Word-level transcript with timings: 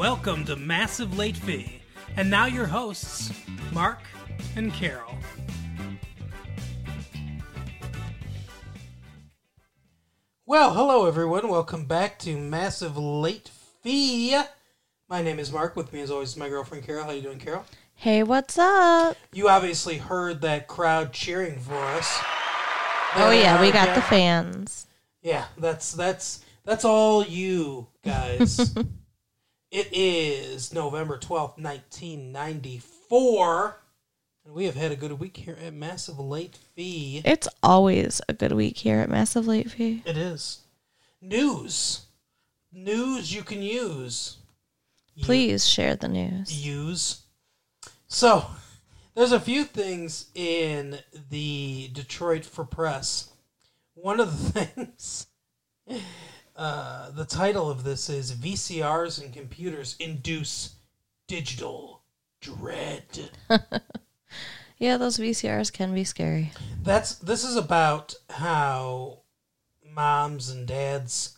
Welcome 0.00 0.46
to 0.46 0.56
Massive 0.56 1.18
Late 1.18 1.36
Fee. 1.36 1.82
And 2.16 2.30
now 2.30 2.46
your 2.46 2.64
hosts, 2.64 3.38
Mark 3.70 4.00
and 4.56 4.72
Carol. 4.72 5.14
Well, 10.46 10.72
hello 10.72 11.04
everyone. 11.04 11.48
Welcome 11.48 11.84
back 11.84 12.18
to 12.20 12.34
Massive 12.38 12.96
Late 12.96 13.50
Fee. 13.82 14.40
My 15.06 15.20
name 15.20 15.38
is 15.38 15.52
Mark. 15.52 15.76
With 15.76 15.92
me, 15.92 16.00
as 16.00 16.10
always, 16.10 16.30
is 16.30 16.36
my 16.38 16.48
girlfriend 16.48 16.82
Carol. 16.82 17.04
How 17.04 17.10
you 17.10 17.20
doing, 17.20 17.38
Carol? 17.38 17.66
Hey, 17.94 18.22
what's 18.22 18.56
up? 18.58 19.18
You 19.34 19.50
obviously 19.50 19.98
heard 19.98 20.40
that 20.40 20.66
crowd 20.66 21.12
cheering 21.12 21.58
for 21.58 21.76
us. 21.76 22.18
Oh 23.16 23.30
yeah, 23.30 23.60
we 23.60 23.70
That 23.70 23.88
got 23.88 23.94
the 23.96 24.00
fans. 24.00 24.86
Yeah, 25.20 25.44
that's 25.58 25.92
that's 25.92 26.42
that's 26.64 26.86
all 26.86 27.22
you 27.22 27.86
guys. 28.02 28.74
it 29.70 29.88
is 29.92 30.72
November 30.72 31.16
twelfth, 31.18 31.58
nineteen 31.58 32.32
ninety 32.32 32.78
four, 33.08 33.80
and 34.44 34.54
we 34.54 34.64
have 34.64 34.74
had 34.76 34.92
a 34.92 34.96
good 34.96 35.12
week 35.18 35.36
here 35.36 35.56
at 35.64 35.72
Massive 35.74 36.18
Late 36.18 36.56
Fee. 36.74 37.22
It's 37.24 37.48
always 37.62 38.20
a 38.28 38.32
good 38.32 38.52
week 38.52 38.78
here 38.78 38.98
at 39.00 39.08
Massive 39.10 39.46
Late 39.46 39.70
Fee. 39.70 40.02
It 40.04 40.16
is 40.16 40.60
news, 41.20 42.02
news 42.72 43.32
you 43.34 43.42
can 43.42 43.62
use. 43.62 44.36
You- 45.14 45.24
Please 45.24 45.66
share 45.68 45.96
the 45.96 46.08
news. 46.08 46.52
use. 46.66 47.22
So, 48.08 48.46
there's 49.14 49.32
a 49.32 49.38
few 49.40 49.64
things 49.64 50.26
in 50.34 50.98
the 51.30 51.90
Detroit 51.92 52.44
Free 52.44 52.64
Press. 52.68 53.30
One 53.94 54.18
of 54.18 54.52
the 54.54 54.64
things, 54.66 55.26
uh, 56.56 57.10
the 57.10 57.24
title 57.24 57.70
of 57.70 57.84
this 57.84 58.08
is 58.08 58.32
VCRs 58.32 59.22
and 59.22 59.32
computers 59.32 59.96
induce 59.98 60.74
digital 61.26 62.02
dread. 62.40 63.30
Yeah, 64.80 64.96
those 64.96 65.18
VCRs 65.18 65.70
can 65.70 65.92
be 65.92 66.04
scary. 66.04 66.52
That's 66.82 67.14
this 67.16 67.44
is 67.44 67.54
about 67.54 68.14
how 68.30 69.18
moms 69.94 70.48
and 70.48 70.66
dads 70.66 71.36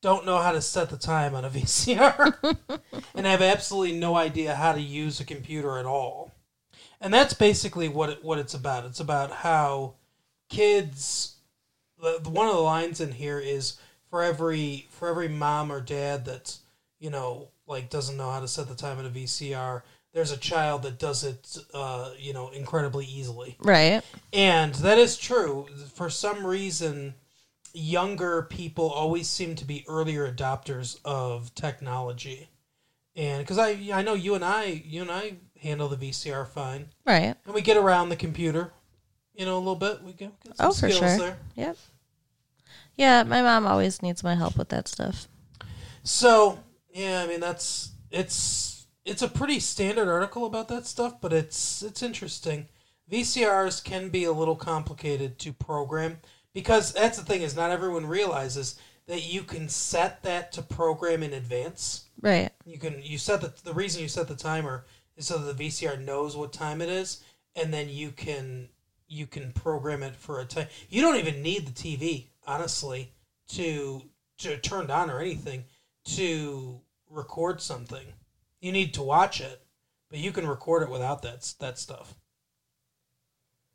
don't 0.00 0.24
know 0.24 0.38
how 0.38 0.52
to 0.52 0.62
set 0.62 0.90
the 0.90 0.96
time 0.96 1.34
on 1.34 1.44
a 1.44 1.50
VCR 1.50 2.56
and 3.16 3.26
have 3.26 3.42
absolutely 3.42 3.98
no 3.98 4.14
idea 4.14 4.54
how 4.54 4.72
to 4.72 4.80
use 4.80 5.18
a 5.18 5.24
computer 5.24 5.76
at 5.76 5.86
all. 5.86 6.30
And 7.00 7.12
that's 7.12 7.34
basically 7.34 7.88
what 7.88 8.10
it, 8.10 8.24
what 8.24 8.38
it's 8.38 8.54
about. 8.54 8.84
It's 8.84 9.00
about 9.00 9.32
how 9.32 9.94
kids 10.48 11.34
the, 12.00 12.30
one 12.30 12.46
of 12.46 12.54
the 12.54 12.60
lines 12.60 13.00
in 13.00 13.10
here 13.10 13.40
is 13.40 13.76
for 14.14 14.22
every 14.22 14.86
for 14.90 15.08
every 15.08 15.26
mom 15.26 15.72
or 15.72 15.80
dad 15.80 16.24
that, 16.24 16.56
you 17.00 17.10
know, 17.10 17.48
like 17.66 17.90
doesn't 17.90 18.16
know 18.16 18.30
how 18.30 18.38
to 18.38 18.46
set 18.46 18.68
the 18.68 18.74
time 18.76 18.96
on 19.00 19.06
a 19.06 19.10
VCR, 19.10 19.82
there's 20.12 20.30
a 20.30 20.36
child 20.36 20.84
that 20.84 21.00
does 21.00 21.24
it 21.24 21.58
uh, 21.74 22.10
you 22.16 22.32
know, 22.32 22.50
incredibly 22.50 23.04
easily. 23.06 23.56
Right. 23.58 24.02
And 24.32 24.72
that 24.76 24.98
is 24.98 25.16
true. 25.16 25.66
For 25.94 26.08
some 26.10 26.46
reason, 26.46 27.14
younger 27.72 28.42
people 28.42 28.88
always 28.88 29.28
seem 29.28 29.56
to 29.56 29.64
be 29.64 29.84
earlier 29.88 30.32
adopters 30.32 31.00
of 31.04 31.52
technology. 31.56 32.48
And 33.16 33.42
because 33.42 33.58
I, 33.58 33.70
I 33.92 34.02
know 34.02 34.14
you 34.14 34.36
and 34.36 34.44
I, 34.44 34.80
you 34.86 35.02
and 35.02 35.10
I 35.10 35.38
handle 35.60 35.88
the 35.88 35.96
VCR 35.96 36.46
fine, 36.46 36.86
Right. 37.04 37.34
and 37.46 37.52
we 37.52 37.62
get 37.62 37.76
around 37.76 38.10
the 38.10 38.16
computer, 38.16 38.70
you 39.34 39.44
know, 39.44 39.56
a 39.56 39.58
little 39.58 39.74
bit. 39.74 40.04
We 40.04 40.12
get, 40.12 40.38
get 40.44 40.56
some 40.56 40.68
Oh, 40.68 40.70
for 40.70 40.88
skills 40.88 40.98
sure. 40.98 41.18
there. 41.18 41.38
Yep. 41.56 41.76
Yeah, 42.96 43.22
my 43.24 43.42
mom 43.42 43.66
always 43.66 44.02
needs 44.02 44.22
my 44.22 44.34
help 44.34 44.56
with 44.56 44.68
that 44.68 44.88
stuff. 44.88 45.28
So 46.02 46.60
yeah, 46.92 47.22
I 47.22 47.26
mean 47.26 47.40
that's 47.40 47.92
it's 48.10 48.86
it's 49.04 49.22
a 49.22 49.28
pretty 49.28 49.60
standard 49.60 50.08
article 50.08 50.46
about 50.46 50.68
that 50.68 50.86
stuff, 50.86 51.20
but 51.20 51.32
it's 51.32 51.82
it's 51.82 52.02
interesting. 52.02 52.68
VCRs 53.10 53.84
can 53.84 54.08
be 54.08 54.24
a 54.24 54.32
little 54.32 54.56
complicated 54.56 55.38
to 55.40 55.52
program 55.52 56.18
because 56.54 56.92
that's 56.92 57.18
the 57.18 57.24
thing 57.24 57.42
is 57.42 57.56
not 57.56 57.70
everyone 57.70 58.06
realizes 58.06 58.78
that 59.06 59.24
you 59.24 59.42
can 59.42 59.68
set 59.68 60.22
that 60.22 60.52
to 60.52 60.62
program 60.62 61.22
in 61.22 61.34
advance. 61.34 62.06
Right. 62.20 62.50
You 62.64 62.78
can 62.78 63.00
you 63.02 63.18
set 63.18 63.40
the 63.40 63.52
the 63.64 63.74
reason 63.74 64.02
you 64.02 64.08
set 64.08 64.28
the 64.28 64.36
timer 64.36 64.86
is 65.16 65.26
so 65.26 65.38
that 65.38 65.56
the 65.56 65.64
VCR 65.64 66.02
knows 66.02 66.36
what 66.36 66.52
time 66.52 66.80
it 66.80 66.88
is, 66.88 67.22
and 67.54 67.72
then 67.72 67.88
you 67.88 68.10
can 68.10 68.68
you 69.14 69.26
can 69.26 69.52
program 69.52 70.02
it 70.02 70.16
for 70.16 70.40
a 70.40 70.44
time. 70.44 70.66
You 70.90 71.00
don't 71.00 71.16
even 71.16 71.42
need 71.42 71.66
the 71.66 71.72
TV, 71.72 72.26
honestly, 72.46 73.12
to 73.48 74.02
to 74.38 74.56
turned 74.58 74.90
on 74.90 75.10
or 75.10 75.20
anything 75.20 75.64
to 76.06 76.80
record 77.08 77.60
something. 77.60 78.04
You 78.60 78.72
need 78.72 78.92
to 78.94 79.02
watch 79.02 79.40
it, 79.40 79.60
but 80.10 80.18
you 80.18 80.32
can 80.32 80.46
record 80.46 80.82
it 80.82 80.90
without 80.90 81.22
that 81.22 81.54
that 81.60 81.78
stuff, 81.78 82.14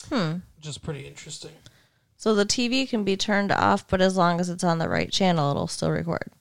Hmm. 0.10 0.38
which 0.58 0.68
is 0.68 0.78
pretty 0.78 1.08
interesting. 1.08 1.56
So 2.18 2.36
the 2.36 2.46
TV 2.46 2.88
can 2.88 3.06
be 3.06 3.16
turned 3.16 3.52
off, 3.52 3.88
but 3.88 4.02
as 4.02 4.18
long 4.18 4.42
as 4.42 4.50
it's 4.50 4.64
on 4.64 4.78
the 4.78 4.90
right 4.90 5.10
channel, 5.10 5.52
it'll 5.52 5.68
still 5.68 5.92
record. 5.92 6.34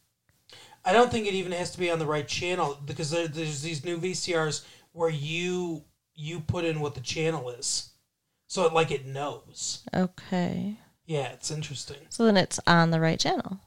I 0.85 0.93
don't 0.93 1.11
think 1.11 1.27
it 1.27 1.35
even 1.35 1.53
has 1.53 1.71
to 1.73 1.79
be 1.79 1.91
on 1.91 2.01
the 2.01 2.07
right 2.07 2.27
channel 2.27 2.79
because 2.85 3.11
there, 3.11 3.29
there's 3.29 3.63
these 3.63 3.85
new 3.85 3.99
VCRs 3.99 4.65
where 4.93 5.11
you 5.11 5.85
you 6.15 6.41
put 6.41 6.65
in 6.65 6.81
what 6.81 6.97
the 6.97 7.01
channel 7.01 7.49
is, 7.51 7.91
so 8.49 8.67
it, 8.67 8.73
like 8.73 8.91
it 8.91 9.07
knows. 9.07 9.85
Okay. 9.95 10.77
Yeah, 11.07 11.29
it's 11.29 11.51
interesting. 11.51 11.99
So 12.09 12.25
then 12.25 12.37
it's 12.37 12.59
on 12.67 12.91
the 12.91 13.01
right 13.01 13.21
channel. 13.21 13.61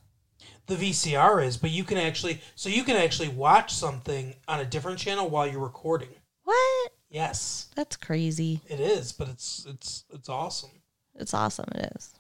The 0.67 0.75
VCR 0.75 1.43
is, 1.45 1.57
but 1.57 1.69
you 1.71 1.83
can 1.83 1.97
actually 1.97 2.41
so 2.55 2.69
you 2.69 2.83
can 2.83 2.97
actually 2.97 3.29
watch 3.29 3.73
something 3.73 4.35
on 4.47 4.59
a 4.59 4.65
different 4.65 4.99
channel 4.99 5.29
while 5.29 5.47
you're 5.47 5.59
recording. 5.59 6.09
What? 6.43 6.91
Yes, 7.09 7.67
That's 7.75 7.95
crazy. 7.97 8.61
it 8.67 8.79
is, 8.79 9.11
but 9.11 9.27
it's 9.29 9.65
it's 9.67 10.05
it's 10.13 10.29
awesome. 10.29 10.71
It's 11.15 11.33
awesome. 11.33 11.69
It 11.75 11.91
is. 11.95 12.13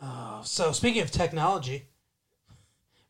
Uh, 0.00 0.42
so 0.42 0.72
speaking 0.72 1.02
of 1.02 1.10
technology, 1.10 1.86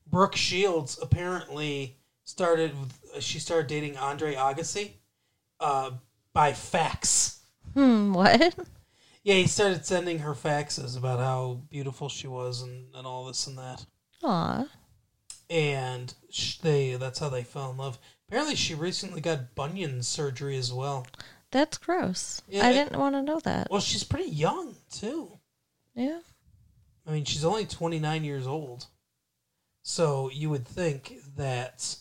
Brooke 0.08 0.36
Shields 0.36 0.98
apparently 1.00 1.98
started. 2.24 2.72
With, 2.78 3.22
she 3.22 3.38
started 3.38 3.66
dating 3.68 3.96
Andre 3.96 4.34
Agassi 4.34 4.92
uh, 5.60 5.92
by 6.32 6.52
fax. 6.52 7.35
Hmm. 7.76 8.12
What? 8.14 8.54
Yeah, 9.22 9.34
he 9.34 9.46
started 9.48 9.84
sending 9.84 10.20
her 10.20 10.34
faxes 10.34 10.96
about 10.96 11.18
how 11.18 11.60
beautiful 11.68 12.08
she 12.08 12.26
was 12.28 12.62
and, 12.62 12.94
and 12.94 13.06
all 13.06 13.24
this 13.26 13.46
and 13.48 13.58
that. 13.58 13.84
Aw. 14.22 14.66
And 15.50 16.14
sh- 16.30 16.58
they 16.58 16.94
that's 16.94 17.18
how 17.18 17.28
they 17.28 17.42
fell 17.42 17.70
in 17.72 17.76
love. 17.76 17.98
Apparently, 18.28 18.54
she 18.54 18.74
recently 18.74 19.20
got 19.20 19.54
bunion 19.54 20.02
surgery 20.02 20.56
as 20.56 20.72
well. 20.72 21.06
That's 21.50 21.76
gross. 21.76 22.40
Yeah, 22.48 22.66
I 22.66 22.70
it- 22.70 22.74
didn't 22.74 22.98
want 23.00 23.14
to 23.16 23.22
know 23.22 23.40
that. 23.40 23.68
Well, 23.70 23.80
she's 23.80 24.04
pretty 24.04 24.30
young 24.30 24.76
too. 24.90 25.38
Yeah. 25.94 26.20
I 27.06 27.10
mean, 27.12 27.24
she's 27.24 27.44
only 27.44 27.66
29 27.66 28.24
years 28.24 28.46
old. 28.46 28.86
So 29.82 30.30
you 30.32 30.50
would 30.50 30.66
think 30.66 31.16
that 31.36 31.96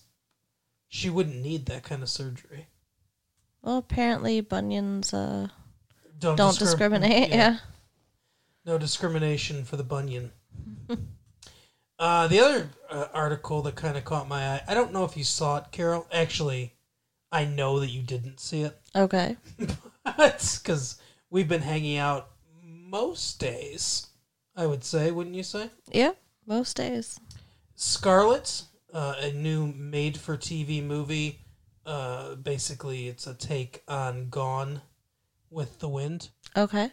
she 0.88 1.10
wouldn't 1.10 1.42
need 1.42 1.66
that 1.68 1.84
kind 1.84 2.02
of 2.02 2.10
surgery. 2.10 2.68
Well, 3.62 3.78
apparently 3.78 4.42
bunions 4.42 5.14
uh, 5.14 5.48
Don't, 6.18 6.36
don't 6.36 6.54
discrim- 6.54 6.60
discriminate. 6.60 7.30
Yeah. 7.30 7.58
No 8.66 8.78
discrimination 8.78 9.64
for 9.64 9.78
the 9.78 9.84
bunion. 9.84 10.32
uh, 12.00 12.28
the 12.28 12.40
other 12.40 12.70
uh, 12.90 13.08
article 13.14 13.62
that 13.64 13.76
kind 13.76 13.98
of 13.98 14.06
caught 14.06 14.28
my 14.28 14.54
eye, 14.54 14.62
I 14.68 14.74
don't 14.74 14.94
know 14.94 15.04
if 15.04 15.16
you 15.18 15.24
saw 15.24 15.58
it, 15.58 15.66
Carol. 15.72 16.08
Actually, 16.12 16.74
I 17.32 17.46
know 17.46 17.80
that 17.80 17.90
you 17.90 18.02
didn't 18.02 18.40
see 18.40 18.62
it. 18.62 18.80
Okay. 18.96 19.36
It's 20.20 20.58
because 20.58 21.02
we've 21.30 21.50
been 21.50 21.62
hanging 21.62 21.98
out 21.98 22.30
most 22.64 23.40
days, 23.42 24.08
I 24.56 24.66
would 24.66 24.86
say, 24.86 25.12
wouldn't 25.12 25.36
you 25.36 25.44
say? 25.44 25.70
Yeah. 25.92 26.12
Most 26.46 26.78
days. 26.78 27.20
Scarlett, 27.76 28.64
uh, 28.94 29.16
a 29.20 29.34
new 29.34 29.68
made 29.68 30.18
for 30.18 30.38
TV 30.38 30.82
movie. 30.82 31.42
Uh, 31.86 32.36
basically, 32.36 33.10
it's 33.10 33.28
a 33.28 33.34
take 33.34 33.84
on 33.90 34.30
Gone 34.30 34.82
with 35.56 35.80
the 35.80 35.90
Wind. 35.90 36.30
Okay. 36.56 36.92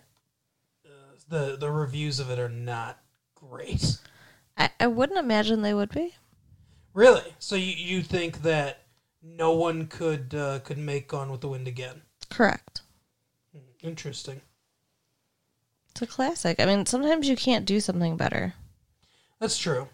The, 1.28 1.56
the 1.58 1.70
reviews 1.70 2.20
of 2.20 2.30
it 2.30 2.38
are 2.38 2.48
not 2.48 2.98
great. 3.34 3.98
I, 4.56 4.70
I 4.78 4.86
wouldn't 4.86 5.18
imagine 5.18 5.62
they 5.62 5.74
would 5.74 5.90
be. 5.90 6.14
Really? 6.94 7.34
So 7.38 7.56
you, 7.56 7.72
you 7.72 8.02
think 8.02 8.42
that 8.42 8.82
no 9.22 9.52
one 9.52 9.86
could 9.86 10.34
uh, 10.34 10.58
could 10.60 10.78
make 10.78 11.08
Gone 11.08 11.30
with 11.30 11.40
the 11.40 11.48
Wind 11.48 11.66
again? 11.66 12.02
Correct. 12.28 12.82
Interesting. 13.82 14.42
It's 15.90 16.02
a 16.02 16.06
classic. 16.06 16.60
I 16.60 16.66
mean, 16.66 16.86
sometimes 16.86 17.28
you 17.28 17.36
can't 17.36 17.64
do 17.64 17.80
something 17.80 18.16
better. 18.16 18.54
That's 19.40 19.58
true. 19.58 19.88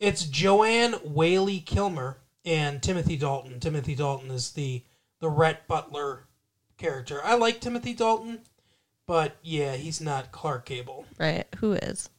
It's 0.00 0.24
Joanne 0.24 0.94
Whaley 1.04 1.60
Kilmer 1.60 2.18
and 2.44 2.82
Timothy 2.82 3.16
Dalton. 3.16 3.60
Timothy 3.60 3.94
Dalton 3.94 4.30
is 4.30 4.50
the 4.52 4.82
the 5.20 5.30
Rhett 5.30 5.68
Butler 5.68 6.24
character. 6.82 7.20
I 7.24 7.36
like 7.36 7.60
Timothy 7.60 7.94
Dalton, 7.94 8.40
but 9.06 9.36
yeah, 9.42 9.76
he's 9.76 10.00
not 10.00 10.32
Clark 10.32 10.66
Gable. 10.66 11.06
Right. 11.18 11.46
Who 11.58 11.72
is? 11.72 12.10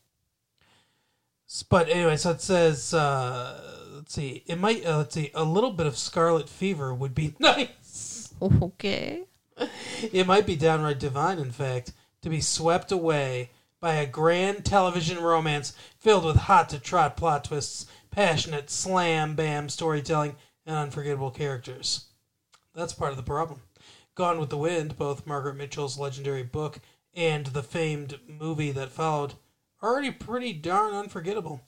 But 1.70 1.90
anyway, 1.90 2.18
so 2.18 2.32
it 2.32 2.42
says 2.42 2.94
uh, 2.94 3.92
let's 3.94 4.14
see. 4.14 4.44
It 4.48 4.58
might. 4.58 4.86
Uh, 4.86 4.98
let's 4.98 5.14
see. 5.14 5.30
A 5.36 5.44
little 5.44 5.72
bit 5.72 5.86
of 5.86 5.98
scarlet 5.98 6.50
fever 6.50 6.94
would 6.94 7.14
be 7.14 7.36
nice. 7.40 8.34
Okay. 8.42 9.24
It 10.12 10.26
might 10.26 10.48
be 10.48 10.56
downright 10.56 11.00
divine, 11.00 11.38
in 11.38 11.52
fact, 11.52 11.94
to 12.24 12.30
be 12.30 12.42
swept 12.42 12.92
away 12.92 13.52
by 13.80 13.96
a 13.96 14.08
grand 14.08 14.66
television 14.66 15.22
romance 15.22 15.74
filled 16.00 16.26
with 16.26 16.38
hot 16.38 16.70
to 16.70 16.80
trot 16.80 17.16
plot 17.16 17.44
twists, 17.44 17.86
passionate 18.10 18.70
slam 18.70 19.36
bam 19.36 19.70
storytelling, 19.70 20.36
and 20.66 20.76
unforgettable 20.76 21.30
characters. 21.30 22.06
That's 22.74 22.94
part 22.94 23.12
of 23.12 23.18
the 23.18 23.24
problem. 23.24 23.62
Gone 24.16 24.40
with 24.40 24.50
the 24.50 24.58
Wind, 24.58 24.98
both 24.98 25.26
Margaret 25.26 25.56
Mitchell's 25.56 25.98
legendary 25.98 26.44
book 26.44 26.80
and 27.16 27.48
the 27.48 27.64
famed 27.64 28.20
movie 28.28 28.72
that 28.72 28.90
followed, 28.90 29.34
are 29.82 29.92
already 29.92 30.12
pretty 30.12 30.54
darn 30.54 30.94
unforgettable. 30.94 31.62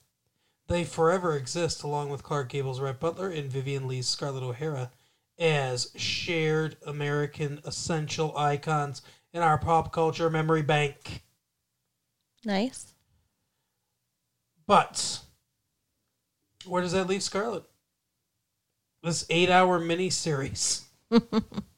They 0.68 0.84
forever 0.84 1.36
exist 1.36 1.82
along 1.82 2.10
with 2.10 2.22
Clark 2.22 2.48
Gable's 2.48 2.80
Rhett 2.80 3.00
Butler 3.00 3.30
and 3.30 3.50
Vivien 3.50 3.86
Leigh's 3.86 4.08
Scarlett 4.08 4.42
O'Hara 4.42 4.90
as 5.38 5.92
shared 5.96 6.76
American 6.86 7.60
essential 7.64 8.36
icons 8.36 9.02
in 9.32 9.42
our 9.42 9.58
pop 9.58 9.92
culture 9.92 10.30
memory 10.30 10.62
bank. 10.62 11.22
Nice. 12.44 12.94
But 14.66 15.20
where 16.64 16.82
does 16.82 16.92
that 16.92 17.06
leave 17.06 17.22
Scarlett? 17.22 17.64
This 19.02 19.26
eight-hour 19.30 19.78
miniseries 19.80 20.84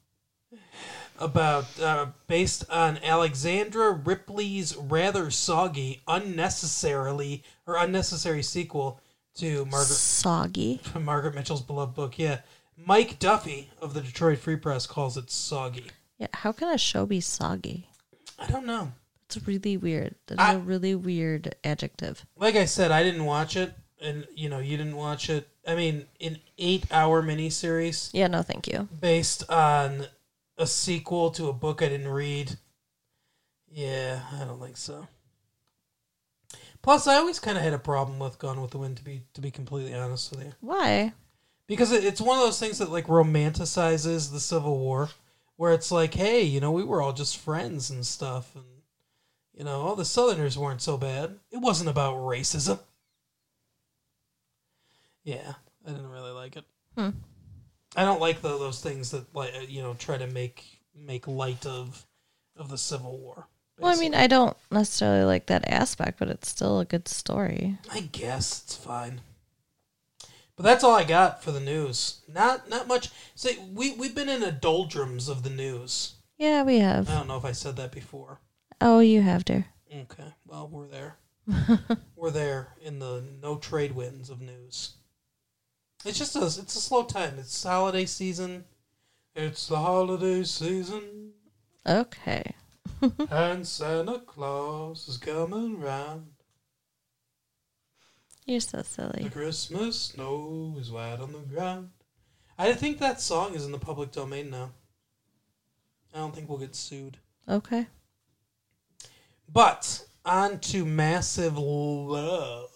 about 1.19 1.65
uh, 1.79 2.07
based 2.27 2.63
on 2.69 2.97
Alexandra 3.03 3.91
Ripley's 3.91 4.75
rather 4.75 5.29
soggy, 5.31 6.01
unnecessarily 6.07 7.43
or 7.67 7.75
unnecessary 7.77 8.41
sequel 8.43 8.99
to 9.35 9.65
Margaret 9.65 9.85
Soggy. 9.95 10.81
Margaret 10.99 11.35
Mitchell's 11.35 11.61
beloved 11.61 11.95
book. 11.95 12.17
Yeah, 12.19 12.39
Mike 12.77 13.19
Duffy 13.19 13.69
of 13.81 13.93
the 13.93 14.01
Detroit 14.01 14.39
Free 14.39 14.55
Press 14.55 14.85
calls 14.87 15.17
it 15.17 15.29
soggy. 15.31 15.85
Yeah. 16.17 16.27
How 16.33 16.51
can 16.51 16.69
a 16.73 16.77
show 16.77 17.05
be 17.05 17.21
soggy? 17.21 17.87
I 18.37 18.47
don't 18.47 18.65
know. 18.65 18.91
It's 19.25 19.45
really 19.47 19.77
weird. 19.77 20.15
That's 20.27 20.41
I- 20.41 20.53
a 20.53 20.59
really 20.59 20.95
weird 20.95 21.55
adjective. 21.63 22.25
Like 22.37 22.55
I 22.55 22.65
said, 22.65 22.91
I 22.91 23.03
didn't 23.03 23.25
watch 23.25 23.55
it, 23.55 23.73
and 24.01 24.25
you 24.35 24.49
know, 24.49 24.59
you 24.59 24.75
didn't 24.75 24.95
watch 24.97 25.29
it. 25.29 25.47
I 25.67 25.75
mean, 25.75 26.05
an 26.19 26.39
eight-hour 26.57 27.21
miniseries 27.21 28.09
Yeah. 28.11 28.27
No, 28.27 28.41
thank 28.41 28.67
you. 28.67 28.87
based 28.99 29.47
on 29.51 30.07
a 30.59 30.67
sequel 30.67 31.31
to 31.31 31.47
a 31.47 31.53
book 31.53 31.81
I 31.81 31.89
didn't 31.89 32.09
read. 32.09 32.57
Yeah, 33.71 34.21
I 34.39 34.43
don't 34.43 34.59
think 34.61 34.77
so. 34.77 35.07
Plus, 36.81 37.07
I 37.07 37.15
always 37.15 37.39
kind 37.39 37.57
of 37.57 37.63
had 37.63 37.73
a 37.73 37.79
problem 37.79 38.19
with 38.19 38.39
Gone 38.39 38.61
with 38.61 38.71
the 38.71 38.77
Wind 38.77 38.97
to 38.97 39.03
be 39.03 39.23
to 39.33 39.41
be 39.41 39.51
completely 39.51 39.93
honest 39.93 40.31
with 40.31 40.43
you, 40.45 40.53
Why? 40.61 41.13
because 41.67 41.91
it, 41.91 42.03
it's 42.03 42.21
one 42.21 42.37
of 42.37 42.43
those 42.43 42.59
things 42.59 42.77
that 42.77 42.91
like 42.91 43.07
romanticizes 43.07 44.31
the 44.31 44.39
Civil 44.39 44.77
War, 44.79 45.09
where 45.55 45.73
it's 45.73 45.91
like, 45.91 46.13
hey, 46.13 46.41
you 46.41 46.59
know, 46.59 46.71
we 46.71 46.83
were 46.83 47.01
all 47.01 47.13
just 47.13 47.37
friends 47.37 47.89
and 47.89 48.05
stuff, 48.05 48.55
and 48.55 48.65
you 49.53 49.65
know, 49.65 49.81
all 49.81 49.95
the 49.95 50.05
Southerners 50.05 50.57
weren't 50.57 50.81
so 50.81 50.97
bad. 50.97 51.37
It 51.51 51.57
wasn't 51.57 51.89
about 51.89 52.15
racism. 52.15 52.79
Yeah, 55.23 55.53
I 55.85 55.91
didn't 55.91 56.09
really 56.09 56.31
like 56.31 56.55
it. 56.55 56.63
Hmm. 56.97 57.09
I 57.95 58.05
don't 58.05 58.21
like 58.21 58.41
the, 58.41 58.49
those 58.49 58.81
things 58.81 59.11
that 59.11 59.33
like 59.35 59.53
uh, 59.55 59.61
you 59.67 59.81
know 59.81 59.93
try 59.95 60.17
to 60.17 60.27
make 60.27 60.81
make 60.95 61.27
light 61.27 61.65
of 61.65 62.05
of 62.55 62.69
the 62.69 62.77
Civil 62.77 63.17
War. 63.17 63.47
Well, 63.79 63.95
I 63.95 63.99
mean, 63.99 64.13
I 64.13 64.27
don't 64.27 64.57
necessarily 64.69 65.23
like 65.23 65.45
that 65.45 65.69
aspect, 65.69 66.19
but 66.19 66.27
it's 66.27 66.49
still 66.49 66.81
a 66.81 66.85
good 66.85 67.07
story. 67.07 67.77
I 67.89 68.01
guess 68.01 68.63
it's 68.63 68.75
fine. 68.75 69.21
But 70.57 70.63
that's 70.63 70.83
all 70.83 70.93
I 70.93 71.05
got 71.05 71.41
for 71.41 71.51
the 71.51 71.61
news. 71.61 72.21
Not 72.27 72.69
not 72.69 72.87
much. 72.87 73.09
See, 73.35 73.57
we 73.73 73.93
we've 73.93 74.13
been 74.13 74.27
in 74.27 74.43
a 74.43 74.51
doldrums 74.51 75.29
of 75.29 75.43
the 75.43 75.49
news. 75.49 76.15
Yeah, 76.37 76.63
we 76.63 76.79
have. 76.79 77.09
I 77.09 77.15
don't 77.15 77.27
know 77.27 77.37
if 77.37 77.45
I 77.45 77.53
said 77.53 77.77
that 77.77 77.93
before. 77.93 78.41
Oh, 78.81 78.99
you 78.99 79.21
have, 79.21 79.45
dear. 79.45 79.65
Okay, 79.93 80.33
well 80.45 80.67
we're 80.67 80.87
there. 80.87 81.15
we're 82.15 82.31
there 82.31 82.73
in 82.81 82.99
the 82.99 83.23
no 83.41 83.57
trade 83.57 83.93
winds 83.93 84.29
of 84.29 84.41
news. 84.41 84.95
It's 86.05 86.17
just 86.17 86.35
a 86.35 86.45
it's 86.45 86.75
a 86.75 86.81
slow 86.81 87.03
time. 87.03 87.35
It's 87.39 87.63
holiday 87.63 88.05
season. 88.05 88.65
It's 89.35 89.67
the 89.67 89.77
holiday 89.77 90.43
season, 90.43 91.31
Okay. 91.85 92.55
and 93.29 93.65
Santa 93.65 94.19
Claus 94.19 95.07
is 95.07 95.17
coming 95.17 95.79
round. 95.79 96.27
You're 98.45 98.59
so 98.59 98.81
silly. 98.81 99.23
The. 99.23 99.29
Christmas 99.29 99.99
snow 100.01 100.75
is 100.79 100.91
white 100.91 101.19
on 101.19 101.31
the 101.31 101.39
ground. 101.39 101.89
I 102.57 102.73
think 102.73 102.97
that 102.99 103.21
song 103.21 103.53
is 103.55 103.65
in 103.65 103.71
the 103.71 103.77
public 103.79 104.11
domain 104.11 104.49
now. 104.49 104.71
I 106.13 106.17
don't 106.17 106.33
think 106.35 106.49
we'll 106.49 106.57
get 106.57 106.75
sued. 106.75 107.17
Okay. 107.47 107.87
But 109.51 110.05
on 110.25 110.59
to 110.59 110.85
massive 110.85 111.57
love, 111.57 112.68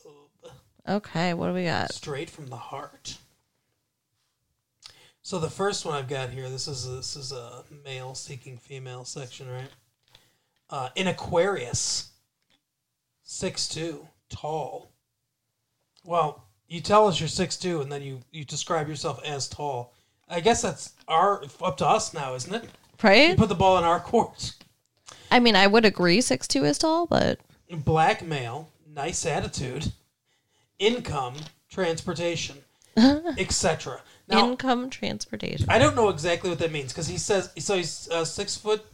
Okay. 0.88 1.34
What 1.34 1.48
do 1.48 1.54
we 1.54 1.66
got? 1.66 1.94
straight 1.94 2.30
from 2.30 2.48
the 2.48 2.58
heart. 2.58 3.18
So 5.22 5.40
the 5.40 5.50
first 5.50 5.86
one 5.86 5.96
I've 5.96 6.10
got 6.10 6.32
here, 6.32 6.50
this 6.50 6.68
is 6.68 6.86
this 6.86 7.16
is 7.16 7.32
a 7.32 7.64
male 7.86 8.14
seeking 8.14 8.58
female 8.58 9.06
section, 9.06 9.50
right? 9.50 9.70
Uh, 10.70 10.90
in 10.96 11.08
Aquarius, 11.08 12.12
six 13.24 13.70
two, 13.70 14.06
tall. 14.30 14.92
Well, 16.04 16.44
you 16.68 16.82
tell 16.82 17.08
us 17.08 17.20
you're 17.22 17.30
six 17.30 17.56
two, 17.56 17.80
and 17.82 17.90
then 17.90 18.02
you 18.02 18.20
you 18.32 18.44
describe 18.44 18.90
yourself 18.90 19.24
as 19.24 19.48
tall. 19.48 19.94
I 20.28 20.42
guess 20.42 20.62
that's 20.62 20.94
our 21.08 21.44
up 21.62 21.78
to 21.78 21.88
us 21.88 22.14
now, 22.14 22.36
isn't 22.36 22.54
it? 22.54 22.70
Right. 23.02 23.30
You 23.30 23.36
put 23.36 23.50
the 23.50 23.56
ball 23.56 23.78
in 23.78 23.86
our 23.86 24.02
court. 24.02 24.54
I 25.32 25.40
mean, 25.40 25.56
I 25.56 25.68
would 25.68 25.86
agree 25.86 26.20
six 26.20 26.50
two 26.50 26.66
is 26.66 26.78
tall, 26.78 27.06
but 27.06 27.40
Black 27.72 28.26
male, 28.26 28.70
nice 28.94 29.26
attitude, 29.26 29.92
income, 30.86 31.36
transportation, 31.70 32.58
etc. 33.38 34.02
Income 34.30 34.90
transportation. 34.90 35.66
I 35.70 35.78
don't 35.80 35.96
know 35.96 36.10
exactly 36.10 36.50
what 36.50 36.60
that 36.60 36.72
means 36.72 36.92
because 36.92 37.08
he 37.08 37.18
says 37.18 37.52
so. 37.60 37.76
He's 37.76 38.10
uh, 38.10 38.26
six 38.26 38.56
foot 38.56 38.86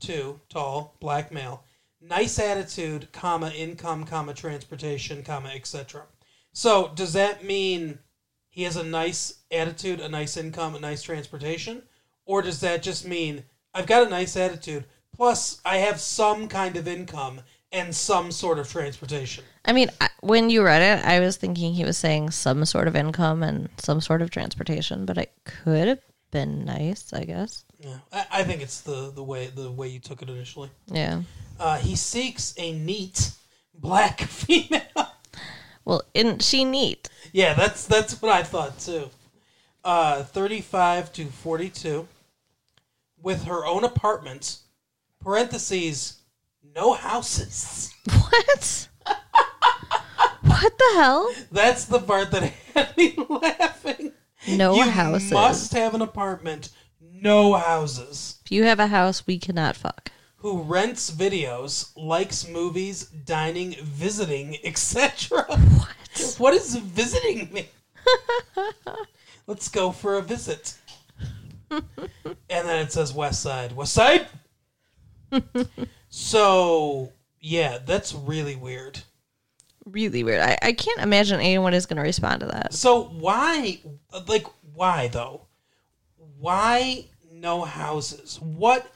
two, 0.00 0.40
tall, 0.48 0.96
black 1.00 1.32
male, 1.32 1.64
nice 2.00 2.38
attitude, 2.38 3.10
comma 3.12 3.50
income, 3.50 4.04
comma 4.04 4.34
transportation, 4.34 5.22
comma 5.22 5.50
etc. 5.50 6.04
So 6.52 6.90
does 6.94 7.12
that 7.12 7.44
mean 7.44 7.98
he 8.48 8.62
has 8.64 8.76
a 8.76 8.84
nice 8.84 9.40
attitude, 9.50 10.00
a 10.00 10.08
nice 10.08 10.36
income, 10.36 10.74
a 10.74 10.80
nice 10.80 11.02
transportation, 11.02 11.82
or 12.24 12.42
does 12.42 12.60
that 12.60 12.82
just 12.82 13.06
mean 13.06 13.44
I've 13.74 13.86
got 13.86 14.06
a 14.06 14.10
nice 14.10 14.36
attitude 14.36 14.84
plus 15.14 15.60
I 15.64 15.78
have 15.78 16.00
some 16.00 16.48
kind 16.48 16.76
of 16.76 16.88
income 16.88 17.40
and 17.72 17.94
some 17.94 18.30
sort 18.32 18.58
of 18.58 18.68
transportation? 18.70 19.44
I 19.64 19.72
mean, 19.72 19.90
when 20.20 20.50
you 20.50 20.64
read 20.64 20.82
it, 20.82 21.04
I 21.04 21.20
was 21.20 21.36
thinking 21.36 21.74
he 21.74 21.84
was 21.84 21.98
saying 21.98 22.30
some 22.30 22.64
sort 22.64 22.88
of 22.88 22.96
income 22.96 23.42
and 23.42 23.68
some 23.78 24.00
sort 24.00 24.22
of 24.22 24.30
transportation, 24.30 25.04
but 25.04 25.18
it 25.18 25.32
could 25.44 25.88
have 25.88 26.00
been 26.30 26.64
nice, 26.64 27.12
I 27.12 27.24
guess. 27.24 27.64
Yeah, 27.78 27.98
I, 28.12 28.26
I 28.30 28.44
think 28.44 28.62
it's 28.62 28.80
the 28.80 29.10
the 29.14 29.22
way 29.22 29.46
the 29.48 29.70
way 29.70 29.88
you 29.88 29.98
took 30.00 30.22
it 30.22 30.28
initially. 30.28 30.70
Yeah. 30.86 31.22
Uh, 31.60 31.78
he 31.78 31.94
seeks 31.96 32.54
a 32.56 32.72
neat 32.72 33.30
black 33.74 34.20
female. 34.22 34.82
Well, 35.84 36.02
isn't 36.14 36.42
she 36.42 36.64
neat? 36.64 37.08
yeah, 37.32 37.54
that's 37.54 37.86
that's 37.86 38.20
what 38.20 38.32
I 38.32 38.42
thought 38.42 38.78
too. 38.78 39.10
Uh, 39.84 40.22
Thirty-five 40.24 41.12
to 41.14 41.26
forty-two, 41.26 42.08
with 43.22 43.44
her 43.44 43.64
own 43.66 43.84
apartment. 43.84 44.58
Parentheses, 45.20 46.17
no 46.74 46.92
houses. 46.94 47.92
What? 48.06 48.88
what 50.42 50.78
the 50.78 50.90
hell? 50.94 51.32
That's 51.50 51.84
the 51.84 52.00
part 52.00 52.30
that 52.32 52.52
had 52.74 52.96
me 52.96 53.14
laughing. 53.28 54.12
No 54.48 54.76
you 54.76 54.84
houses. 54.84 55.30
must 55.32 55.72
have 55.72 55.94
an 55.94 56.02
apartment, 56.02 56.70
no 57.00 57.54
houses. 57.54 58.38
If 58.44 58.52
you 58.52 58.64
have 58.64 58.80
a 58.80 58.86
house, 58.86 59.26
we 59.26 59.38
cannot 59.38 59.76
fuck. 59.76 60.10
Who 60.36 60.62
rents 60.62 61.10
videos, 61.10 61.90
likes 61.96 62.48
movies, 62.48 63.04
dining, 63.04 63.74
visiting, 63.82 64.56
etc. 64.64 65.44
What? 65.48 66.34
What 66.38 66.52
does 66.52 66.76
visiting 66.76 67.52
mean? 67.52 67.66
Let's 69.46 69.68
go 69.68 69.90
for 69.92 70.16
a 70.16 70.22
visit. 70.22 70.76
and 71.70 71.84
then 72.48 72.78
it 72.78 72.92
says 72.92 73.12
West 73.12 73.42
Side. 73.42 73.72
West 73.72 73.94
Side? 73.94 74.26
So, 76.18 77.12
yeah, 77.40 77.78
that's 77.78 78.12
really 78.12 78.56
weird. 78.56 78.98
Really 79.84 80.24
weird. 80.24 80.40
I, 80.40 80.58
I 80.60 80.72
can't 80.72 81.00
imagine 81.00 81.38
anyone 81.38 81.74
is 81.74 81.86
going 81.86 81.96
to 81.98 82.02
respond 82.02 82.40
to 82.40 82.46
that. 82.46 82.74
So, 82.74 83.04
why, 83.04 83.78
like, 84.26 84.44
why 84.74 85.06
though? 85.06 85.46
Why 86.40 87.04
no 87.32 87.62
houses? 87.62 88.40
What, 88.42 88.90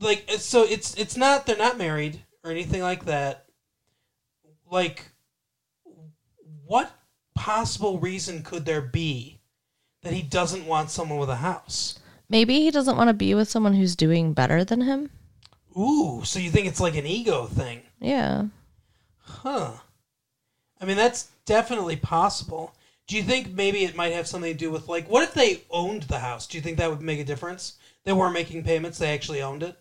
like, 0.00 0.28
so 0.38 0.64
it's 0.64 0.96
it's 0.96 1.16
not 1.16 1.46
they're 1.46 1.56
not 1.56 1.78
married 1.78 2.24
or 2.42 2.50
anything 2.50 2.82
like 2.82 3.04
that. 3.04 3.46
Like, 4.68 5.12
what 6.66 6.90
possible 7.36 8.00
reason 8.00 8.42
could 8.42 8.66
there 8.66 8.82
be 8.82 9.38
that 10.02 10.12
he 10.12 10.22
doesn't 10.22 10.66
want 10.66 10.90
someone 10.90 11.20
with 11.20 11.30
a 11.30 11.36
house? 11.36 12.00
Maybe 12.28 12.60
he 12.62 12.72
doesn't 12.72 12.96
want 12.96 13.08
to 13.08 13.14
be 13.14 13.32
with 13.34 13.48
someone 13.48 13.74
who's 13.74 13.94
doing 13.94 14.32
better 14.32 14.64
than 14.64 14.80
him. 14.80 15.10
Ooh, 15.78 16.22
so 16.24 16.38
you 16.38 16.50
think 16.50 16.66
it's 16.66 16.80
like 16.80 16.96
an 16.96 17.06
ego 17.06 17.46
thing? 17.46 17.82
Yeah. 18.00 18.46
Huh. 19.20 19.72
I 20.80 20.84
mean, 20.84 20.96
that's 20.96 21.28
definitely 21.44 21.96
possible. 21.96 22.74
Do 23.06 23.16
you 23.16 23.22
think 23.22 23.52
maybe 23.52 23.84
it 23.84 23.96
might 23.96 24.12
have 24.12 24.26
something 24.26 24.52
to 24.52 24.58
do 24.58 24.70
with 24.70 24.88
like 24.88 25.08
what 25.08 25.22
if 25.22 25.34
they 25.34 25.62
owned 25.70 26.04
the 26.04 26.18
house? 26.18 26.46
Do 26.46 26.58
you 26.58 26.62
think 26.62 26.78
that 26.78 26.90
would 26.90 27.00
make 27.00 27.20
a 27.20 27.24
difference? 27.24 27.74
They 28.04 28.12
weren't 28.12 28.34
making 28.34 28.64
payments, 28.64 28.98
they 28.98 29.14
actually 29.14 29.42
owned 29.42 29.62
it? 29.62 29.76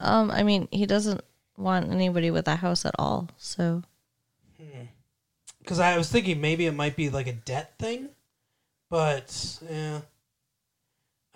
Um, 0.00 0.30
I 0.30 0.42
mean, 0.42 0.68
he 0.70 0.86
doesn't 0.86 1.22
want 1.56 1.90
anybody 1.90 2.30
with 2.30 2.48
a 2.48 2.56
house 2.56 2.84
at 2.84 2.94
all. 2.98 3.28
So 3.38 3.82
Because 5.60 5.78
I 5.78 5.96
was 5.96 6.10
thinking 6.10 6.40
maybe 6.40 6.66
it 6.66 6.74
might 6.74 6.96
be 6.96 7.08
like 7.08 7.26
a 7.26 7.32
debt 7.32 7.74
thing, 7.78 8.08
but 8.90 9.58
yeah, 9.70 10.00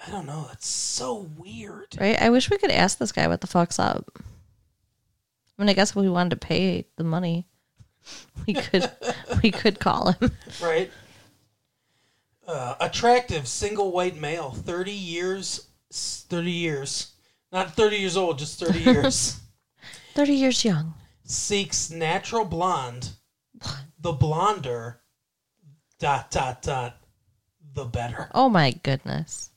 I 0.07 0.11
don't 0.11 0.27
know. 0.27 0.47
That's 0.49 0.67
so 0.69 1.29
weird. 1.37 1.97
right. 2.01 2.21
I 2.21 2.31
wish 2.31 2.51
we 2.51 2.59
could 2.59 2.71
ask 2.71 2.99
this 2.99 3.13
guy 3.13 3.27
what 3.27 3.41
the 3.41 3.47
fuck's 3.47 3.79
up. 3.79 4.09
I 4.17 5.63
mean, 5.63 5.69
I 5.69 5.73
guess 5.73 5.91
if 5.91 5.97
we 5.97 6.09
wanted 6.09 6.31
to 6.31 6.37
pay 6.47 6.87
the 6.97 7.05
money, 7.05 7.47
we 8.47 8.55
could 8.55 8.91
we 9.43 9.51
could 9.51 9.81
call 9.81 10.13
him. 10.13 10.31
Right? 10.63 10.91
Uh, 12.47 12.77
attractive 12.81 13.47
single 13.47 13.93
white 13.93 14.17
male, 14.17 14.51
thirty 14.53 14.93
years, 14.93 15.69
thirty 15.93 16.51
years, 16.53 17.13
not 17.53 17.75
thirty 17.75 17.97
years 17.97 18.17
old, 18.17 18.39
just 18.39 18.59
thirty 18.61 18.79
years. 18.85 19.41
Thirty 20.15 20.35
years 20.35 20.65
young. 20.65 20.95
seeks 21.25 21.91
natural 21.91 22.45
blonde. 22.45 23.11
The 24.01 24.13
blonder, 24.13 25.01
dot 25.99 26.31
dot 26.31 26.63
dot, 26.63 26.97
the 27.75 27.85
better. 27.85 28.31
Oh 28.33 28.49
my 28.49 28.71
goodness. 28.71 29.51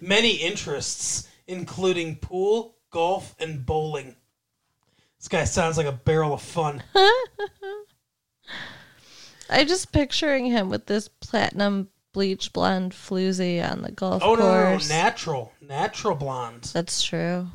Many 0.00 0.32
interests, 0.32 1.28
including 1.46 2.16
pool, 2.16 2.76
golf, 2.90 3.34
and 3.38 3.64
bowling. 3.64 4.16
This 5.18 5.28
guy 5.28 5.44
sounds 5.44 5.76
like 5.76 5.86
a 5.86 5.92
barrel 5.92 6.34
of 6.34 6.42
fun. 6.42 6.82
I'm 9.50 9.66
just 9.66 9.92
picturing 9.92 10.46
him 10.46 10.68
with 10.70 10.86
this 10.86 11.08
platinum 11.08 11.88
bleach 12.12 12.52
blonde 12.52 12.92
floozy 12.92 13.62
on 13.62 13.82
the 13.82 13.92
golf 13.92 14.22
course. 14.22 14.40
Oh 14.40 14.42
no, 14.42 14.76
no, 14.76 14.84
natural, 14.88 15.52
natural 15.60 16.14
blonde. 16.14 16.64
That's 16.72 17.02
true. 17.02 17.48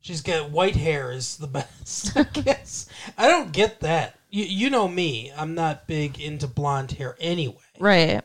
She's 0.00 0.22
got 0.22 0.50
white 0.50 0.76
hair 0.76 1.10
is 1.10 1.36
the 1.36 1.46
best. 1.48 2.16
I 2.16 2.22
guess 2.22 2.88
I 3.18 3.28
don't 3.28 3.52
get 3.52 3.80
that. 3.80 4.18
You 4.30 4.44
you 4.44 4.70
know 4.70 4.88
me. 4.88 5.32
I'm 5.36 5.54
not 5.54 5.86
big 5.86 6.20
into 6.20 6.46
blonde 6.46 6.92
hair 6.92 7.16
anyway. 7.18 7.56
Right. 7.78 8.22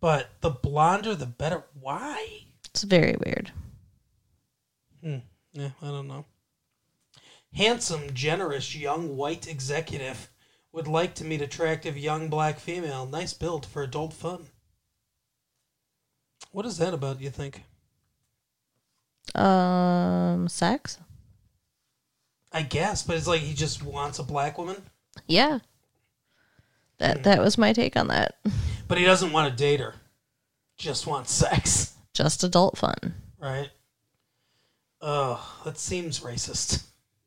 But 0.00 0.30
the 0.40 0.50
blonder, 0.50 1.14
the 1.14 1.26
better. 1.26 1.64
Why? 1.80 2.44
It's 2.74 2.82
very 2.82 3.14
weird. 3.24 3.52
Hmm. 5.00 5.18
Yeah, 5.52 5.70
I 5.80 5.86
don't 5.86 6.08
know. 6.08 6.24
Handsome, 7.54 8.12
generous, 8.12 8.74
young 8.74 9.16
white 9.16 9.46
executive 9.46 10.28
would 10.72 10.88
like 10.88 11.14
to 11.14 11.24
meet 11.24 11.40
attractive 11.40 11.96
young 11.96 12.28
black 12.28 12.58
female. 12.58 13.06
Nice 13.06 13.32
build 13.32 13.64
for 13.64 13.84
adult 13.84 14.12
fun. 14.12 14.46
What 16.50 16.66
is 16.66 16.78
that 16.78 16.92
about, 16.94 17.20
you 17.20 17.30
think? 17.30 17.62
Um, 19.36 20.48
sex? 20.48 20.98
I 22.52 22.62
guess, 22.62 23.04
but 23.04 23.16
it's 23.16 23.26
like 23.28 23.40
he 23.40 23.54
just 23.54 23.84
wants 23.84 24.18
a 24.18 24.24
black 24.24 24.58
woman, 24.58 24.82
Yeah. 25.28 25.60
That 26.98 27.24
that 27.24 27.40
was 27.40 27.58
my 27.58 27.72
take 27.72 27.96
on 27.96 28.06
that. 28.08 28.36
but 28.88 28.98
he 28.98 29.04
doesn't 29.04 29.32
want 29.32 29.50
to 29.50 29.56
date 29.56 29.80
her. 29.80 29.94
Just 30.76 31.06
wants 31.06 31.32
sex, 31.32 31.94
Just 32.14 32.42
adult 32.44 32.78
fun. 32.78 33.14
right? 33.38 33.68
Oh, 35.00 35.60
that 35.64 35.76
seems 35.78 36.20
racist. 36.20 36.84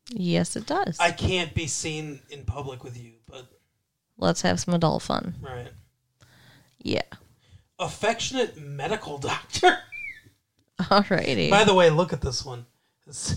Yes, 0.10 0.56
it 0.56 0.66
does. 0.66 0.98
I 1.00 1.12
can't 1.12 1.54
be 1.54 1.68
seen 1.68 2.22
in 2.30 2.44
public 2.46 2.84
with 2.84 2.98
you, 3.02 3.12
but 3.30 3.46
Let's 4.18 4.42
have 4.42 4.60
some 4.60 4.74
adult 4.74 5.04
fun. 5.04 5.36
right. 5.42 5.68
Yeah. 6.82 7.02
Affectionate 7.78 8.58
medical 8.58 9.18
doctor. 9.20 9.78
Alrighty. 10.80 11.50
By 11.52 11.64
the 11.66 11.74
way, 11.76 11.90
look 11.90 12.14
at 12.14 12.22
this 12.22 12.44
one. 12.46 12.66
It's, 13.06 13.36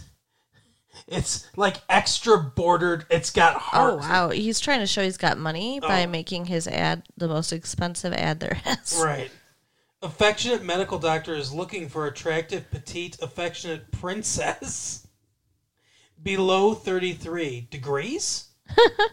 it's 1.07 1.47
like 1.57 1.76
extra 1.88 2.38
bordered. 2.38 3.04
It's 3.11 3.30
got 3.30 3.57
heart. 3.57 3.95
oh 3.95 3.97
wow, 3.97 4.28
he's 4.30 4.61
trying 4.61 4.80
to 4.80 4.87
show 4.87 5.02
he's 5.02 5.16
got 5.16 5.37
money 5.38 5.80
by 5.80 6.04
Oh. 6.04 6.07
making 6.07 6.47
his 6.47 6.66
ad 6.69 7.02
the 7.16 7.28
most 7.28 7.52
expensive 7.52 8.12
ad 8.14 8.40
there 8.40 8.59
is. 8.66 9.00
Right. 9.04 9.30
Affectionate 10.02 10.62
medical 10.62 10.99
doctor 10.99 11.35
is 11.35 11.52
looking 11.52 11.87
for 11.87 12.07
attractive, 12.07 12.71
petite, 12.71 13.19
affectionate 13.21 13.92
princess 13.92 15.07
below 16.23 16.73
33 16.73 17.69
degrees 17.71 18.49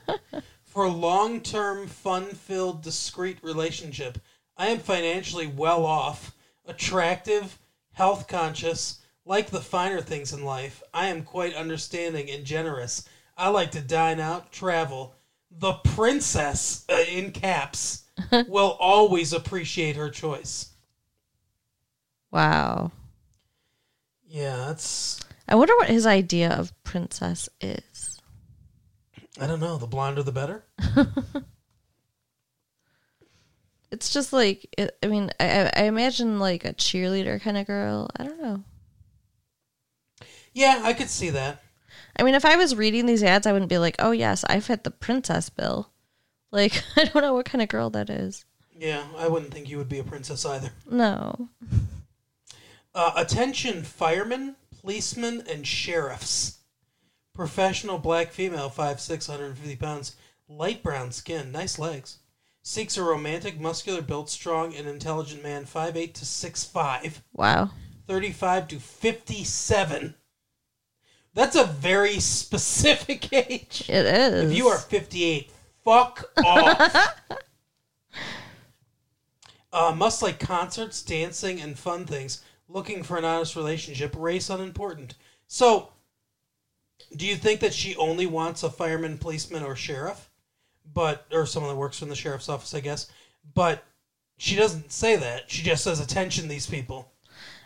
for 0.63 0.87
long 0.87 1.41
term, 1.41 1.87
fun 1.87 2.27
filled, 2.27 2.83
discreet 2.83 3.37
relationship. 3.43 4.17
I 4.55 4.67
am 4.67 4.79
financially 4.79 5.45
well 5.45 5.85
off, 5.85 6.33
attractive, 6.65 7.59
health 7.91 8.29
conscious, 8.29 9.01
like 9.25 9.49
the 9.49 9.59
finer 9.59 9.99
things 9.99 10.31
in 10.31 10.45
life. 10.45 10.81
I 10.93 11.07
am 11.07 11.23
quite 11.23 11.53
understanding 11.53 12.31
and 12.31 12.45
generous. 12.45 13.09
I 13.35 13.49
like 13.49 13.71
to 13.71 13.81
dine 13.81 14.21
out, 14.21 14.53
travel. 14.53 15.15
The 15.51 15.73
princess, 15.73 16.85
uh, 16.87 17.03
in 17.11 17.33
caps, 17.33 18.05
will 18.47 18.77
always 18.79 19.33
appreciate 19.33 19.97
her 19.97 20.09
choice. 20.09 20.71
Wow. 22.31 22.91
Yeah, 24.27 24.55
that's. 24.67 25.19
I 25.47 25.55
wonder 25.55 25.75
what 25.77 25.89
his 25.89 26.05
idea 26.05 26.49
of 26.51 26.73
princess 26.83 27.47
is. 27.61 28.19
I 29.39 29.47
don't 29.47 29.59
know. 29.59 29.77
The 29.77 29.87
blonder, 29.87 30.23
the 30.23 30.31
better. 30.31 30.65
It's 33.91 34.11
just 34.11 34.33
like 34.33 34.67
it, 34.77 34.97
I 35.01 35.07
mean, 35.07 35.31
I, 35.39 35.71
I 35.75 35.83
imagine 35.83 36.39
like 36.39 36.65
a 36.65 36.73
cheerleader 36.73 37.41
kind 37.41 37.57
of 37.57 37.67
girl. 37.67 38.09
I 38.17 38.23
don't 38.25 38.41
know. 38.41 38.63
Yeah, 40.53 40.81
I 40.83 40.93
could 40.93 41.09
see 41.09 41.29
that. 41.29 41.63
I 42.17 42.23
mean, 42.23 42.35
if 42.35 42.43
I 42.45 42.57
was 42.57 42.75
reading 42.75 43.05
these 43.05 43.23
ads, 43.23 43.47
I 43.47 43.53
wouldn't 43.53 43.69
be 43.69 43.77
like, 43.77 43.95
"Oh 43.99 44.11
yes, 44.11 44.43
I 44.45 44.59
fit 44.59 44.83
the 44.83 44.91
princess 44.91 45.49
bill." 45.49 45.91
Like, 46.49 46.81
I 46.95 47.03
don't 47.03 47.21
know 47.23 47.33
what 47.33 47.45
kind 47.45 47.61
of 47.61 47.67
girl 47.67 47.89
that 47.89 48.09
is. 48.09 48.45
Yeah, 48.73 49.03
I 49.17 49.27
wouldn't 49.27 49.53
think 49.53 49.69
you 49.69 49.77
would 49.77 49.89
be 49.89 49.99
a 49.99 50.03
princess 50.03 50.45
either. 50.45 50.69
No. 50.89 51.49
Uh, 52.95 53.11
attention, 53.15 53.83
firemen, 53.83 54.55
policemen, 54.81 55.43
and 55.49 55.65
sheriffs. 55.67 56.59
Professional 57.33 57.99
black 57.99 58.31
female, 58.31 58.69
5'6", 58.69 59.29
150 59.29 59.75
pounds, 59.75 60.15
light 60.47 60.81
brown 60.81 61.11
skin, 61.11 61.51
nice 61.51 61.77
legs. 61.77 62.17
Seeks 62.63 62.97
a 62.97 63.03
romantic, 63.03 63.59
muscular, 63.59 64.01
built, 64.01 64.29
strong, 64.29 64.73
and 64.75 64.87
intelligent 64.87 65.43
man, 65.43 65.65
5'8 65.65 66.13
to 66.13 66.25
6'5", 66.25 67.21
Wow. 67.33 67.69
35 68.07 68.67
to 68.69 68.79
57. 68.79 70.15
That's 71.33 71.55
a 71.55 71.65
very 71.65 72.19
specific 72.19 73.31
age. 73.33 73.85
It 73.87 74.05
is. 74.05 74.51
If 74.51 74.57
you 74.57 74.67
are 74.69 74.77
58, 74.77 75.51
fuck 75.83 76.31
off. 76.43 77.21
uh, 79.71 79.93
must 79.95 80.23
like 80.23 80.39
concerts, 80.39 81.01
dancing, 81.03 81.61
and 81.61 81.77
fun 81.77 82.05
things. 82.05 82.43
Looking 82.69 83.03
for 83.03 83.17
an 83.17 83.25
honest 83.25 83.55
relationship. 83.55 84.13
Race 84.17 84.49
unimportant. 84.49 85.15
So, 85.47 85.89
do 87.15 87.25
you 87.25 87.35
think 87.35 87.61
that 87.61 87.73
she 87.73 87.95
only 87.95 88.25
wants 88.25 88.63
a 88.63 88.69
fireman, 88.69 89.17
policeman, 89.17 89.63
or 89.63 89.75
sheriff? 89.75 90.29
But, 90.93 91.25
or 91.31 91.45
someone 91.45 91.73
that 91.73 91.79
works 91.79 91.99
from 91.99 92.09
the 92.09 92.15
sheriff's 92.15 92.49
office, 92.49 92.73
I 92.73 92.79
guess. 92.79 93.09
But 93.53 93.83
she 94.37 94.55
doesn't 94.55 94.91
say 94.91 95.15
that. 95.15 95.49
She 95.49 95.63
just 95.63 95.83
says, 95.83 95.99
attention, 95.99 96.47
these 96.47 96.67
people. 96.67 97.11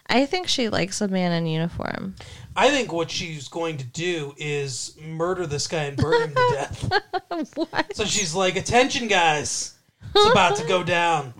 I 0.07 0.25
think 0.25 0.47
she 0.47 0.67
likes 0.69 0.99
a 0.99 1.07
man 1.07 1.31
in 1.31 1.45
uniform. 1.45 2.15
I 2.55 2.69
think 2.69 2.91
what 2.91 3.09
she's 3.09 3.47
going 3.47 3.77
to 3.77 3.85
do 3.85 4.33
is 4.37 4.97
murder 5.01 5.45
this 5.47 5.67
guy 5.67 5.83
and 5.83 5.95
burn 5.95 6.29
him 6.29 6.35
to 6.35 6.49
death. 6.51 7.55
what? 7.55 7.95
So 7.95 8.03
she's 8.03 8.35
like, 8.35 8.57
"Attention, 8.57 9.07
guys! 9.07 9.75
It's 10.15 10.31
about 10.31 10.55
to 10.57 10.67
go 10.67 10.83
down. 10.99 11.33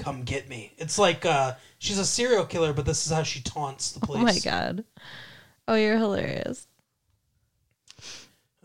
Come 0.00 0.22
get 0.22 0.48
me." 0.48 0.72
It's 0.78 0.98
like 0.98 1.24
uh, 1.24 1.54
she's 1.78 1.98
a 1.98 2.04
serial 2.04 2.44
killer, 2.44 2.72
but 2.72 2.84
this 2.86 3.06
is 3.06 3.12
how 3.12 3.22
she 3.22 3.40
taunts 3.40 3.92
the 3.92 4.00
police. 4.00 4.22
Oh 4.22 4.24
my 4.24 4.38
god. 4.38 4.84
Oh, 5.68 5.74
you're 5.74 5.98
hilarious. 5.98 6.68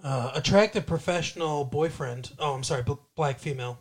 Uh, 0.04 0.32
attractive 0.34 0.86
professional 0.86 1.64
boyfriend. 1.64 2.32
Oh, 2.40 2.54
I'm 2.54 2.64
sorry, 2.64 2.84
b- 2.84 2.96
black 3.16 3.40
female. 3.40 3.80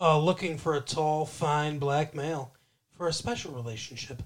Uh, 0.00 0.18
looking 0.18 0.58
for 0.58 0.74
a 0.74 0.80
tall, 0.80 1.26
fine 1.26 1.78
black 1.78 2.14
male 2.14 2.52
for 2.96 3.08
a 3.08 3.12
special 3.12 3.52
relationship. 3.52 4.22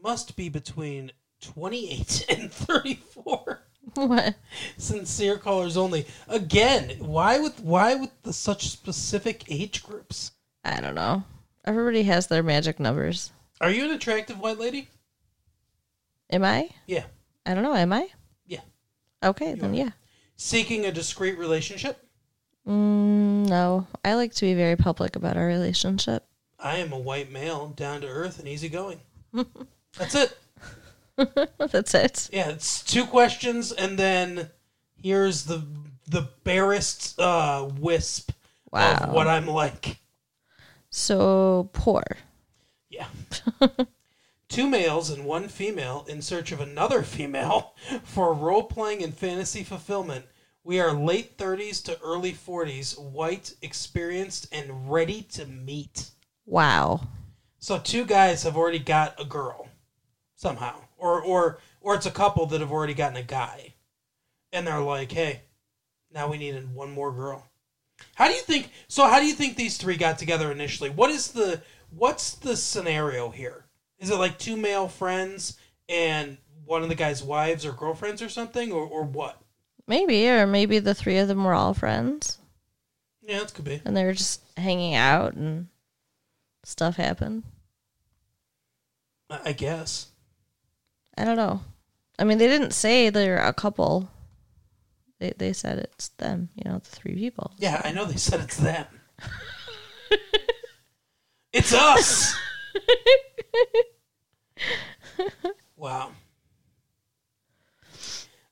Must 0.00 0.36
be 0.36 0.48
between 0.48 1.10
28 1.40 2.26
and 2.28 2.52
34. 2.52 3.60
What? 4.06 4.34
Sincere 4.76 5.38
callers 5.38 5.76
only. 5.76 6.06
Again, 6.28 6.96
why 6.98 7.38
with 7.38 7.60
why 7.60 7.94
with 7.94 8.10
the 8.24 8.32
such 8.32 8.68
specific 8.68 9.44
age 9.48 9.82
groups? 9.82 10.32
I 10.64 10.82
don't 10.82 10.94
know. 10.94 11.24
Everybody 11.64 12.02
has 12.02 12.26
their 12.26 12.42
magic 12.42 12.78
numbers. 12.78 13.32
Are 13.60 13.70
you 13.70 13.86
an 13.86 13.92
attractive 13.92 14.38
white 14.38 14.58
lady? 14.58 14.88
Am 16.30 16.44
I? 16.44 16.68
Yeah. 16.86 17.04
I 17.46 17.54
don't 17.54 17.62
know. 17.62 17.74
Am 17.74 17.92
I? 17.92 18.08
Yeah. 18.46 18.60
Okay, 19.22 19.54
then 19.54 19.70
are. 19.70 19.76
yeah. 19.76 19.90
Seeking 20.36 20.84
a 20.84 20.92
discreet 20.92 21.38
relationship? 21.38 21.98
Mm, 22.68 23.48
no, 23.48 23.86
I 24.04 24.14
like 24.14 24.34
to 24.34 24.44
be 24.44 24.54
very 24.54 24.76
public 24.76 25.16
about 25.16 25.36
our 25.36 25.46
relationship. 25.46 26.26
I 26.58 26.76
am 26.78 26.92
a 26.92 26.98
white 26.98 27.32
male, 27.32 27.68
down 27.68 28.02
to 28.02 28.08
earth 28.08 28.38
and 28.38 28.48
easygoing. 28.48 29.00
That's 29.98 30.14
it. 30.14 30.36
That's 31.58 31.94
it. 31.94 32.28
Yeah, 32.32 32.50
it's 32.50 32.82
two 32.82 33.06
questions, 33.06 33.72
and 33.72 33.98
then 33.98 34.50
here's 35.02 35.44
the 35.44 35.66
the 36.08 36.28
barest 36.44 37.18
uh, 37.20 37.68
wisp 37.78 38.30
Wow. 38.70 38.94
of 38.94 39.12
what 39.12 39.26
I'm 39.26 39.46
like. 39.46 39.98
So 40.90 41.70
poor. 41.72 42.02
Yeah. 42.90 43.06
Two 44.48 44.68
males 44.68 45.10
and 45.10 45.24
one 45.24 45.48
female 45.48 46.04
in 46.08 46.22
search 46.22 46.52
of 46.52 46.60
another 46.60 47.02
female 47.02 47.74
for 48.04 48.32
role 48.32 48.62
playing 48.62 49.02
and 49.02 49.12
fantasy 49.14 49.64
fulfillment. 49.64 50.24
We 50.62 50.80
are 50.80 50.92
late 50.92 51.36
30s 51.36 51.82
to 51.84 52.00
early 52.00 52.32
40s, 52.32 52.98
white, 52.98 53.54
experienced, 53.62 54.48
and 54.52 54.90
ready 54.90 55.22
to 55.32 55.46
meet. 55.46 56.10
Wow. 56.44 57.08
So 57.58 57.78
two 57.78 58.04
guys 58.04 58.42
have 58.44 58.56
already 58.56 58.78
got 58.78 59.20
a 59.20 59.24
girl 59.24 59.68
somehow, 60.36 60.80
or 60.96 61.20
or 61.22 61.58
or 61.80 61.94
it's 61.94 62.06
a 62.06 62.10
couple 62.10 62.46
that 62.46 62.60
have 62.60 62.72
already 62.72 62.94
gotten 62.94 63.16
a 63.16 63.22
guy, 63.22 63.74
and 64.52 64.66
they're 64.66 64.80
like, 64.80 65.12
"Hey, 65.12 65.42
now 66.12 66.28
we 66.28 66.38
need 66.38 66.72
one 66.74 66.90
more 66.92 67.12
girl." 67.12 67.46
How 68.14 68.28
do 68.28 68.34
you 68.34 68.42
think? 68.42 68.70
So 68.88 69.06
how 69.08 69.20
do 69.20 69.26
you 69.26 69.34
think 69.34 69.56
these 69.56 69.76
three 69.78 69.96
got 69.96 70.18
together 70.18 70.50
initially? 70.52 70.90
What 70.90 71.10
is 71.10 71.32
the 71.32 71.62
what's 71.90 72.32
the 72.34 72.56
scenario 72.56 73.30
here? 73.30 73.64
Is 73.98 74.10
it 74.10 74.16
like 74.16 74.38
two 74.38 74.56
male 74.56 74.88
friends 74.88 75.56
and 75.88 76.36
one 76.64 76.82
of 76.82 76.88
the 76.88 76.94
guy's 76.94 77.22
wives 77.22 77.64
or 77.64 77.72
girlfriends 77.72 78.20
or 78.20 78.28
something, 78.28 78.72
or 78.72 78.84
or 78.86 79.04
what? 79.04 79.40
Maybe, 79.88 80.28
or 80.28 80.46
maybe 80.46 80.78
the 80.80 80.94
three 80.94 81.16
of 81.18 81.28
them 81.28 81.44
were 81.44 81.54
all 81.54 81.72
friends 81.72 82.38
Yeah, 83.22 83.38
that 83.38 83.54
could 83.54 83.64
be. 83.64 83.80
and 83.84 83.96
they 83.96 84.04
were 84.04 84.12
just 84.14 84.42
hanging 84.56 84.94
out 84.94 85.34
and 85.34 85.68
stuff 86.64 86.96
happened. 86.96 87.44
I 89.30 89.52
guess. 89.52 90.08
I 91.16 91.24
don't 91.24 91.36
know. 91.36 91.60
I 92.18 92.24
mean, 92.24 92.38
they 92.38 92.48
didn't 92.48 92.72
say 92.72 93.10
they're 93.10 93.38
a 93.38 93.52
couple. 93.52 94.10
They 95.18 95.32
they 95.36 95.52
said 95.52 95.78
it's 95.78 96.08
them, 96.08 96.50
you 96.54 96.70
know, 96.70 96.78
the 96.78 96.90
three 96.90 97.14
people. 97.14 97.52
Yeah, 97.58 97.80
I 97.84 97.92
know 97.92 98.04
they 98.04 98.16
said 98.16 98.40
it's 98.40 98.56
them. 98.56 98.86
it's 101.52 101.72
us. 101.72 102.34
wow. 105.76 106.10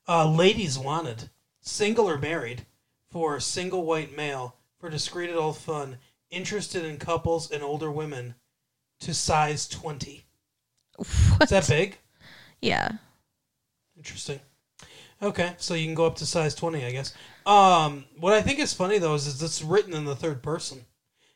Uh, 0.07 0.29
ladies 0.29 0.77
wanted, 0.77 1.29
single 1.61 2.07
or 2.07 2.17
married, 2.17 2.65
for 3.09 3.39
single 3.39 3.85
white 3.85 4.15
male, 4.15 4.55
for 4.79 4.89
discreet 4.89 5.31
adult 5.31 5.57
fun, 5.57 5.97
interested 6.29 6.85
in 6.85 6.97
couples 6.97 7.49
and 7.49 7.63
older 7.63 7.91
women, 7.91 8.35
to 8.99 9.13
size 9.13 9.67
20. 9.67 10.25
Is 10.99 11.49
that 11.49 11.67
big? 11.67 11.97
Yeah. 12.65 12.89
Interesting. 13.95 14.39
Okay, 15.21 15.53
so 15.57 15.75
you 15.75 15.85
can 15.85 15.93
go 15.95 16.05
up 16.05 16.15
to 16.17 16.25
size 16.25 16.55
20, 16.55 16.83
I 16.83 16.91
guess. 16.91 17.13
Um, 17.45 18.05
what 18.19 18.33
I 18.33 18.41
think 18.41 18.59
is 18.59 18.73
funny, 18.73 18.97
though, 18.97 19.13
is, 19.13 19.27
is 19.27 19.41
it's 19.41 19.61
written 19.61 19.93
in 19.93 20.05
the 20.05 20.15
third 20.15 20.41
person. 20.41 20.83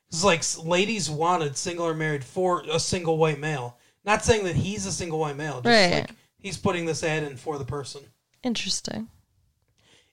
It's 0.07 0.23
like 0.23 0.43
ladies 0.65 1.09
wanted, 1.09 1.55
single 1.55 1.85
or 1.85 1.93
married, 1.93 2.23
for 2.23 2.63
a 2.69 2.79
single 2.79 3.17
white 3.17 3.39
male. 3.39 3.77
Not 4.03 4.25
saying 4.25 4.43
that 4.45 4.55
he's 4.55 4.85
a 4.87 4.91
single 4.91 5.19
white 5.19 5.37
male. 5.37 5.61
Just 5.61 5.65
Right. 5.67 6.01
like 6.01 6.15
he's 6.39 6.57
putting 6.57 6.85
this 6.85 7.03
ad 7.03 7.23
in 7.23 7.37
for 7.37 7.57
the 7.59 7.65
person. 7.65 8.01
Interesting. 8.43 9.07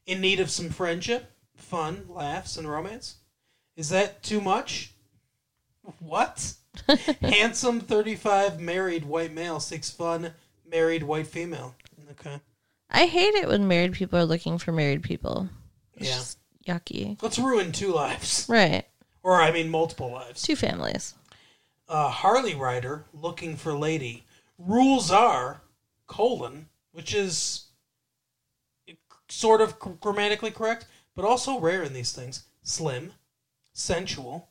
In 0.04 0.20
need 0.20 0.38
of 0.38 0.50
some 0.50 0.68
friendship, 0.68 1.32
fun, 1.56 2.04
laughs, 2.08 2.56
and 2.58 2.70
romance? 2.70 3.16
Is 3.74 3.88
that 3.88 4.22
too 4.22 4.40
much? 4.42 4.92
What? 5.98 6.54
Handsome 7.22 7.80
35 7.80 8.60
married 8.60 9.04
white 9.06 9.32
male 9.32 9.60
seeks 9.60 9.90
fun 9.90 10.34
married 10.70 11.02
white 11.02 11.26
female. 11.26 11.74
Okay. 12.12 12.40
I 12.90 13.06
hate 13.06 13.34
it 13.34 13.48
when 13.48 13.66
married 13.68 13.92
people 13.94 14.18
are 14.18 14.24
looking 14.24 14.58
for 14.58 14.72
married 14.72 15.02
people. 15.02 15.48
It's 15.94 16.08
Yeah. 16.08 16.14
just 16.14 16.38
yucky. 16.66 17.22
Let's 17.22 17.38
ruin 17.38 17.72
two 17.72 17.92
lives. 17.92 18.46
Right. 18.48 18.86
Or, 19.22 19.40
I 19.40 19.50
mean, 19.50 19.68
multiple 19.70 20.10
lives. 20.12 20.42
Two 20.42 20.56
families. 20.56 21.14
Uh, 21.88 22.08
Harley 22.10 22.54
rider 22.54 23.04
looking 23.12 23.56
for 23.56 23.76
lady. 23.76 24.24
Rules 24.58 25.10
are, 25.10 25.62
colon, 26.06 26.68
which 26.92 27.14
is 27.14 27.64
sort 29.28 29.60
of 29.60 29.78
grammatically 29.78 30.50
correct, 30.50 30.86
but 31.14 31.24
also 31.24 31.58
rare 31.58 31.82
in 31.82 31.92
these 31.92 32.12
things. 32.12 32.44
Slim, 32.62 33.12
sensual, 33.72 34.48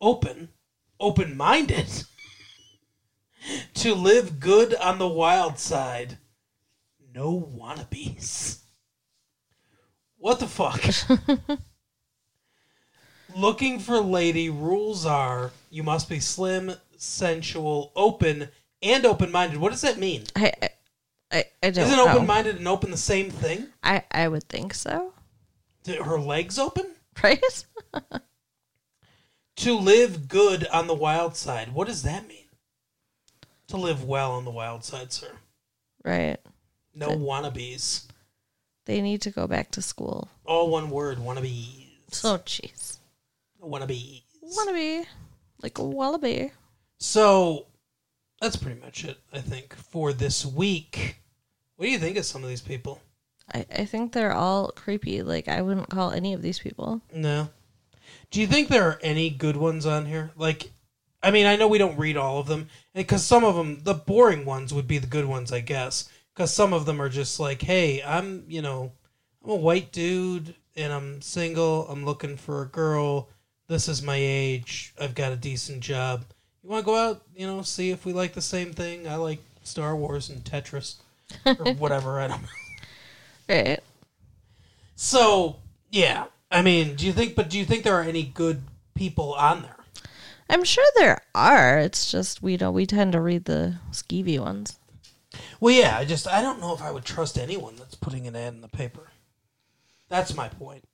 open, 0.00 0.50
open 0.98 1.36
minded. 1.36 1.86
to 3.74 3.94
live 3.94 4.40
good 4.40 4.74
on 4.74 4.98
the 4.98 5.08
wild 5.08 5.58
side. 5.58 6.18
No 7.14 7.40
wannabes. 7.40 8.58
What 10.18 10.38
the 10.38 10.46
fuck? 10.46 10.82
Looking 13.36 13.78
for 13.78 14.00
lady 14.00 14.50
rules 14.50 15.06
are 15.06 15.50
you 15.70 15.82
must 15.82 16.08
be 16.08 16.20
slim, 16.20 16.72
sensual, 16.96 17.92
open, 17.96 18.48
and 18.82 19.06
open 19.06 19.30
minded. 19.30 19.58
What 19.58 19.72
does 19.72 19.82
that 19.82 19.98
mean? 19.98 20.24
I 20.36 20.52
I, 21.32 21.44
I, 21.62 21.70
don't 21.70 21.86
Isn't 21.86 21.96
know. 21.96 22.08
open 22.08 22.26
minded 22.26 22.56
and 22.56 22.66
open 22.66 22.90
the 22.90 22.96
same 22.96 23.30
thing? 23.30 23.68
I, 23.84 24.02
I 24.10 24.26
would 24.26 24.48
think 24.48 24.74
so. 24.74 25.12
Did 25.84 26.02
her 26.02 26.18
legs 26.18 26.58
open? 26.58 26.86
Right? 27.22 27.64
To 29.56 29.76
live 29.76 30.26
good 30.30 30.66
on 30.68 30.86
the 30.86 30.94
wild 30.94 31.36
side. 31.36 31.74
What 31.74 31.86
does 31.86 32.02
that 32.04 32.26
mean? 32.26 32.39
To 33.70 33.76
live 33.76 34.04
well 34.04 34.32
on 34.32 34.44
the 34.44 34.50
wild 34.50 34.84
side, 34.84 35.12
sir. 35.12 35.30
right. 36.04 36.38
No 36.92 37.10
wannabes. 37.10 38.06
They 38.86 39.00
need 39.00 39.22
to 39.22 39.30
go 39.30 39.46
back 39.46 39.70
to 39.72 39.82
school. 39.82 40.28
All 40.44 40.70
one 40.70 40.90
word, 40.90 41.18
wannabes. 41.18 41.86
So 42.10 42.38
jeez. 42.38 42.98
Wannabes. 43.62 44.22
Wanna 44.42 45.04
like 45.62 45.78
a 45.78 45.84
wallaby. 45.84 46.50
So 46.98 47.66
that's 48.40 48.56
pretty 48.56 48.80
much 48.80 49.04
it, 49.04 49.18
I 49.32 49.38
think, 49.38 49.74
for 49.76 50.12
this 50.12 50.44
week. 50.44 51.20
What 51.76 51.86
do 51.86 51.92
you 51.92 51.98
think 51.98 52.16
of 52.16 52.24
some 52.24 52.42
of 52.42 52.48
these 52.48 52.60
people? 52.60 53.00
I, 53.54 53.66
I 53.72 53.84
think 53.84 54.12
they're 54.12 54.32
all 54.32 54.72
creepy. 54.74 55.22
Like 55.22 55.46
I 55.46 55.62
wouldn't 55.62 55.90
call 55.90 56.10
any 56.10 56.32
of 56.34 56.42
these 56.42 56.58
people. 56.58 57.02
No. 57.14 57.50
Do 58.30 58.40
you 58.40 58.46
think 58.46 58.68
there 58.68 58.88
are 58.88 58.98
any 59.02 59.30
good 59.30 59.56
ones 59.56 59.86
on 59.86 60.06
here? 60.06 60.30
Like, 60.36 60.72
I 61.22 61.30
mean, 61.30 61.46
I 61.46 61.56
know 61.56 61.68
we 61.68 61.78
don't 61.78 61.98
read 61.98 62.16
all 62.16 62.38
of 62.38 62.46
them, 62.46 62.68
because 62.94 63.24
some 63.24 63.44
of 63.44 63.54
them, 63.54 63.80
the 63.82 63.94
boring 63.94 64.44
ones, 64.44 64.72
would 64.72 64.88
be 64.88 64.98
the 64.98 65.06
good 65.06 65.26
ones, 65.26 65.52
I 65.52 65.60
guess. 65.60 66.08
Because 66.34 66.52
some 66.52 66.72
of 66.72 66.86
them 66.86 67.02
are 67.02 67.08
just 67.08 67.38
like, 67.38 67.60
hey, 67.60 68.02
I'm, 68.02 68.44
you 68.48 68.62
know, 68.62 68.92
I'm 69.44 69.50
a 69.50 69.56
white 69.56 69.92
dude 69.92 70.54
and 70.76 70.92
I'm 70.92 71.20
single. 71.20 71.86
I'm 71.88 72.04
looking 72.04 72.36
for 72.36 72.62
a 72.62 72.66
girl. 72.66 73.28
This 73.68 73.88
is 73.88 74.02
my 74.02 74.16
age. 74.16 74.94
I've 74.98 75.14
got 75.14 75.32
a 75.32 75.36
decent 75.36 75.80
job. 75.80 76.24
You 76.62 76.70
want 76.70 76.84
to 76.84 76.86
go 76.86 76.96
out, 76.96 77.22
you 77.36 77.46
know, 77.46 77.62
see 77.62 77.90
if 77.90 78.04
we 78.04 78.12
like 78.12 78.32
the 78.32 78.40
same 78.40 78.72
thing? 78.72 79.08
I 79.08 79.16
like 79.16 79.40
Star 79.62 79.94
Wars 79.96 80.30
and 80.30 80.42
Tetris 80.44 80.96
or 81.44 81.54
whatever. 81.74 82.20
I 82.20 82.28
don't 82.28 82.42
know. 82.42 82.48
Right. 83.48 83.80
So, 84.96 85.56
yeah. 85.90 86.26
I 86.50 86.62
mean, 86.62 86.96
do 86.96 87.06
you 87.06 87.12
think, 87.12 87.34
but 87.34 87.50
do 87.50 87.58
you 87.58 87.64
think 87.64 87.84
there 87.84 87.94
are 87.94 88.02
any 88.02 88.22
good 88.22 88.62
people 88.94 89.34
on 89.34 89.62
there? 89.62 89.76
I'm 90.50 90.64
sure 90.64 90.86
there 90.96 91.22
are. 91.34 91.78
It's 91.78 92.10
just 92.10 92.42
we 92.42 92.56
don't 92.56 92.74
we 92.74 92.86
tend 92.86 93.12
to 93.12 93.20
read 93.20 93.44
the 93.44 93.76
skeevy 93.92 94.38
ones. 94.38 94.78
Well, 95.60 95.74
yeah, 95.74 95.96
I 95.96 96.04
just 96.04 96.26
I 96.26 96.42
don't 96.42 96.60
know 96.60 96.74
if 96.74 96.82
I 96.82 96.90
would 96.90 97.04
trust 97.04 97.38
anyone 97.38 97.76
that's 97.76 97.94
putting 97.94 98.26
an 98.26 98.34
ad 98.34 98.54
in 98.54 98.60
the 98.60 98.68
paper. 98.68 99.10
That's 100.08 100.34
my 100.34 100.48
point. 100.48 100.84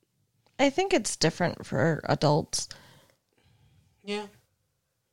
I 0.58 0.70
think 0.70 0.92
it's 0.92 1.16
different 1.16 1.64
for 1.64 2.02
adults. 2.04 2.68
Yeah. 4.04 4.26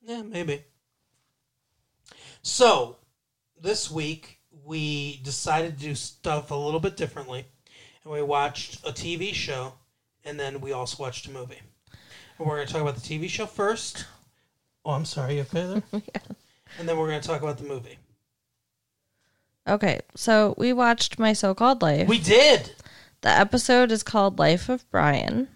Yeah, 0.01 0.21
maybe. 0.21 0.65
So, 2.41 2.97
this 3.60 3.89
week 3.89 4.39
we 4.65 5.17
decided 5.23 5.77
to 5.77 5.84
do 5.86 5.95
stuff 5.95 6.51
a 6.51 6.56
little 6.56 6.79
bit 6.79 6.97
differently. 6.97 7.45
And 8.03 8.13
we 8.13 8.21
watched 8.21 8.86
a 8.86 8.91
TV 8.91 9.34
show 9.34 9.73
and 10.25 10.39
then 10.39 10.62
we 10.62 10.73
also 10.73 11.01
watched 11.01 11.27
a 11.27 11.32
movie. 11.32 11.62
And 12.38 12.47
we're 12.47 12.58
going 12.58 12.67
to 12.67 12.73
talk 12.73 12.82
about 12.82 12.95
the 12.95 13.01
TV 13.01 13.29
show 13.29 13.45
first. 13.45 14.06
Oh, 14.85 14.91
I'm 14.91 15.05
sorry, 15.05 15.35
you 15.35 15.41
okay 15.41 15.65
there? 15.65 15.83
yeah. 16.15 16.21
And 16.79 16.87
then 16.89 16.97
we're 16.97 17.07
going 17.07 17.21
to 17.21 17.27
talk 17.27 17.41
about 17.41 17.57
the 17.57 17.63
movie. 17.63 17.97
Okay, 19.67 20.01
so 20.15 20.55
we 20.57 20.73
watched 20.73 21.17
My 21.19 21.31
So 21.33 21.53
Called 21.53 21.81
Life. 21.81 22.07
We 22.07 22.19
did. 22.19 22.71
the 23.21 23.29
episode 23.29 23.91
is 23.91 24.03
called 24.03 24.39
Life 24.39 24.67
of 24.67 24.89
Brian. 24.91 25.47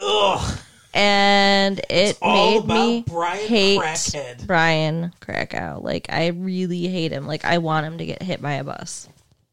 Ugh. 0.00 0.58
and 0.94 1.80
it 1.90 2.16
made 2.22 2.58
about 2.58 2.68
me 2.68 3.04
Brian 3.08 3.48
hate 3.48 3.80
Crackhead. 3.80 4.46
Brian 4.46 5.12
Krakow. 5.20 5.80
Like 5.82 6.06
I 6.08 6.28
really 6.28 6.86
hate 6.86 7.10
him. 7.10 7.26
Like 7.26 7.44
I 7.44 7.58
want 7.58 7.86
him 7.86 7.98
to 7.98 8.06
get 8.06 8.22
hit 8.22 8.40
by 8.40 8.52
a 8.54 8.64
bus. 8.64 9.08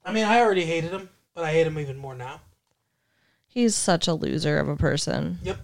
I 0.05 0.13
mean, 0.13 0.25
I 0.25 0.39
already 0.41 0.65
hated 0.65 0.91
him, 0.91 1.09
but 1.33 1.43
I 1.43 1.51
hate 1.51 1.65
him 1.65 1.79
even 1.79 1.97
more 1.97 2.13
now. 2.13 2.41
He's 3.47 3.73
such 3.73 4.07
a 4.07 4.13
loser 4.13 4.59
of 4.59 4.69
a 4.69 4.75
person. 4.75 5.39
Yep. 5.41 5.57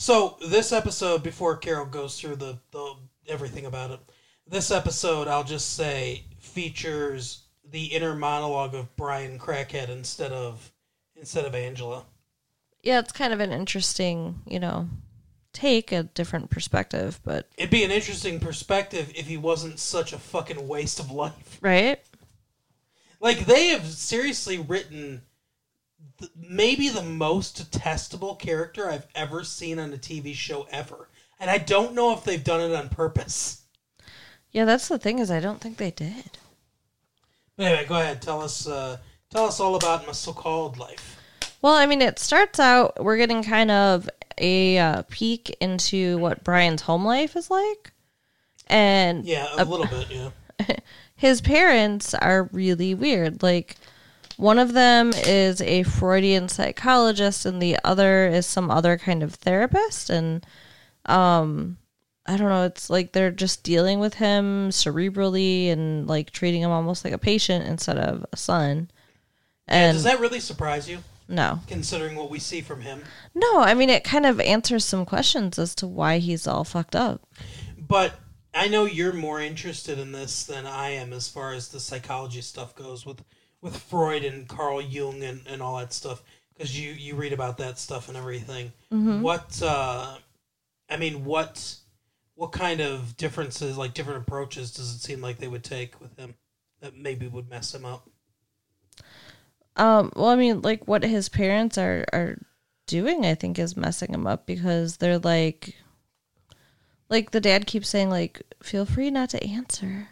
So 0.00 0.38
this 0.48 0.72
episode, 0.72 1.22
before 1.22 1.58
Carol 1.58 1.84
goes 1.84 2.18
through 2.18 2.36
the, 2.36 2.58
the 2.70 2.94
everything 3.28 3.66
about 3.66 3.90
it, 3.90 4.00
this 4.48 4.70
episode 4.70 5.28
I'll 5.28 5.44
just 5.44 5.74
say 5.74 6.24
features 6.38 7.42
the 7.70 7.84
inner 7.84 8.14
monologue 8.14 8.74
of 8.74 8.96
Brian 8.96 9.38
Crackhead 9.38 9.90
instead 9.90 10.32
of 10.32 10.72
instead 11.16 11.44
of 11.44 11.54
Angela. 11.54 12.06
Yeah, 12.82 12.98
it's 13.00 13.12
kind 13.12 13.34
of 13.34 13.40
an 13.40 13.52
interesting, 13.52 14.40
you 14.46 14.58
know, 14.58 14.88
take 15.52 15.92
a 15.92 16.04
different 16.04 16.48
perspective, 16.48 17.20
but 17.22 17.50
It'd 17.58 17.68
be 17.68 17.84
an 17.84 17.90
interesting 17.90 18.40
perspective 18.40 19.12
if 19.14 19.26
he 19.26 19.36
wasn't 19.36 19.78
such 19.78 20.14
a 20.14 20.18
fucking 20.18 20.66
waste 20.66 20.98
of 20.98 21.10
life. 21.10 21.58
right? 21.60 22.00
Like 23.20 23.44
they 23.44 23.66
have 23.66 23.84
seriously 23.84 24.56
written 24.56 25.20
maybe 26.36 26.88
the 26.88 27.02
most 27.02 27.56
detestable 27.56 28.34
character 28.34 28.90
I've 28.90 29.06
ever 29.14 29.44
seen 29.44 29.78
on 29.78 29.92
a 29.92 29.98
TV 29.98 30.34
show 30.34 30.66
ever. 30.70 31.08
And 31.38 31.50
I 31.50 31.58
don't 31.58 31.94
know 31.94 32.12
if 32.12 32.24
they've 32.24 32.42
done 32.42 32.60
it 32.60 32.74
on 32.74 32.88
purpose. 32.88 33.62
Yeah, 34.52 34.64
that's 34.64 34.88
the 34.88 34.98
thing 34.98 35.18
is 35.18 35.30
I 35.30 35.40
don't 35.40 35.60
think 35.60 35.76
they 35.76 35.90
did. 35.90 36.38
But 37.56 37.66
anyway, 37.66 37.86
go 37.86 38.00
ahead. 38.00 38.20
Tell 38.20 38.40
us 38.40 38.66
uh, 38.66 38.98
tell 39.30 39.44
us 39.44 39.60
all 39.60 39.76
about 39.76 40.06
my 40.06 40.12
so-called 40.12 40.78
life. 40.78 41.18
Well, 41.62 41.74
I 41.74 41.86
mean, 41.86 42.02
it 42.02 42.18
starts 42.18 42.58
out 42.58 43.02
we're 43.02 43.16
getting 43.16 43.42
kind 43.42 43.70
of 43.70 44.08
a 44.38 44.78
uh, 44.78 45.02
peek 45.10 45.56
into 45.60 46.18
what 46.18 46.42
Brian's 46.42 46.82
home 46.82 47.04
life 47.04 47.36
is 47.36 47.50
like, 47.50 47.92
and 48.66 49.24
Yeah, 49.24 49.46
a 49.56 49.64
little 49.64 49.86
bit, 49.86 50.10
yeah. 50.10 50.76
his 51.14 51.40
parents 51.40 52.14
are 52.14 52.48
really 52.52 52.94
weird. 52.94 53.42
Like, 53.42 53.76
one 54.40 54.58
of 54.58 54.72
them 54.72 55.12
is 55.14 55.60
a 55.60 55.82
Freudian 55.82 56.48
psychologist, 56.48 57.44
and 57.44 57.60
the 57.60 57.78
other 57.84 58.26
is 58.26 58.46
some 58.46 58.70
other 58.70 58.96
kind 58.96 59.22
of 59.22 59.34
therapist. 59.34 60.08
And, 60.08 60.44
um, 61.04 61.76
I 62.26 62.36
don't 62.36 62.48
know, 62.48 62.64
it's 62.64 62.88
like 62.88 63.12
they're 63.12 63.30
just 63.30 63.62
dealing 63.62 64.00
with 64.00 64.14
him 64.14 64.70
cerebrally 64.70 65.70
and 65.70 66.06
like 66.06 66.30
treating 66.30 66.62
him 66.62 66.70
almost 66.70 67.04
like 67.04 67.12
a 67.12 67.18
patient 67.18 67.66
instead 67.66 67.98
of 67.98 68.24
a 68.32 68.36
son. 68.36 68.90
And 69.68 69.94
Does 69.94 70.04
that 70.04 70.20
really 70.20 70.40
surprise 70.40 70.88
you, 70.88 70.98
no, 71.28 71.60
considering 71.66 72.16
what 72.16 72.30
we 72.30 72.38
see 72.38 72.60
from 72.60 72.80
him? 72.80 73.02
no, 73.34 73.60
I 73.60 73.74
mean, 73.74 73.90
it 73.90 74.04
kind 74.04 74.26
of 74.26 74.40
answers 74.40 74.84
some 74.84 75.04
questions 75.04 75.58
as 75.58 75.74
to 75.76 75.86
why 75.86 76.18
he's 76.18 76.46
all 76.46 76.64
fucked 76.64 76.96
up. 76.96 77.22
But 77.78 78.14
I 78.54 78.68
know 78.68 78.84
you're 78.84 79.12
more 79.12 79.40
interested 79.40 79.98
in 79.98 80.12
this 80.12 80.44
than 80.44 80.66
I 80.66 80.90
am 80.90 81.12
as 81.12 81.28
far 81.28 81.52
as 81.52 81.68
the 81.68 81.80
psychology 81.80 82.40
stuff 82.40 82.74
goes 82.74 83.04
with 83.04 83.22
with 83.62 83.76
Freud 83.76 84.24
and 84.24 84.48
Carl 84.48 84.80
Jung 84.80 85.22
and, 85.22 85.42
and 85.46 85.60
all 85.62 85.78
that 85.78 85.92
stuff 85.92 86.22
because 86.54 86.78
you 86.78 86.92
you 86.92 87.14
read 87.14 87.32
about 87.32 87.58
that 87.58 87.78
stuff 87.78 88.08
and 88.08 88.16
everything. 88.16 88.72
What 89.22 89.62
uh, 89.62 90.16
I 90.88 90.96
mean, 90.96 91.24
what 91.24 91.76
what 92.34 92.52
kind 92.52 92.80
of 92.80 93.16
differences, 93.18 93.76
like 93.76 93.92
different 93.92 94.22
approaches, 94.22 94.72
does 94.72 94.94
it 94.94 95.00
seem 95.00 95.20
like 95.20 95.36
they 95.38 95.48
would 95.48 95.62
take 95.62 96.00
with 96.00 96.16
him 96.18 96.34
that 96.80 96.96
maybe 96.96 97.28
would 97.28 97.50
mess 97.50 97.74
him 97.74 97.84
up? 97.84 98.08
Um, 99.76 100.10
well, 100.16 100.28
I 100.28 100.36
mean, 100.36 100.62
like 100.62 100.88
what 100.88 101.02
his 101.02 101.28
parents 101.28 101.76
are 101.76 102.06
are 102.14 102.38
doing, 102.86 103.26
I 103.26 103.34
think, 103.34 103.58
is 103.58 103.76
messing 103.76 104.12
him 104.12 104.26
up 104.26 104.46
because 104.46 104.96
they're 104.96 105.18
like, 105.18 105.76
like 107.10 107.30
the 107.30 107.40
dad 107.40 107.66
keeps 107.66 107.90
saying, 107.90 108.08
like, 108.08 108.42
feel 108.62 108.86
free 108.86 109.10
not 109.10 109.30
to 109.30 109.44
answer, 109.44 110.08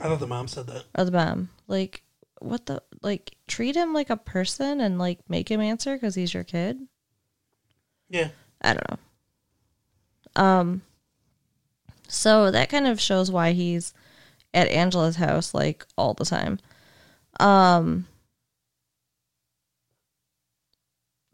I 0.00 0.04
thought 0.04 0.20
the 0.20 0.28
mom 0.28 0.46
said 0.46 0.68
that. 0.68 0.84
or 0.96 1.04
the 1.04 1.10
mom, 1.10 1.50
like, 1.66 2.03
what 2.44 2.66
the, 2.66 2.82
like, 3.02 3.36
treat 3.46 3.76
him 3.76 3.92
like 3.92 4.10
a 4.10 4.16
person 4.16 4.80
and 4.80 4.98
like 4.98 5.18
make 5.28 5.50
him 5.50 5.60
answer 5.60 5.94
because 5.94 6.14
he's 6.14 6.34
your 6.34 6.44
kid. 6.44 6.78
Yeah, 8.08 8.28
I 8.60 8.74
don't 8.74 8.90
know. 8.90 10.42
Um, 10.42 10.82
so 12.08 12.50
that 12.50 12.68
kind 12.68 12.86
of 12.86 13.00
shows 13.00 13.30
why 13.30 13.52
he's 13.52 13.94
at 14.52 14.68
Angela's 14.68 15.16
house 15.16 15.54
like 15.54 15.86
all 15.96 16.14
the 16.14 16.24
time. 16.24 16.58
Um, 17.40 18.06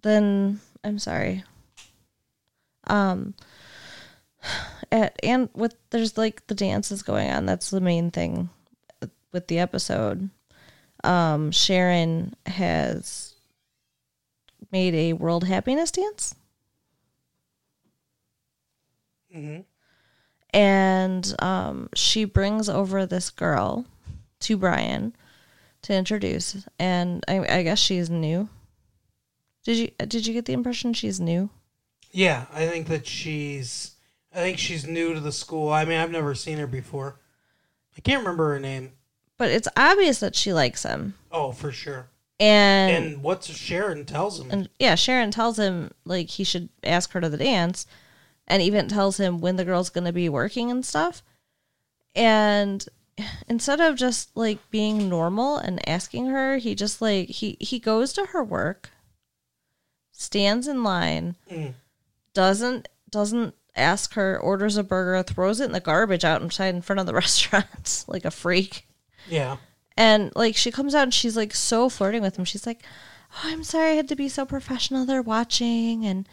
then 0.02 0.60
I'm 0.82 0.98
sorry. 0.98 1.44
Um, 2.86 3.34
at 4.90 5.18
and 5.22 5.48
with 5.54 5.74
there's 5.90 6.16
like 6.16 6.46
the 6.46 6.54
dances 6.54 7.02
going 7.02 7.30
on. 7.30 7.46
That's 7.46 7.70
the 7.70 7.80
main 7.80 8.10
thing 8.10 8.48
with 9.32 9.48
the 9.48 9.58
episode. 9.58 10.30
Um, 11.04 11.50
Sharon 11.50 12.34
has 12.46 13.34
made 14.72 14.94
a 14.94 15.12
world 15.14 15.44
happiness 15.44 15.90
dance. 15.90 16.34
hmm 19.32 19.60
and 20.52 21.34
um, 21.40 21.88
she 21.94 22.24
brings 22.24 22.68
over 22.68 23.06
this 23.06 23.30
girl 23.30 23.86
to 24.40 24.56
Brian 24.56 25.14
to 25.82 25.94
introduce, 25.94 26.66
and 26.78 27.24
I, 27.28 27.58
I 27.58 27.62
guess 27.62 27.78
she's 27.78 28.10
new. 28.10 28.48
Did 29.64 29.76
you 29.78 29.88
did 30.06 30.26
you 30.26 30.34
get 30.34 30.46
the 30.46 30.52
impression 30.52 30.92
she's 30.92 31.20
new? 31.20 31.50
yeah. 32.12 32.46
I 32.52 32.66
think 32.66 32.88
that 32.88 33.06
she's 33.06 33.92
I 34.32 34.38
think 34.38 34.58
she's 34.58 34.86
new 34.86 35.14
to 35.14 35.20
the 35.20 35.32
school. 35.32 35.70
I 35.70 35.84
mean, 35.84 35.98
I've 35.98 36.10
never 36.10 36.34
seen 36.34 36.58
her 36.58 36.66
before. 36.66 37.20
I 37.96 38.00
can't 38.00 38.20
remember 38.22 38.52
her 38.52 38.60
name. 38.60 38.92
But 39.40 39.50
it's 39.50 39.68
obvious 39.74 40.20
that 40.20 40.36
she 40.36 40.52
likes 40.52 40.82
him, 40.82 41.14
Oh, 41.32 41.50
for 41.52 41.72
sure. 41.72 42.08
and 42.38 43.04
And 43.06 43.22
what's 43.22 43.48
Sharon 43.48 44.04
tells 44.04 44.38
him? 44.38 44.50
and 44.50 44.68
yeah, 44.78 44.94
Sharon 44.94 45.30
tells 45.30 45.58
him 45.58 45.90
like 46.04 46.28
he 46.28 46.44
should 46.44 46.68
ask 46.84 47.12
her 47.12 47.20
to 47.22 47.28
the 47.30 47.38
dance, 47.38 47.86
and 48.46 48.62
even 48.62 48.86
tells 48.86 49.16
him 49.18 49.40
when 49.40 49.56
the 49.56 49.64
girl's 49.64 49.88
going 49.90 50.04
to 50.04 50.12
be 50.12 50.28
working 50.28 50.70
and 50.70 50.84
stuff. 50.84 51.22
And 52.14 52.84
instead 53.48 53.80
of 53.80 53.96
just 53.96 54.36
like 54.36 54.58
being 54.70 55.08
normal 55.08 55.56
and 55.56 55.88
asking 55.88 56.26
her, 56.26 56.58
he 56.58 56.74
just 56.74 57.00
like 57.00 57.28
he 57.30 57.56
he 57.60 57.78
goes 57.78 58.12
to 58.14 58.26
her 58.26 58.44
work, 58.44 58.90
stands 60.12 60.68
in 60.68 60.82
line, 60.82 61.36
Mm. 61.50 61.74
doesn't 62.34 62.88
doesn't 63.08 63.54
ask 63.74 64.14
her, 64.14 64.38
orders 64.38 64.76
a 64.76 64.82
burger, 64.84 65.22
throws 65.22 65.60
it 65.60 65.64
in 65.66 65.72
the 65.72 65.80
garbage 65.80 66.24
outside 66.24 66.74
in 66.74 66.82
front 66.82 67.00
of 67.00 67.06
the 67.06 67.14
restaurant 67.24 68.04
like 68.06 68.24
a 68.26 68.30
freak. 68.30 68.86
Yeah. 69.28 69.56
And 69.96 70.32
like 70.34 70.56
she 70.56 70.70
comes 70.70 70.94
out 70.94 71.04
and 71.04 71.14
she's 71.14 71.36
like 71.36 71.54
so 71.54 71.88
flirting 71.88 72.22
with 72.22 72.38
him. 72.38 72.44
She's 72.44 72.66
like, 72.66 72.82
"Oh, 73.34 73.42
I'm 73.44 73.64
sorry 73.64 73.90
I 73.90 73.94
had 73.94 74.08
to 74.08 74.16
be 74.16 74.28
so 74.28 74.46
professional. 74.46 75.04
They're 75.04 75.22
watching 75.22 76.06
and 76.06 76.28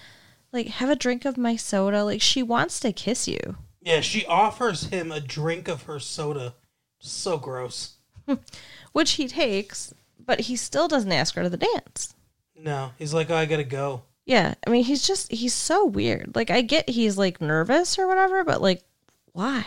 like 0.54 0.67
have 0.67 0.89
a 0.89 0.95
drink 0.95 1.26
of 1.26 1.38
my 1.38 1.56
soda." 1.56 2.04
Like 2.04 2.21
she 2.21 2.43
wants 2.43 2.80
to 2.82 2.93
kiss 2.93 3.28
you. 3.28 3.58
Yeah, 3.82 4.02
she 4.02 4.26
offers 4.26 4.86
him 4.86 5.12
a 5.12 5.19
drink 5.19 5.67
of 5.67 5.84
her 5.84 6.00
soda. 6.00 6.56
So 7.00 7.38
gross. 7.38 7.95
Which 8.91 9.12
he 9.12 9.28
takes, 9.28 9.93
but 10.23 10.41
he 10.41 10.56
still 10.56 10.88
doesn't 10.88 11.12
ask 11.12 11.36
her 11.36 11.43
to 11.43 11.50
the 11.50 11.58
dance. 11.58 12.15
No, 12.56 12.91
he's 12.97 13.13
like, 13.13 13.30
oh, 13.30 13.36
I 13.36 13.45
gotta 13.45 13.63
go. 13.63 14.04
Yeah, 14.26 14.56
I 14.65 14.69
mean, 14.69 14.84
he's 14.84 15.08
just 15.08 15.32
he's 15.32 15.54
so 15.54 15.86
weird. 15.86 16.36
Like 16.36 16.50
I 16.50 16.62
get 16.62 16.89
he's 16.89 17.17
like 17.17 17.39
nervous 17.39 17.97
or 17.97 18.08
whatever, 18.08 18.43
but 18.43 18.62
like 18.62 18.84
why? 19.32 19.65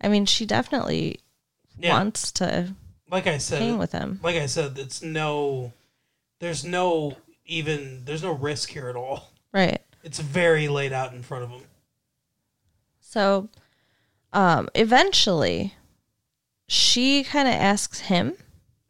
I 0.00 0.08
mean, 0.08 0.26
she 0.26 0.46
definitely 0.46 1.20
Yeah, 1.80 1.92
wants 1.92 2.32
to 2.32 2.74
like 3.10 3.26
I 3.26 3.38
said, 3.38 3.62
hang 3.62 3.78
with 3.78 3.92
him. 3.92 4.20
like 4.22 4.36
I 4.36 4.46
said, 4.46 4.78
it's 4.78 5.02
no, 5.02 5.72
there's 6.40 6.64
no 6.64 7.16
even, 7.46 8.02
there's 8.04 8.22
no 8.22 8.32
risk 8.32 8.70
here 8.70 8.88
at 8.88 8.96
all. 8.96 9.30
Right. 9.52 9.80
It's 10.04 10.18
very 10.18 10.68
laid 10.68 10.92
out 10.92 11.12
in 11.14 11.22
front 11.22 11.44
of 11.44 11.50
him. 11.50 11.62
So, 13.00 13.48
um, 14.32 14.68
eventually, 14.74 15.74
she 16.66 17.24
kind 17.24 17.48
of 17.48 17.54
asks 17.54 18.00
him 18.00 18.36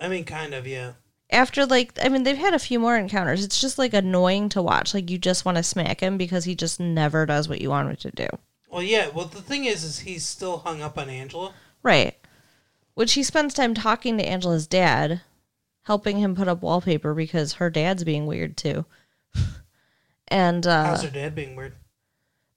I 0.00 0.08
mean, 0.08 0.24
kind 0.24 0.54
of, 0.54 0.66
yeah. 0.66 0.92
after 1.30 1.66
like 1.66 1.98
I 2.02 2.08
mean 2.08 2.22
they've 2.22 2.36
had 2.36 2.54
a 2.54 2.58
few 2.58 2.78
more 2.78 2.96
encounters. 2.96 3.44
It's 3.44 3.60
just 3.60 3.78
like 3.78 3.94
annoying 3.94 4.48
to 4.50 4.62
watch. 4.62 4.94
Like 4.94 5.10
you 5.10 5.18
just 5.18 5.44
want 5.44 5.56
to 5.56 5.62
smack 5.62 6.00
him 6.00 6.16
because 6.16 6.44
he 6.44 6.54
just 6.54 6.80
never 6.80 7.26
does 7.26 7.48
what 7.48 7.60
you 7.60 7.70
want 7.70 7.88
him 7.88 7.96
to 7.96 8.10
do. 8.10 8.28
Well, 8.70 8.82
yeah. 8.82 9.08
Well, 9.08 9.26
the 9.26 9.40
thing 9.40 9.64
is, 9.64 9.82
is 9.82 10.00
he's 10.00 10.26
still 10.26 10.58
hung 10.58 10.82
up 10.82 10.98
on 10.98 11.08
Angela. 11.08 11.54
Right. 11.82 12.16
Which 12.98 13.12
he 13.12 13.22
spends 13.22 13.54
time 13.54 13.74
talking 13.74 14.18
to 14.18 14.26
Angela's 14.28 14.66
dad, 14.66 15.20
helping 15.82 16.18
him 16.18 16.34
put 16.34 16.48
up 16.48 16.62
wallpaper 16.62 17.14
because 17.14 17.54
her 17.54 17.70
dad's 17.70 18.02
being 18.02 18.26
weird 18.26 18.56
too. 18.56 18.84
and 20.28 20.66
uh 20.66 20.84
How's 20.86 21.04
her 21.04 21.10
dad 21.10 21.34
being 21.34 21.54
weird? 21.56 21.74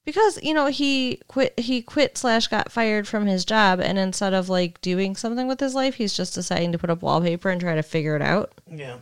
because 0.03 0.39
you 0.41 0.51
know 0.55 0.65
he 0.65 1.21
quit 1.27 1.57
he 1.59 1.79
quit 1.83 2.17
slash 2.17 2.47
got 2.47 2.71
fired 2.71 3.07
from 3.07 3.27
his 3.27 3.45
job 3.45 3.79
and 3.79 3.99
instead 3.99 4.33
of 4.33 4.49
like 4.49 4.81
doing 4.81 5.15
something 5.15 5.47
with 5.47 5.59
his 5.59 5.75
life 5.75 5.93
he's 5.95 6.17
just 6.17 6.33
deciding 6.33 6.71
to 6.71 6.77
put 6.79 6.89
up 6.89 7.03
wallpaper 7.03 7.51
and 7.51 7.61
try 7.61 7.75
to 7.75 7.83
figure 7.83 8.15
it 8.15 8.21
out 8.23 8.51
Yeah. 8.67 8.95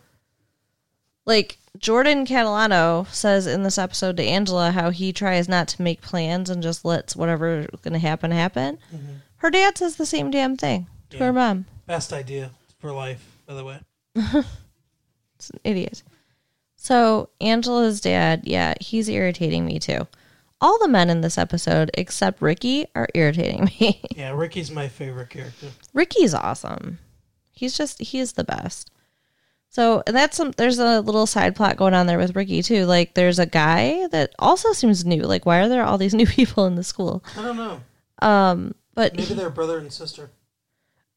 like 1.25 1.58
Jordan 1.78 2.25
Catalano 2.25 3.08
says 3.13 3.47
in 3.47 3.63
this 3.63 3.78
episode 3.78 4.17
to 4.17 4.23
Angela 4.23 4.71
how 4.71 4.89
he 4.89 5.13
tries 5.13 5.47
not 5.47 5.69
to 5.69 5.82
make 5.82 6.02
plans 6.02 6.49
and 6.49 6.62
just 6.62 6.84
lets 6.84 7.15
whatever 7.15 7.65
going 7.82 7.93
to 7.93 7.99
happen 7.99 8.32
happen. 8.32 8.78
Her 9.38 9.49
dad 9.49 9.78
says 9.78 9.95
the 9.95 10.06
same 10.06 10.30
damn 10.32 10.58
thing 10.58 10.88
to 11.12 11.17
Yeah. 11.17 11.26
her 11.26 11.34
mom. 11.34 11.65
Best 11.86 12.13
idea 12.13 12.52
for 12.80 12.91
life, 12.91 13.38
by 13.45 13.54
the 13.56 13.63
way. 13.65 13.80
It's 15.36 15.50
an 15.52 15.60
idiot. 15.63 16.04
So 16.76 17.30
Angela's 17.39 18.02
dad, 18.02 18.41
yeah, 18.43 18.74
he's 18.82 19.08
irritating 19.10 19.65
me 19.65 19.80
too. 19.80 20.08
All 20.62 20.78
the 20.80 20.89
men 20.89 21.10
in 21.10 21.22
this 21.22 21.38
episode 21.38 21.89
except 21.93 22.41
Ricky 22.41 22.86
are 22.95 23.08
irritating 23.13 23.65
me. 23.80 24.02
Yeah, 24.15 24.32
Ricky's 24.32 24.69
my 24.69 24.89
favorite 24.89 25.30
character. 25.30 25.67
Ricky's 25.93 26.34
awesome. 26.34 27.00
He's 27.52 27.78
just 27.78 28.00
he 28.02 28.19
is 28.19 28.34
the 28.34 28.43
best. 28.43 28.91
So 29.69 30.04
and 30.08 30.15
that's 30.15 30.36
some 30.36 30.52
there's 30.58 30.80
a 30.80 31.00
little 31.00 31.26
side 31.26 31.56
plot 31.56 31.78
going 31.78 31.93
on 31.93 32.06
there 32.08 32.17
with 32.17 32.36
Ricky 32.36 32.62
too. 32.62 32.86
Like 32.86 33.13
there's 33.13 33.39
a 33.39 33.45
guy 33.45 34.08
that 34.08 34.34
also 34.39 34.74
seems 34.74 35.06
new. 35.06 35.22
Like 35.22 35.45
why 35.45 35.60
are 35.62 35.69
there 35.69 35.86
all 35.86 35.98
these 35.98 36.13
new 36.22 36.28
people 36.28 36.65
in 36.65 36.76
the 36.76 36.84
school? 36.84 37.24
I 37.38 37.41
don't 37.43 37.56
know. 37.58 37.82
Um 38.22 38.76
but 38.93 39.15
Maybe 39.15 39.36
they're 39.36 39.50
brother 39.50 39.78
and 39.78 39.93
sister. 39.93 40.32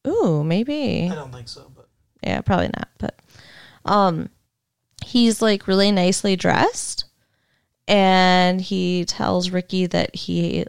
Ooh, 0.07 0.43
maybe. 0.43 1.09
I 1.11 1.15
don't 1.15 1.31
think 1.31 1.47
so, 1.47 1.71
but 1.75 1.87
Yeah, 2.21 2.41
probably 2.41 2.69
not. 2.75 2.89
But 2.97 3.19
um 3.85 4.29
he's 5.03 5.41
like 5.41 5.67
really 5.67 5.91
nicely 5.91 6.35
dressed 6.35 7.05
and 7.87 8.61
he 8.61 9.05
tells 9.05 9.49
Ricky 9.49 9.85
that 9.87 10.15
he 10.15 10.65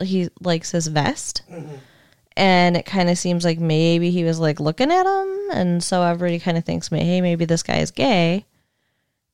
he 0.00 0.28
likes 0.40 0.70
his 0.70 0.86
vest. 0.86 1.42
And 2.36 2.76
it 2.76 2.86
kind 2.86 3.10
of 3.10 3.18
seems 3.18 3.44
like 3.44 3.58
maybe 3.58 4.10
he 4.10 4.22
was 4.22 4.38
like 4.38 4.60
looking 4.60 4.92
at 4.92 5.06
him 5.06 5.50
and 5.52 5.82
so 5.82 6.02
everybody 6.02 6.38
kind 6.38 6.56
of 6.56 6.64
thinks 6.64 6.88
hey 6.88 7.20
maybe 7.20 7.44
this 7.44 7.62
guy 7.62 7.78
is 7.78 7.90
gay. 7.90 8.46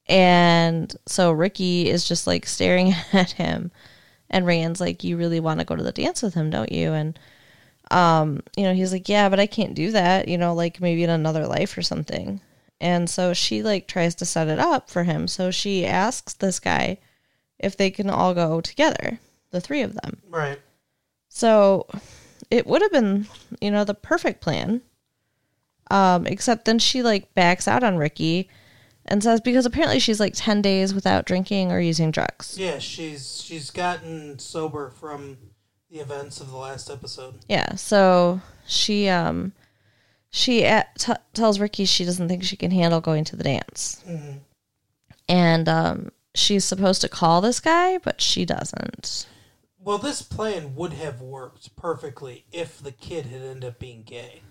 And 0.06 0.94
so 1.06 1.32
Ricky 1.32 1.88
is 1.88 2.06
just 2.06 2.26
like 2.26 2.46
staring 2.46 2.94
at 3.12 3.32
him 3.32 3.70
and 4.30 4.46
Rayanne's 4.46 4.80
like 4.80 5.04
you 5.04 5.16
really 5.16 5.40
want 5.40 5.60
to 5.60 5.66
go 5.66 5.76
to 5.76 5.82
the 5.82 5.92
dance 5.92 6.22
with 6.22 6.34
him, 6.34 6.50
don't 6.50 6.72
you? 6.72 6.92
And 6.92 7.18
um, 7.90 8.42
you 8.56 8.64
know, 8.64 8.74
he's 8.74 8.92
like, 8.92 9.08
yeah, 9.08 9.28
but 9.28 9.40
I 9.40 9.46
can't 9.46 9.74
do 9.74 9.90
that, 9.92 10.28
you 10.28 10.38
know, 10.38 10.54
like 10.54 10.80
maybe 10.80 11.04
in 11.04 11.10
another 11.10 11.46
life 11.46 11.76
or 11.76 11.82
something. 11.82 12.40
And 12.80 13.08
so 13.08 13.32
she 13.32 13.62
like 13.62 13.86
tries 13.86 14.14
to 14.16 14.24
set 14.24 14.48
it 14.48 14.58
up 14.58 14.90
for 14.90 15.04
him. 15.04 15.28
So 15.28 15.50
she 15.50 15.86
asks 15.86 16.34
this 16.34 16.58
guy 16.58 16.98
if 17.58 17.76
they 17.76 17.90
can 17.90 18.10
all 18.10 18.34
go 18.34 18.60
together, 18.60 19.18
the 19.50 19.60
three 19.60 19.82
of 19.82 19.94
them. 19.94 20.20
right. 20.28 20.60
So 21.28 21.88
it 22.50 22.66
would 22.66 22.82
have 22.82 22.92
been, 22.92 23.26
you 23.60 23.70
know, 23.70 23.84
the 23.84 23.94
perfect 23.94 24.40
plan. 24.40 24.82
Um, 25.90 26.26
except 26.26 26.64
then 26.64 26.78
she 26.78 27.02
like 27.02 27.34
backs 27.34 27.68
out 27.68 27.82
on 27.82 27.96
Ricky 27.96 28.48
and 29.04 29.22
says 29.22 29.40
because 29.40 29.66
apparently 29.66 29.98
she's 29.98 30.20
like 30.20 30.32
10 30.34 30.62
days 30.62 30.94
without 30.94 31.26
drinking 31.26 31.72
or 31.72 31.80
using 31.80 32.10
drugs. 32.10 32.56
Yeah, 32.58 32.78
she's 32.78 33.42
she's 33.42 33.70
gotten 33.70 34.38
sober 34.38 34.90
from 34.90 35.38
the 35.94 36.00
events 36.00 36.40
of 36.40 36.50
the 36.50 36.56
last 36.56 36.90
episode. 36.90 37.34
Yeah, 37.48 37.76
so 37.76 38.40
she 38.66 39.08
um 39.08 39.52
she 40.28 40.64
at, 40.64 40.96
t- 40.96 41.12
tells 41.32 41.60
Ricky 41.60 41.84
she 41.84 42.04
doesn't 42.04 42.28
think 42.28 42.42
she 42.42 42.56
can 42.56 42.72
handle 42.72 43.00
going 43.00 43.22
to 43.24 43.36
the 43.36 43.44
dance. 43.44 44.02
And 45.28 45.68
um 45.68 46.10
she's 46.34 46.64
supposed 46.64 47.00
to 47.02 47.08
call 47.08 47.40
this 47.40 47.60
guy, 47.60 47.98
but 47.98 48.20
she 48.20 48.44
doesn't. 48.44 49.26
Well, 49.78 49.98
this 49.98 50.20
plan 50.20 50.74
would 50.74 50.94
have 50.94 51.20
worked 51.20 51.76
perfectly 51.76 52.46
if 52.50 52.82
the 52.82 52.92
kid 52.92 53.26
had 53.26 53.42
ended 53.42 53.64
up 53.64 53.78
being 53.78 54.02
gay. 54.02 54.42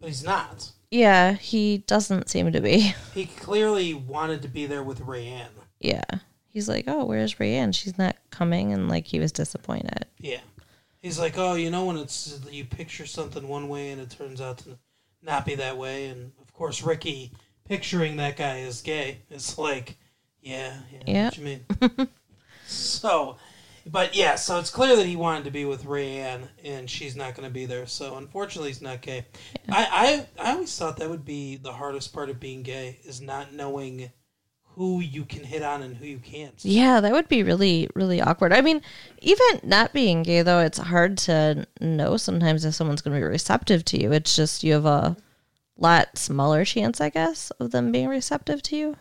But 0.00 0.08
he's 0.08 0.24
not. 0.24 0.72
Yeah, 0.90 1.32
he 1.32 1.78
doesn't 1.78 2.28
seem 2.28 2.52
to 2.52 2.60
be. 2.60 2.94
He 3.14 3.24
clearly 3.24 3.94
wanted 3.94 4.42
to 4.42 4.48
be 4.48 4.66
there 4.66 4.82
with 4.82 5.00
Rayanne. 5.00 5.48
Yeah. 5.80 6.04
He's 6.50 6.68
like, 6.68 6.84
"Oh, 6.86 7.04
where's 7.06 7.36
Rayanne? 7.36 7.74
She's 7.74 7.98
not 7.98 8.16
coming." 8.30 8.72
And 8.72 8.88
like 8.88 9.06
he 9.06 9.18
was 9.18 9.32
disappointed. 9.32 10.06
Yeah. 10.18 10.40
He's 11.00 11.18
like, 11.18 11.38
oh, 11.38 11.54
you 11.54 11.70
know, 11.70 11.84
when 11.84 11.96
it's 11.96 12.40
you 12.50 12.64
picture 12.64 13.06
something 13.06 13.46
one 13.46 13.68
way 13.68 13.90
and 13.90 14.00
it 14.00 14.10
turns 14.10 14.40
out 14.40 14.58
to 14.58 14.78
not 15.22 15.44
be 15.46 15.54
that 15.56 15.76
way, 15.76 16.06
and 16.06 16.32
of 16.40 16.52
course 16.52 16.82
Ricky 16.82 17.32
picturing 17.68 18.16
that 18.16 18.36
guy 18.36 18.60
as 18.60 18.82
gay 18.82 19.18
is 19.30 19.58
like, 19.58 19.96
yeah, 20.40 20.78
yeah, 20.92 21.00
Yeah. 21.06 21.24
what 21.26 21.38
you 21.38 21.44
mean. 21.44 22.08
so, 22.66 23.36
but 23.86 24.14
yeah, 24.16 24.34
so 24.34 24.58
it's 24.58 24.70
clear 24.70 24.96
that 24.96 25.06
he 25.06 25.16
wanted 25.16 25.44
to 25.44 25.50
be 25.50 25.64
with 25.64 25.84
Rayanne, 25.84 26.48
and 26.64 26.88
she's 26.88 27.16
not 27.16 27.34
going 27.34 27.48
to 27.48 27.52
be 27.52 27.66
there. 27.66 27.86
So 27.86 28.16
unfortunately, 28.16 28.70
he's 28.70 28.82
not 28.82 29.00
gay. 29.02 29.26
I, 29.68 30.26
I 30.38 30.48
I 30.48 30.52
always 30.54 30.76
thought 30.76 30.96
that 30.98 31.10
would 31.10 31.24
be 31.24 31.56
the 31.56 31.72
hardest 31.72 32.12
part 32.12 32.30
of 32.30 32.40
being 32.40 32.62
gay 32.62 32.98
is 33.04 33.20
not 33.20 33.52
knowing 33.52 34.10
who 34.78 35.00
you 35.00 35.24
can 35.24 35.42
hit 35.42 35.60
on 35.60 35.82
and 35.82 35.96
who 35.96 36.06
you 36.06 36.18
can't. 36.20 36.54
Yeah, 36.64 37.00
that 37.00 37.10
would 37.10 37.26
be 37.28 37.42
really, 37.42 37.88
really 37.96 38.20
awkward. 38.20 38.52
I 38.52 38.60
mean, 38.60 38.80
even 39.20 39.60
not 39.64 39.92
being 39.92 40.22
gay, 40.22 40.42
though, 40.42 40.60
it's 40.60 40.78
hard 40.78 41.18
to 41.18 41.66
know 41.80 42.16
sometimes 42.16 42.64
if 42.64 42.74
someone's 42.76 43.02
going 43.02 43.14
to 43.14 43.20
be 43.20 43.28
receptive 43.28 43.84
to 43.86 44.00
you. 44.00 44.12
It's 44.12 44.36
just 44.36 44.62
you 44.62 44.74
have 44.74 44.86
a 44.86 45.16
lot 45.76 46.16
smaller 46.16 46.64
chance, 46.64 47.00
I 47.00 47.10
guess, 47.10 47.50
of 47.58 47.72
them 47.72 47.90
being 47.90 48.06
receptive 48.06 48.62
to 48.62 48.76
you. 48.76 48.96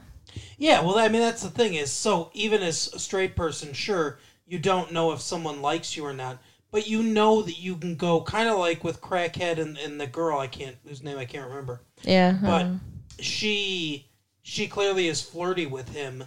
Yeah, 0.57 0.81
well, 0.81 0.97
I 0.97 1.09
mean, 1.09 1.21
that's 1.21 1.43
the 1.43 1.49
thing 1.49 1.75
is, 1.75 1.91
so 1.91 2.31
even 2.33 2.63
as 2.63 2.91
a 2.93 2.99
straight 2.99 3.35
person, 3.35 3.71
sure, 3.73 4.17
you 4.47 4.57
don't 4.57 4.91
know 4.91 5.11
if 5.11 5.21
someone 5.21 5.61
likes 5.61 5.95
you 5.95 6.03
or 6.05 6.13
not, 6.13 6.39
but 6.71 6.87
you 6.87 7.03
know 7.03 7.43
that 7.43 7.59
you 7.59 7.75
can 7.75 7.95
go 7.95 8.21
kind 8.21 8.49
of 8.49 8.57
like 8.57 8.83
with 8.83 8.99
Crackhead 8.99 9.59
and, 9.59 9.77
and 9.77 10.01
the 10.01 10.07
girl 10.07 10.39
I 10.39 10.47
can't, 10.47 10.75
whose 10.87 11.03
name 11.03 11.19
I 11.19 11.25
can't 11.25 11.47
remember, 11.47 11.81
Yeah. 12.01 12.37
but 12.41 12.65
uh, 12.65 12.73
she 13.19 14.06
she 14.47 14.65
clearly 14.65 15.07
is 15.07 15.21
flirty 15.21 15.65
with 15.65 15.89
him, 15.89 16.23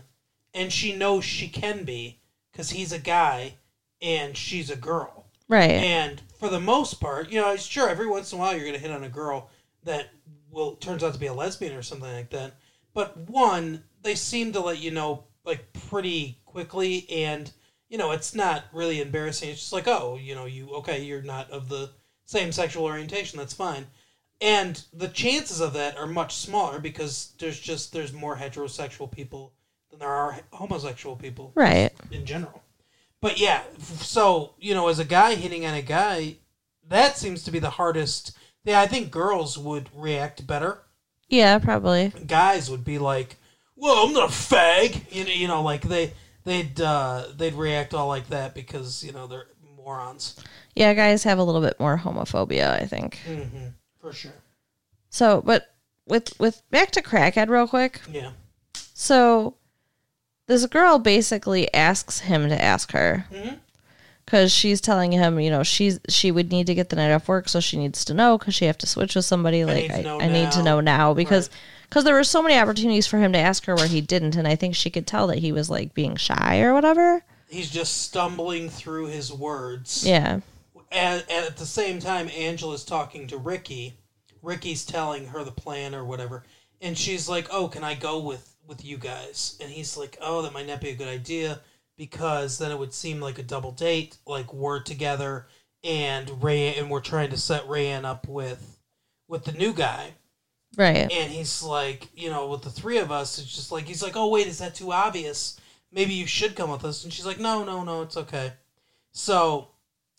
and 0.53 0.71
she 0.71 0.95
knows 0.95 1.25
she 1.25 1.49
can 1.49 1.85
be 1.85 2.21
because 2.53 2.69
he's 2.69 2.93
a 2.93 2.99
guy 2.99 3.55
and 4.03 4.37
she's 4.37 4.69
a 4.69 4.77
girl. 4.77 5.25
right. 5.49 5.71
And 5.71 6.21
for 6.39 6.51
the 6.51 6.61
most 6.61 7.01
part, 7.01 7.31
you 7.31 7.41
know, 7.41 7.57
sure, 7.57 7.89
every 7.89 8.07
once 8.07 8.31
in 8.31 8.39
a 8.39 8.41
while 8.43 8.53
you're 8.53 8.67
going 8.67 8.75
to 8.75 8.79
hit 8.79 8.91
on 8.91 9.05
a 9.05 9.09
girl 9.09 9.49
that 9.85 10.11
will 10.51 10.75
turns 10.77 11.03
out 11.03 11.15
to 11.15 11.19
be 11.19 11.29
a 11.29 11.33
lesbian 11.33 11.75
or 11.75 11.81
something 11.81 12.13
like 12.13 12.29
that. 12.29 12.53
But 12.93 13.17
one, 13.17 13.85
they 14.03 14.15
seem 14.15 14.53
to 14.53 14.61
let 14.61 14.81
you 14.81 14.91
know 14.91 15.25
like 15.47 15.73
pretty 15.89 16.37
quickly, 16.45 17.07
and 17.11 17.51
you 17.89 17.97
know, 17.97 18.11
it's 18.11 18.35
not 18.35 18.65
really 18.75 19.01
embarrassing. 19.01 19.49
It's 19.49 19.61
just 19.61 19.73
like, 19.73 19.89
oh, 19.89 20.19
you 20.21 20.35
know, 20.35 20.45
you 20.45 20.69
okay, 20.75 21.03
you're 21.03 21.23
not 21.23 21.51
of 21.51 21.71
the 21.71 21.89
same 22.27 22.53
sexual 22.53 22.85
orientation. 22.85 23.39
That's 23.39 23.55
fine. 23.55 23.87
And 24.41 24.83
the 24.93 25.09
chances 25.09 25.61
of 25.61 25.75
that 25.75 25.99
are 25.99 26.07
much 26.07 26.35
smaller 26.37 26.79
because 26.79 27.33
there's 27.39 27.61
just 27.61 27.93
there's 27.93 28.13
more 28.13 28.37
heterosexual 28.37 29.11
people 29.11 29.53
than 29.91 29.99
there 29.99 30.09
are 30.09 30.39
homosexual 30.53 31.17
people 31.17 31.53
right. 31.55 31.91
in 32.11 32.25
general. 32.25 32.63
But 33.21 33.39
yeah, 33.39 33.63
so 33.79 34.55
you 34.59 34.75
know, 34.75 34.89
as 34.89 34.99
a 34.99 35.05
guy 35.05 35.35
hitting 35.35 35.67
on 35.67 35.75
a 35.75 35.83
guy, 35.83 36.37
that 36.89 37.19
seems 37.19 37.43
to 37.45 37.51
be 37.51 37.59
the 37.59 37.71
hardest. 37.71 38.37
Yeah, 38.65 38.81
I 38.81 38.87
think 38.87 39.11
girls 39.11 39.59
would 39.59 39.91
react 39.95 40.47
better. 40.47 40.79
Yeah, 41.29 41.59
probably. 41.59 42.13
Guys 42.27 42.71
would 42.71 42.85
be 42.85 42.99
like, 42.99 43.37
"Well, 43.77 44.07
I'm 44.07 44.15
not 44.15 44.31
a 44.31 44.33
fag," 44.33 45.13
you 45.13 45.25
know, 45.25 45.31
you 45.31 45.49
know, 45.49 45.63
like 45.63 45.83
they 45.83 46.15
they'd 46.45 46.81
uh, 46.81 47.27
they'd 47.37 47.55
react 47.55 47.93
all 47.93 48.09
like 48.09 48.29
that 48.31 48.55
because 48.55 49.05
you 49.05 49.13
know 49.13 49.27
they're 49.27 49.47
morons 49.77 50.37
Yeah, 50.75 50.95
guys 50.95 51.25
have 51.25 51.39
a 51.39 51.43
little 51.45 51.61
bit 51.61 51.79
more 51.81 51.99
homophobia, 51.99 52.81
I 52.81 52.87
think. 52.87 53.19
For 54.01 54.13
sure. 54.13 54.33
So, 55.11 55.43
but 55.45 55.75
with 56.07 56.39
with 56.39 56.63
back 56.71 56.91
to 56.93 57.03
crackhead 57.03 57.49
real 57.49 57.67
quick. 57.69 58.01
Yeah, 58.11 58.31
So, 58.95 59.55
this 60.47 60.67
girl 60.67 60.99
basically 60.99 61.73
asks 61.75 62.21
him 62.21 62.49
to 62.49 62.61
ask 62.63 62.93
her 62.93 63.27
mm-hmm. 63.33 63.55
because 64.25 64.53
she's 64.53 64.81
telling 64.81 65.13
him, 65.13 65.39
you 65.41 65.51
know, 65.51 65.63
she's 65.63 66.01
she 66.09 66.31
would 66.31 66.51
need 66.51 66.67
to 66.67 66.75
get 66.75 66.89
the 66.89 66.97
night 66.97 67.13
off 67.13 67.29
work, 67.29 67.49
so 67.49 67.61
she 67.61 67.77
needs 67.77 68.05
to 68.07 68.15
know 68.15 68.39
because 68.39 68.55
she 68.55 68.65
have 68.67 68.79
to 68.79 68.87
switch 68.87 69.15
with 69.15 69.25
somebody. 69.25 69.65
Like, 69.65 69.91
need 69.91 70.03
to 70.03 70.09
I, 70.09 70.25
I 70.25 70.29
need 70.29 70.51
to 70.53 70.63
know 70.63 70.81
now 70.81 71.15
because 71.15 71.49
Right. 71.49 71.57
because 71.89 72.05
there 72.05 72.15
were 72.15 72.25
so 72.25 72.43
many 72.43 72.57
opportunities 72.57 73.07
for 73.07 73.19
him 73.19 73.33
to 73.33 73.39
ask 73.39 73.65
her 73.67 73.75
where 73.75 73.89
he 73.89 74.01
didn't, 74.01 74.37
and 74.37 74.47
I 74.47 74.57
think 74.57 74.75
she 74.75 74.91
could 74.91 75.07
tell 75.07 75.27
that 75.29 75.39
he 75.39 75.53
was 75.53 75.69
like 75.71 75.95
being 75.95 76.17
shy 76.17 76.61
or 76.61 76.73
whatever. 76.75 77.23
he's 77.49 77.71
just 77.71 78.03
stumbling 78.03 78.69
through 78.69 79.07
his 79.07 79.33
words. 79.33 80.07
Yeah, 80.07 80.41
and, 80.91 81.25
and 81.31 81.47
at 81.47 81.57
the 81.57 81.67
same 81.67 81.99
time 81.99 82.29
angela's 82.37 82.85
talking 82.85 83.27
to 83.27 83.37
ricky 83.37 83.95
ricky's 84.43 84.85
telling 84.85 85.27
her 85.27 85.45
the 85.45 85.51
plan 85.51 85.95
or 85.95 86.05
whatever 86.05 86.45
and 86.81 86.97
she's 86.97 87.29
like 87.29 87.47
oh 87.51 87.69
can 87.69 87.85
i 87.85 87.95
go 87.95 88.19
with 88.19 88.57
with 88.67 88.85
you 88.85 88.97
guys 88.97 89.57
and 89.61 89.71
he's 89.71 89.97
like 89.97 90.17
oh 90.21 90.43
that 90.43 90.53
might 90.53 90.67
not 90.67 90.81
be 90.81 90.91
a 90.91 90.97
good 90.97 91.09
idea 91.09 91.61
because 91.97 92.59
then 92.59 92.71
it 92.71 92.79
would 92.79 92.95
seem 92.95 93.21
like 93.21 93.39
a 93.39 93.43
double 93.43 93.73
date 93.73 94.17
like 94.27 94.53
we're 94.53 94.83
together 94.83 95.47
and 95.83 96.43
ray 96.43 96.75
and 96.77 96.91
we're 96.91 97.01
trying 97.01 97.31
to 97.31 97.37
set 97.37 97.67
rayanne 97.67 98.05
up 98.05 98.29
with 98.29 98.79
with 99.29 99.45
the 99.45 99.53
new 99.53 99.73
guy 99.73 100.13
right. 100.77 101.11
and 101.11 101.33
he's 101.33 101.63
like, 101.63 102.09
you 102.15 102.31
know, 102.31 102.49
with 102.49 102.63
the 102.63 102.71
three 102.71 102.99
of 102.99 103.11
us, 103.11 103.39
it's 103.39 103.55
just 103.55 103.73
like 103.73 103.85
he's 103.85 104.03
like, 104.03 104.17
oh 104.17 104.29
wait, 104.29 104.47
is 104.47 104.59
that 104.59 104.75
too 104.75 104.93
obvious? 104.93 105.59
Maybe 105.93 106.15
you 106.15 106.27
should 106.27 106.55
come 106.55 106.71
with 106.71 106.85
us. 106.85 107.05
And 107.05 107.13
she's 107.13 107.27
like, 107.27 107.41
no, 107.41 107.65
no, 107.65 107.83
no, 107.83 108.03
it's 108.03 108.17
okay. 108.17 108.53
So, 109.13 109.70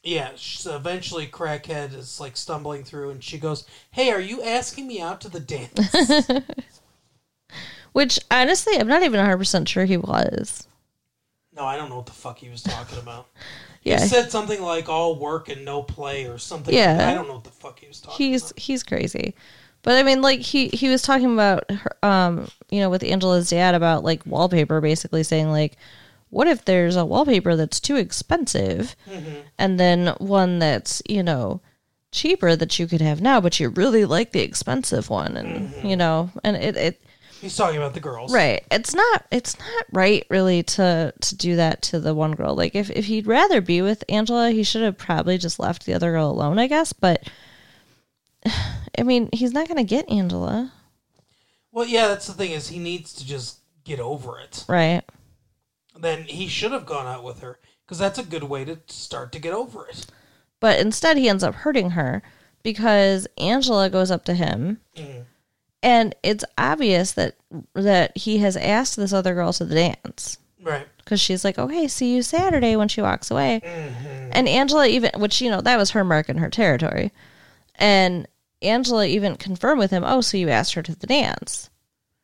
yeah, 0.04 0.32
sh- 0.36 0.66
eventually 0.66 1.28
crackhead 1.28 1.94
is 1.96 2.20
like 2.20 2.36
stumbling 2.38 2.84
through, 2.84 3.12
and 3.12 3.24
she 3.24 3.38
goes, 3.38 3.66
"Hey, 3.92 4.10
are 4.12 4.20
you 4.20 4.42
asking 4.44 4.88
me 4.88 5.00
out 5.02 5.22
to 5.22 5.30
the 5.30 5.40
dance?" 5.40 6.42
Which 7.94 8.20
honestly, 8.30 8.78
I'm 8.80 8.88
not 8.88 9.04
even 9.04 9.20
100 9.20 9.38
percent 9.38 9.68
sure 9.70 9.86
he 9.86 9.98
was. 9.98 10.68
No, 11.54 11.66
I 11.66 11.76
don't 11.76 11.90
know 11.90 11.98
what 11.98 12.06
the 12.06 12.14
fuck 12.14 12.38
he 12.40 12.50
was 12.50 12.64
talking 12.64 13.00
about. 13.00 13.28
Yeah. 13.84 14.00
He 14.00 14.08
said 14.10 14.30
something 14.30 14.62
like 14.62 14.90
all 14.90 15.16
work 15.18 15.50
and 15.50 15.66
no 15.66 15.82
play 15.82 16.28
or 16.28 16.38
something. 16.38 16.72
Yeah. 16.72 16.98
like. 16.98 17.08
I 17.08 17.14
don't 17.16 17.28
know 17.28 17.34
what 17.34 17.46
the 17.46 17.50
fuck 17.50 17.80
he 17.80 17.88
was 17.88 18.00
talking 18.00 18.28
he's 18.28 18.52
about. 18.52 18.60
he's 18.60 18.84
crazy 18.84 19.34
but 19.82 19.96
i 19.98 20.04
mean 20.04 20.22
like 20.22 20.40
he 20.40 20.68
he 20.68 20.88
was 20.88 21.02
talking 21.02 21.34
about 21.34 21.70
her, 21.72 21.98
um 22.04 22.48
you 22.70 22.80
know 22.80 22.92
with 22.92 23.04
angela's 23.04 23.50
dad 23.50 23.74
about 23.74 24.04
like 24.04 24.24
wallpaper 24.28 24.82
basically 24.82 25.24
saying 25.24 25.50
like 25.50 25.78
what 26.32 26.48
if 26.48 26.66
there's 26.66 26.96
a 26.96 27.06
wallpaper 27.06 27.56
that's 27.56 27.80
too 27.80 27.98
expensive 27.98 28.96
mm-hmm. 29.08 29.42
and 29.60 29.80
then 29.80 30.08
one 30.18 30.58
that's 30.58 31.04
you 31.08 31.22
know 31.22 31.62
cheaper 32.12 32.56
that 32.56 32.80
you 32.80 32.88
could 32.88 33.02
have 33.02 33.22
now 33.22 33.40
but 33.40 33.60
you 33.60 33.70
really 33.70 34.04
like 34.04 34.32
the 34.32 34.42
expensive 34.42 35.10
one 35.10 35.38
and 35.38 35.70
mm-hmm. 35.70 35.88
you 35.88 35.96
know 35.96 36.32
and 36.44 36.58
it, 36.58 36.76
it 36.76 37.02
He's 37.42 37.56
talking 37.56 37.78
about 37.78 37.96
the 37.96 38.00
girls. 38.00 38.32
right. 38.32 38.64
It's 38.70 38.94
not 38.94 39.26
it's 39.32 39.58
not 39.58 39.86
right 39.92 40.26
really 40.30 40.62
to 40.64 41.12
to 41.20 41.36
do 41.36 41.56
that 41.56 41.82
to 41.84 42.00
the 42.00 42.14
one 42.14 42.34
girl. 42.34 42.56
Like 42.56 42.76
if, 42.76 42.92
if 42.92 43.06
he'd 43.06 43.26
rather 43.26 43.62
be 43.62 43.82
with 43.82 44.04
angela 44.08 44.52
he 44.52 44.62
should 44.62 44.84
have 44.84 44.98
probably 44.98 45.40
just 45.40 45.60
left 45.60 45.86
the 45.86 45.94
other 45.94 46.12
girl 46.12 46.30
alone 46.30 46.60
i 46.60 46.68
guess 46.68 46.94
but 46.94 47.28
i 48.98 49.04
mean 49.04 49.30
he's 49.34 49.54
not 49.54 49.68
gonna 49.68 49.84
get 49.84 50.10
angela. 50.10 50.72
Well, 51.74 51.88
yeah, 51.88 52.10
that's 52.10 52.28
the 52.28 52.34
thing 52.34 52.52
is 52.52 52.68
he 52.68 52.80
needs 52.80 53.14
to 53.14 53.26
just 53.26 53.60
get 53.86 54.00
over 54.00 54.40
it. 54.40 54.66
right 54.68 55.04
Then 56.02 56.24
he 56.24 56.48
should 56.48 56.72
have 56.72 56.86
gone 56.86 57.08
out 57.08 57.24
with 57.24 57.40
her 57.42 57.60
because 57.86 58.00
that's 58.00 58.20
a 58.20 58.24
good 58.24 58.44
way 58.44 58.66
to 58.66 58.80
start 58.88 59.32
to 59.34 59.40
get 59.40 59.54
over 59.54 59.88
it. 59.88 60.06
but 60.60 60.80
instead 60.80 61.18
he 61.18 61.28
ends 61.30 61.44
up 61.44 61.56
hurting 61.56 61.92
her 61.92 62.22
because 62.64 63.28
angela 63.38 63.90
goes 63.90 64.12
up 64.12 64.24
to 64.26 64.34
him 64.36 64.80
Mhm. 64.96 65.24
and 65.82 66.16
it's 66.22 66.46
obvious 66.58 67.12
that 67.14 67.36
that 67.74 68.16
he 68.16 68.38
has 68.38 68.56
asked 68.58 68.96
this 68.96 69.12
other 69.14 69.34
girl 69.34 69.52
to 69.54 69.66
the 69.66 69.74
dance 69.76 70.38
Right. 70.62 70.88
because 70.98 71.20
she's 71.20 71.44
like, 71.44 71.58
"Okay, 71.58 71.88
see 71.88 72.14
you 72.16 72.22
Saturday" 72.22 72.76
when 72.76 72.88
she 72.88 73.02
walks 73.02 73.32
away. 73.32 73.62
And 74.32 74.48
Angela 74.48 74.86
even, 74.88 75.10
which 75.18 75.42
you 75.42 75.50
know, 75.50 75.60
that 75.62 75.78
was 75.80 75.90
her 75.92 76.04
mark 76.04 76.30
in 76.30 76.38
her 76.38 76.52
territory, 76.52 77.12
and 77.76 78.28
Angela 78.62 79.08
even 79.08 79.36
confirmed 79.38 79.80
with 79.80 79.90
him, 79.90 80.04
"Oh, 80.06 80.22
so 80.22 80.38
you 80.38 80.50
asked 80.50 80.76
her 80.76 80.84
to 80.84 80.94
the 80.94 81.08
dance?" 81.08 81.71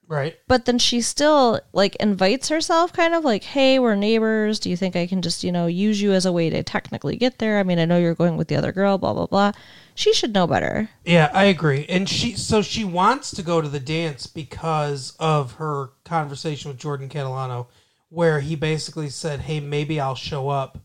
Right. 0.07 0.37
But 0.47 0.65
then 0.65 0.79
she 0.79 1.01
still 1.01 1.59
like 1.73 1.95
invites 1.97 2.47
herself, 2.47 2.93
kind 2.93 3.13
of 3.13 3.25
like, 3.25 3.43
"Hey, 3.43 3.77
we're 3.77 3.95
neighbors. 3.95 4.57
Do 4.59 4.69
you 4.69 4.77
think 4.77 4.95
I 4.95 5.05
can 5.05 5.21
just 5.21 5.43
you 5.43 5.51
know 5.51 5.67
use 5.67 6.01
you 6.01 6.13
as 6.13 6.25
a 6.25 6.31
way 6.31 6.49
to 6.49 6.63
technically 6.63 7.17
get 7.17 7.39
there? 7.39 7.59
I 7.59 7.63
mean, 7.63 7.77
I 7.77 7.85
know 7.85 7.97
you're 7.97 8.15
going 8.15 8.37
with 8.37 8.47
the 8.47 8.55
other 8.55 8.71
girl, 8.71 8.97
blah 8.97 9.13
blah 9.13 9.27
blah." 9.27 9.51
She 9.95 10.13
should 10.13 10.33
know 10.33 10.47
better. 10.47 10.89
Yeah, 11.03 11.29
I 11.33 11.45
agree. 11.45 11.85
And 11.89 12.07
she 12.07 12.35
so 12.35 12.61
she 12.61 12.85
wants 12.85 13.31
to 13.31 13.41
go 13.41 13.61
to 13.61 13.67
the 13.67 13.79
dance 13.79 14.27
because 14.27 15.13
of 15.19 15.53
her 15.53 15.89
conversation 16.05 16.69
with 16.69 16.79
Jordan 16.79 17.09
Catalano 17.09 17.67
where 18.09 18.39
he 18.39 18.55
basically 18.55 19.09
said, 19.09 19.41
"Hey, 19.41 19.59
maybe 19.59 19.99
I'll 19.99 20.15
show 20.15 20.47
up. 20.47 20.77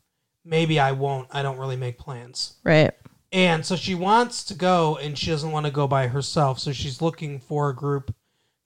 Maybe 0.45 0.81
I 0.81 0.91
won't. 0.91 1.29
I 1.31 1.43
don't 1.43 1.59
really 1.59 1.77
make 1.77 1.97
plans." 1.97 2.55
Right. 2.65 2.91
And 3.31 3.65
so 3.65 3.77
she 3.77 3.95
wants 3.95 4.43
to 4.45 4.55
go 4.55 4.97
and 4.97 5.17
she 5.17 5.31
doesn't 5.31 5.53
want 5.53 5.65
to 5.67 5.73
go 5.73 5.87
by 5.87 6.09
herself, 6.09 6.59
so 6.59 6.73
she's 6.73 7.01
looking 7.01 7.39
for 7.39 7.71
a 7.71 7.75
group 7.75 8.13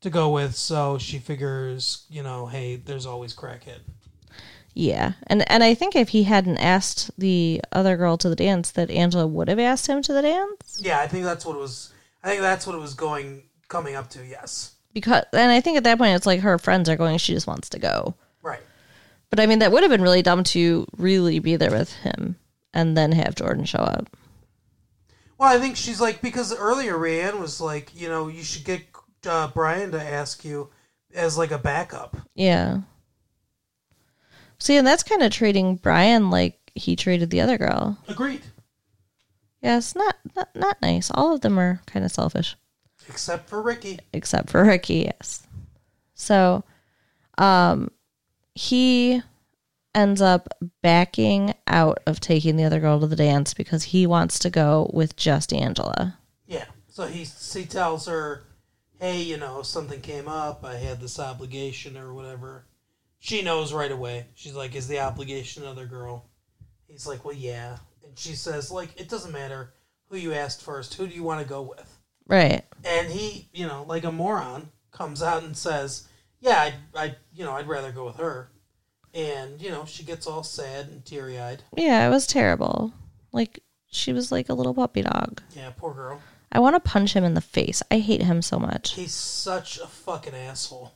to 0.07 0.11
go 0.11 0.31
with, 0.31 0.57
so 0.57 0.99
she 0.99 1.19
figures, 1.19 2.07
you 2.09 2.23
know, 2.23 2.47
hey, 2.47 2.77
there's 2.77 3.07
always 3.07 3.35
crackhead. 3.35 3.81
Yeah, 4.73 5.12
and 5.27 5.51
and 5.51 5.64
I 5.64 5.75
think 5.75 5.97
if 5.97 6.11
he 6.11 6.25
hadn't 6.25 6.59
asked 6.59 7.11
the 7.19 7.62
other 7.73 7.97
girl 7.97 8.19
to 8.19 8.29
the 8.29 8.37
dance, 8.37 8.71
that 8.73 8.90
Angela 8.90 9.27
would 9.27 9.49
have 9.49 9.59
asked 9.59 9.87
him 9.87 10.03
to 10.03 10.12
the 10.12 10.23
dance. 10.23 10.79
Yeah, 10.81 11.01
I 11.01 11.07
think 11.07 11.25
that's 11.25 11.47
what 11.47 11.57
it 11.57 11.61
was 11.61 11.92
I 12.23 12.29
think 12.29 12.42
that's 12.42 12.66
what 12.66 12.75
it 12.75 12.81
was 12.81 12.95
going 12.95 13.45
coming 13.69 13.95
up 13.95 14.11
to, 14.11 14.27
yes. 14.27 14.75
because 14.92 15.25
and 15.33 15.51
I 15.51 15.61
think 15.61 15.77
at 15.77 15.85
that 15.85 15.99
point 15.99 16.16
it's 16.16 16.27
like 16.27 16.40
her 16.40 16.59
friends 16.59 16.88
are 16.88 16.97
going 16.97 17.19
she 17.19 17.33
just 17.33 17.47
wants 17.47 17.69
to 17.71 17.79
go. 17.79 18.14
Right. 18.42 18.61
But 19.31 19.40
I 19.40 19.47
mean 19.47 19.61
that 19.61 19.73
would 19.73 19.83
have 19.83 19.90
been 19.90 20.03
really 20.03 20.23
dumb 20.23 20.42
to 20.45 20.87
really 20.97 21.38
be 21.38 21.57
there 21.57 21.71
with 21.71 21.92
him 21.92 22.37
and 22.75 22.97
then 22.97 23.12
have 23.12 23.35
Jordan 23.35 23.64
show 23.64 23.79
up. 23.79 24.09
Well, 25.38 25.55
I 25.55 25.61
think 25.61 25.77
she's 25.77 26.01
like 26.01 26.21
because 26.21 26.55
earlier 26.55 26.95
Rayanne 26.95 27.38
was 27.38 27.61
like, 27.61 27.92
you 27.95 28.09
know, 28.09 28.29
you 28.29 28.42
should 28.42 28.64
get 28.64 28.92
uh, 29.26 29.48
Brian 29.55 29.90
to 29.92 30.02
ask 30.02 30.44
you 30.44 30.70
as 31.14 31.38
like 31.38 31.50
a 31.50 31.59
backup. 31.59 32.16
Yeah. 32.35 32.81
See, 34.59 34.76
and 34.76 34.87
that's 34.87 35.02
kind 35.02 35.22
of 35.22 35.33
treating 35.33 35.76
Brian 35.76 36.31
like 36.31 36.59
he 36.74 36.96
treated 36.96 37.31
the 37.31 37.40
other 37.40 37.59
girl. 37.59 37.98
Agreed. 38.09 38.42
Yeah, 39.62 39.79
it's 39.79 39.94
not 39.94 40.16
not, 40.35 40.48
not 40.55 40.83
nice. 40.83 41.11
All 41.12 41.35
of 41.35 41.40
them 41.40 41.59
are 41.59 41.81
kind 41.87 42.05
of 42.05 42.12
selfish. 42.12 42.57
Except 43.09 43.48
for 43.48 43.62
Ricky. 43.62 44.00
except 44.12 44.50
for 44.50 44.64
Ricky, 44.64 45.07
yes. 45.07 45.46
So, 46.14 46.64
um, 47.38 47.90
he 48.55 49.22
ends 49.94 50.20
up 50.20 50.48
backing 50.83 51.55
out 51.66 51.98
of 52.07 52.20
taking 52.20 52.57
the 52.57 52.64
other 52.64 52.81
girl 52.81 53.00
to 53.00 53.07
the 53.07 53.16
dance 53.16 53.55
because 53.55 53.85
he 53.85 54.07
wants 54.07 54.38
to 54.40 54.50
go 54.50 54.90
with 54.92 55.16
just 55.16 55.52
Angela. 55.52 56.18
Yeah. 56.46 56.64
So 56.88 57.07
he 57.07 57.24
he 57.24 57.66
tells 57.66 58.07
her, 58.07 58.44
"Hey, 58.98 59.22
you 59.22 59.37
know, 59.37 59.62
something 59.62 60.00
came 60.00 60.28
up. 60.28 60.64
I 60.64 60.76
had 60.76 61.00
this 61.00 61.18
obligation 61.18 61.96
or 61.96 62.14
whatever." 62.14 62.66
She 63.18 63.42
knows 63.42 63.72
right 63.72 63.90
away. 63.90 64.26
She's 64.35 64.54
like, 64.54 64.74
"Is 64.74 64.88
the 64.88 65.00
obligation 65.00 65.62
another 65.62 65.87
girl?" 65.87 66.28
He's 66.87 67.06
like, 67.06 67.24
"Well, 67.24 67.35
yeah." 67.35 67.78
And 68.04 68.18
she 68.18 68.35
says, 68.35 68.70
"Like, 68.70 69.00
it 69.00 69.09
doesn't 69.09 69.32
matter 69.32 69.74
who 70.09 70.16
you 70.16 70.32
asked 70.32 70.62
first. 70.62 70.94
Who 70.94 71.06
do 71.06 71.14
you 71.14 71.22
want 71.22 71.42
to 71.42 71.48
go 71.48 71.62
with?" 71.62 71.98
Right. 72.26 72.64
And 72.85 73.09
he, 73.09 73.48
you 73.52 73.66
know, 73.66 73.85
like 73.87 74.04
a 74.04 74.12
moron, 74.12 74.70
comes 74.90 75.22
out 75.22 75.42
and 75.42 75.56
says, 75.56 76.09
"Yeah, 76.40 76.59
I, 76.59 76.74
I, 76.94 77.16
you 77.32 77.44
know, 77.44 77.52
I'd 77.52 77.68
rather 77.68 77.92
go 77.92 78.06
with 78.06 78.16
her." 78.16 78.50
And 79.14 79.61
you 79.61 79.70
know, 79.70 79.85
she 79.85 80.02
gets 80.04 80.26
all 80.26 80.42
sad 80.42 80.88
and 80.88 81.04
teary 81.04 81.38
eyed. 81.38 81.62
Yeah, 81.76 82.06
it 82.06 82.11
was 82.11 82.26
terrible. 82.26 82.92
Like, 83.32 83.61
she 83.90 84.12
was 84.12 84.30
like 84.30 84.48
a 84.48 84.54
little 84.54 84.74
puppy 84.74 85.02
dog. 85.02 85.42
Yeah, 85.54 85.70
poor 85.76 85.94
girl. 85.94 86.20
I 86.57 86.59
want 86.59 86.75
to 86.75 86.81
punch 86.81 87.12
him 87.12 87.23
in 87.23 87.35
the 87.35 87.40
face. 87.42 87.83
I 87.90 87.99
hate 87.99 88.23
him 88.23 88.40
so 88.40 88.59
much. 88.59 88.95
He's 88.95 89.12
such 89.12 89.79
a 89.79 89.87
fucking 89.87 90.35
asshole. 90.35 90.92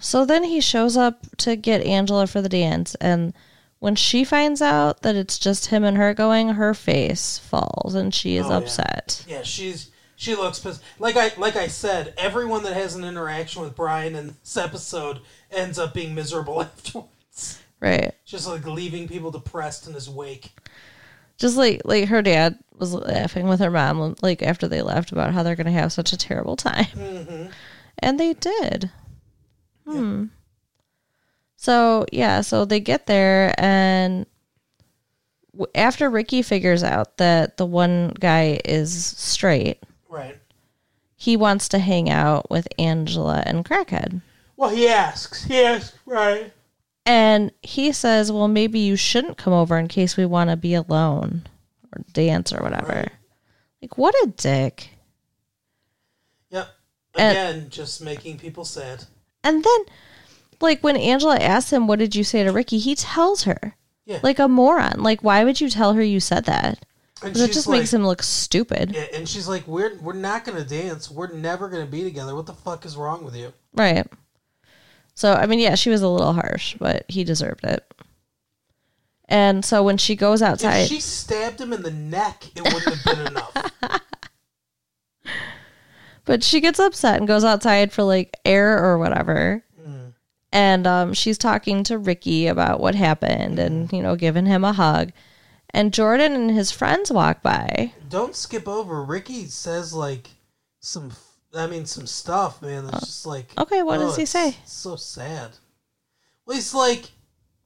So 0.00 0.24
then 0.24 0.44
he 0.44 0.60
shows 0.60 0.96
up 0.96 1.24
to 1.38 1.56
get 1.56 1.82
Angela 1.82 2.26
for 2.26 2.40
the 2.42 2.48
dance, 2.48 2.94
and 2.96 3.32
when 3.78 3.94
she 3.96 4.24
finds 4.24 4.60
out 4.60 5.02
that 5.02 5.14
it's 5.16 5.38
just 5.38 5.66
him 5.66 5.84
and 5.84 5.96
her 5.96 6.14
going, 6.14 6.48
her 6.50 6.74
face 6.74 7.38
falls 7.38 7.94
and 7.94 8.14
she 8.14 8.36
is 8.36 8.46
Oh, 8.46 8.50
yeah. 8.50 8.56
upset. 8.58 9.24
Yeah, 9.28 9.42
she's 9.42 9.90
she 10.16 10.34
looks 10.34 10.58
pissed. 10.58 10.82
Like 10.98 11.16
I 11.16 11.32
like 11.38 11.56
I 11.56 11.66
said, 11.68 12.12
everyone 12.18 12.62
that 12.64 12.74
has 12.74 12.94
an 12.94 13.04
interaction 13.04 13.62
with 13.62 13.74
Brian 13.76 14.14
in 14.16 14.36
this 14.42 14.56
episode 14.56 15.20
ends 15.50 15.78
up 15.78 15.94
being 15.94 16.14
miserable 16.14 16.60
afterwards. 16.62 17.58
Right. 17.80 18.12
Just 18.26 18.46
like 18.46 18.66
leaving 18.66 19.08
people 19.08 19.30
depressed 19.30 19.86
in 19.86 19.94
his 19.94 20.10
wake. 20.10 20.50
Just 21.40 21.56
like 21.56 21.82
like 21.84 22.08
her 22.08 22.22
dad 22.22 22.56
was 22.78 22.94
laughing 22.94 23.48
with 23.48 23.58
her 23.60 23.70
mom 23.70 24.14
like 24.22 24.42
after 24.42 24.68
they 24.68 24.80
left 24.82 25.10
about 25.10 25.32
how 25.34 25.42
they're 25.42 25.56
going 25.56 25.66
to 25.66 25.72
have 25.72 25.92
such 25.92 26.12
a 26.12 26.16
terrible 26.16 26.54
time. 26.56 26.84
Mm-hmm. 26.86 27.46
And 27.98 28.20
they 28.20 28.34
did. 28.34 28.90
Hmm. 29.86 30.26
So, 31.56 32.06
yeah, 32.12 32.40
so 32.40 32.64
they 32.64 32.80
get 32.80 33.06
there 33.06 33.54
and 33.58 34.24
w- 35.52 35.70
after 35.74 36.08
Ricky 36.08 36.40
figures 36.40 36.82
out 36.82 37.18
that 37.18 37.58
the 37.58 37.66
one 37.66 38.14
guy 38.18 38.60
is 38.64 39.04
straight, 39.04 39.82
Right. 40.08 40.38
he 41.16 41.36
wants 41.36 41.68
to 41.70 41.78
hang 41.78 42.08
out 42.08 42.50
with 42.50 42.66
Angela 42.78 43.42
and 43.44 43.62
Crackhead. 43.64 44.22
Well, 44.56 44.70
he 44.70 44.88
asks. 44.88 45.44
He 45.44 45.60
asks. 45.62 45.98
Right. 46.06 46.52
And 47.06 47.50
he 47.62 47.92
says, 47.92 48.30
"Well, 48.30 48.48
maybe 48.48 48.78
you 48.78 48.96
shouldn't 48.96 49.38
come 49.38 49.52
over 49.52 49.78
in 49.78 49.88
case 49.88 50.16
we 50.16 50.26
want 50.26 50.50
to 50.50 50.56
be 50.56 50.74
alone 50.74 51.46
or 51.92 52.02
dance 52.12 52.52
or 52.52 52.62
whatever." 52.62 52.92
Right. 52.92 53.12
Like, 53.82 53.96
what 53.98 54.14
a 54.22 54.26
dick! 54.36 54.90
Yep. 56.50 56.68
And- 57.16 57.30
Again, 57.36 57.70
just 57.70 58.00
making 58.02 58.38
people 58.38 58.64
sad. 58.64 59.04
And 59.42 59.64
then, 59.64 59.80
like 60.60 60.82
when 60.82 60.96
Angela 60.96 61.36
asks 61.36 61.72
him, 61.72 61.86
"What 61.86 61.98
did 61.98 62.14
you 62.14 62.24
say 62.24 62.44
to 62.44 62.52
Ricky?" 62.52 62.78
He 62.78 62.94
tells 62.94 63.44
her, 63.44 63.76
Yeah. 64.04 64.20
like 64.22 64.38
a 64.38 64.48
moron. 64.48 65.02
Like, 65.02 65.22
why 65.22 65.44
would 65.44 65.60
you 65.60 65.70
tell 65.70 65.94
her 65.94 66.02
you 66.02 66.20
said 66.20 66.44
that? 66.44 66.84
And 67.22 67.34
That 67.34 67.52
just 67.52 67.66
like, 67.66 67.80
makes 67.80 67.92
him 67.92 68.06
look 68.06 68.22
stupid, 68.22 68.92
Yeah, 68.94 69.06
and 69.12 69.28
she's 69.28 69.46
like, 69.48 69.66
"We're 69.66 69.96
we're 69.98 70.14
not 70.14 70.44
gonna 70.44 70.64
dance. 70.64 71.10
We're 71.10 71.32
never 71.32 71.68
gonna 71.68 71.84
be 71.86 72.02
together. 72.02 72.34
What 72.34 72.46
the 72.46 72.54
fuck 72.54 72.84
is 72.86 72.96
wrong 72.96 73.24
with 73.24 73.36
you?" 73.36 73.52
right? 73.74 74.06
So, 75.20 75.34
I 75.34 75.44
mean, 75.44 75.58
yeah, 75.58 75.74
she 75.74 75.90
was 75.90 76.00
a 76.00 76.08
little 76.08 76.32
harsh, 76.32 76.76
but 76.78 77.04
he 77.08 77.24
deserved 77.24 77.62
it. 77.64 77.84
And 79.28 79.62
so 79.62 79.82
when 79.82 79.98
she 79.98 80.16
goes 80.16 80.40
outside, 80.40 80.84
If 80.84 80.88
she 80.88 81.00
stabbed 81.00 81.60
him 81.60 81.74
in 81.74 81.82
the 81.82 81.90
neck, 81.90 82.46
it 82.56 82.62
wouldn't 82.62 82.94
have 82.94 83.04
been 83.04 83.26
enough. 83.26 84.00
But 86.24 86.42
she 86.42 86.60
gets 86.60 86.78
upset 86.78 87.18
and 87.18 87.26
goes 87.28 87.44
outside 87.44 87.92
for 87.92 88.02
like 88.02 88.36
air 88.44 88.82
or 88.82 88.98
whatever. 88.98 89.64
Mm. 89.84 90.14
And 90.52 90.86
um, 90.86 91.12
she's 91.12 91.36
talking 91.36 91.82
to 91.84 91.98
Ricky 91.98 92.46
about 92.46 92.78
what 92.78 92.94
happened 92.94 93.58
and, 93.58 93.92
you 93.92 94.00
know, 94.00 94.16
giving 94.16 94.46
him 94.46 94.64
a 94.64 94.72
hug. 94.72 95.10
And 95.70 95.92
Jordan 95.92 96.34
and 96.34 96.50
his 96.50 96.70
friends 96.70 97.10
walk 97.10 97.42
by. 97.42 97.92
Don't 98.08 98.36
skip 98.36 98.68
over. 98.68 99.02
Ricky 99.02 99.46
says 99.46 99.92
like 99.92 100.30
some 100.78 101.10
I 101.54 101.66
mean, 101.66 101.86
some 101.86 102.06
stuff, 102.06 102.62
man. 102.62 102.86
That's 102.86 103.06
just 103.06 103.26
like 103.26 103.52
Okay, 103.58 103.82
what 103.82 103.98
oh, 103.98 104.02
does 104.02 104.16
he 104.16 104.26
say? 104.26 104.56
So 104.64 104.96
sad. 104.96 105.50
Well, 106.46 106.56
he's 106.56 106.74
like, 106.74 107.10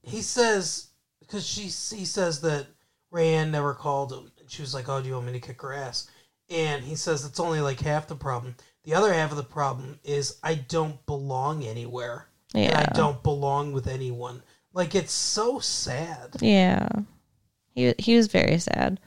he 0.01 0.21
says 0.21 0.87
because 1.19 1.45
she 1.45 1.63
he 1.63 2.05
says 2.05 2.41
that 2.41 2.67
Rayanne 3.13 3.51
never 3.51 3.73
called 3.73 4.11
him, 4.11 4.31
and 4.39 4.49
she 4.49 4.61
was 4.61 4.73
like, 4.73 4.89
"Oh, 4.89 5.01
do 5.01 5.07
you 5.07 5.13
want 5.13 5.27
me 5.27 5.33
to 5.33 5.39
kick 5.39 5.61
her 5.61 5.73
ass?" 5.73 6.07
And 6.49 6.83
he 6.83 6.95
says 6.95 7.25
it's 7.25 7.39
only 7.39 7.61
like 7.61 7.79
half 7.79 8.07
the 8.07 8.15
problem. 8.15 8.55
The 8.83 8.93
other 8.93 9.13
half 9.13 9.31
of 9.31 9.37
the 9.37 9.43
problem 9.43 9.99
is 10.03 10.37
I 10.43 10.55
don't 10.55 11.03
belong 11.05 11.63
anywhere, 11.63 12.27
and 12.53 12.73
I 12.73 12.85
don't 12.93 13.21
belong 13.23 13.71
with 13.71 13.87
anyone. 13.87 14.43
Like 14.73 14.93
it's 14.93 15.13
so 15.13 15.59
sad. 15.59 16.35
Yeah. 16.41 16.87
He 17.73 17.93
he 17.97 18.15
was 18.15 18.27
very 18.27 18.59
sad. 18.59 18.99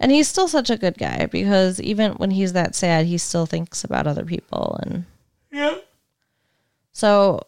And 0.00 0.12
he's 0.12 0.28
still 0.28 0.46
such 0.48 0.70
a 0.70 0.76
good 0.76 0.96
guy 0.96 1.26
because 1.26 1.80
even 1.80 2.12
when 2.12 2.30
he's 2.30 2.52
that 2.52 2.74
sad, 2.74 3.06
he 3.06 3.18
still 3.18 3.46
thinks 3.46 3.82
about 3.84 4.06
other 4.06 4.24
people 4.24 4.78
and 4.82 5.04
Yeah. 5.50 5.78
so 6.92 7.42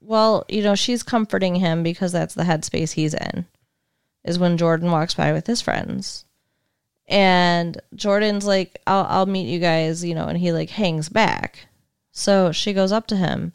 well, 0.00 0.44
you 0.48 0.62
know, 0.62 0.74
she's 0.74 1.02
comforting 1.02 1.54
him 1.56 1.82
because 1.82 2.10
that's 2.12 2.34
the 2.34 2.42
headspace 2.42 2.92
he's 2.92 3.14
in. 3.14 3.46
Is 4.24 4.38
when 4.38 4.58
Jordan 4.58 4.90
walks 4.90 5.14
by 5.14 5.32
with 5.32 5.46
his 5.46 5.60
friends. 5.62 6.24
And 7.08 7.80
Jordan's 7.94 8.44
like, 8.46 8.80
I'll 8.86 9.06
I'll 9.08 9.26
meet 9.26 9.46
you 9.48 9.58
guys, 9.58 10.04
you 10.04 10.14
know, 10.14 10.26
and 10.26 10.38
he 10.38 10.52
like 10.52 10.70
hangs 10.70 11.08
back. 11.08 11.66
So 12.10 12.52
she 12.52 12.72
goes 12.72 12.92
up 12.92 13.06
to 13.08 13.16
him 13.16 13.52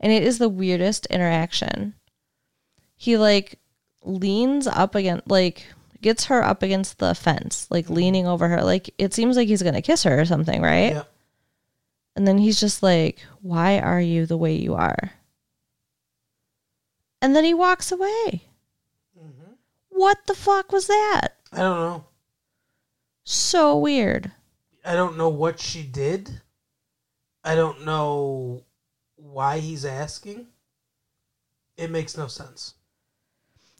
and 0.00 0.10
it 0.12 0.22
is 0.22 0.38
the 0.38 0.48
weirdest 0.48 1.06
interaction. 1.06 1.94
He 2.96 3.16
like 3.18 3.58
leans 4.04 4.66
up 4.66 4.94
against 4.94 5.28
like 5.28 5.66
gets 6.00 6.26
her 6.26 6.42
up 6.42 6.62
against 6.62 6.98
the 6.98 7.14
fence, 7.14 7.66
like 7.70 7.90
leaning 7.90 8.26
over 8.26 8.48
her. 8.48 8.62
Like 8.62 8.94
it 8.98 9.14
seems 9.14 9.36
like 9.36 9.48
he's 9.48 9.62
gonna 9.62 9.82
kiss 9.82 10.02
her 10.04 10.20
or 10.20 10.24
something, 10.24 10.62
right? 10.62 10.92
Yeah. 10.92 11.02
And 12.16 12.26
then 12.26 12.38
he's 12.38 12.60
just 12.60 12.82
like, 12.82 13.20
Why 13.42 13.78
are 13.78 14.00
you 14.00 14.26
the 14.26 14.36
way 14.36 14.54
you 14.54 14.74
are? 14.74 15.12
And 17.22 17.36
then 17.36 17.44
he 17.44 17.54
walks 17.54 17.92
away. 17.92 18.48
Mm-hmm. 19.18 19.52
What 19.90 20.18
the 20.26 20.34
fuck 20.34 20.72
was 20.72 20.86
that? 20.86 21.28
I 21.52 21.58
don't 21.58 21.80
know. 21.80 22.04
So 23.24 23.76
weird. 23.76 24.32
I 24.84 24.94
don't 24.94 25.18
know 25.18 25.28
what 25.28 25.60
she 25.60 25.82
did. 25.82 26.40
I 27.44 27.54
don't 27.54 27.84
know 27.84 28.64
why 29.16 29.58
he's 29.58 29.84
asking. 29.84 30.46
It 31.76 31.90
makes 31.90 32.16
no 32.16 32.26
sense. 32.26 32.74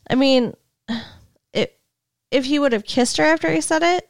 I 0.08 0.14
mean, 0.14 0.54
if 2.30 2.44
he 2.44 2.58
would 2.58 2.72
have 2.72 2.84
kissed 2.84 3.16
her 3.16 3.24
after 3.24 3.50
he 3.50 3.60
said 3.60 3.82
it, 3.82 4.08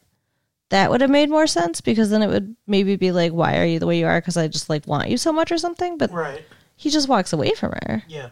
that 0.68 0.90
would 0.90 1.00
have 1.00 1.10
made 1.10 1.30
more 1.30 1.46
sense 1.46 1.80
because 1.80 2.10
then 2.10 2.22
it 2.22 2.28
would 2.28 2.54
maybe 2.66 2.96
be 2.96 3.10
like, 3.12 3.32
Why 3.32 3.58
are 3.58 3.64
you 3.64 3.78
the 3.78 3.86
way 3.86 3.98
you 3.98 4.06
are? 4.06 4.20
Because 4.20 4.36
I 4.36 4.46
just 4.48 4.68
like 4.70 4.86
want 4.86 5.08
you 5.08 5.16
so 5.16 5.32
much 5.32 5.50
or 5.50 5.58
something. 5.58 5.98
But 5.98 6.10
Right. 6.12 6.44
he 6.76 6.90
just 6.90 7.08
walks 7.08 7.32
away 7.32 7.52
from 7.54 7.72
her. 7.72 8.02
Yeah. 8.08 8.28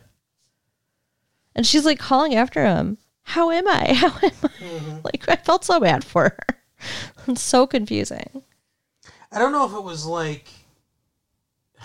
And 1.57 1.67
she's 1.67 1.85
like 1.85 1.99
calling 1.99 2.35
after 2.35 2.65
him. 2.65 2.99
How 3.23 3.51
am 3.51 3.67
I? 3.67 3.93
How 3.95 4.07
am 4.09 4.33
I? 4.43 4.49
Mm-hmm. 4.63 4.99
Like, 5.05 5.29
I 5.29 5.37
felt 5.37 5.65
so 5.65 5.81
bad 5.81 6.05
for 6.05 6.25
her. 6.25 6.39
It's 7.27 7.43
so 7.43 7.67
confusing. 7.67 8.43
I 9.33 9.39
don't 9.41 9.51
know 9.53 9.67
if 9.67 9.73
it 9.75 9.83
was 9.83 10.07
like. 10.07 10.47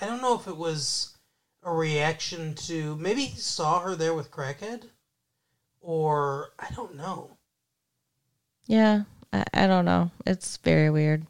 I 0.00 0.06
don't 0.06 0.22
know 0.22 0.34
if 0.38 0.46
it 0.46 0.56
was 0.56 1.16
a 1.64 1.72
reaction 1.72 2.54
to. 2.54 2.94
Maybe 2.96 3.24
he 3.24 3.38
saw 3.40 3.80
her 3.80 3.96
there 3.96 4.14
with 4.14 4.30
Crackhead? 4.30 4.84
Or. 5.80 6.50
I 6.58 6.68
don't 6.74 6.94
know. 6.94 7.37
Yeah, 8.68 9.02
I, 9.32 9.44
I 9.52 9.66
don't 9.66 9.86
know. 9.86 10.12
It's 10.24 10.58
very 10.58 10.90
weird. 10.90 11.26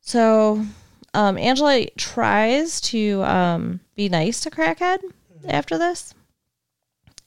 So, 0.00 0.66
um, 1.14 1.38
Angela 1.38 1.86
tries 1.96 2.80
to 2.82 3.22
um, 3.22 3.80
be 3.94 4.08
nice 4.08 4.40
to 4.40 4.50
Crackhead 4.50 4.98
after 5.46 5.78
this. 5.78 6.14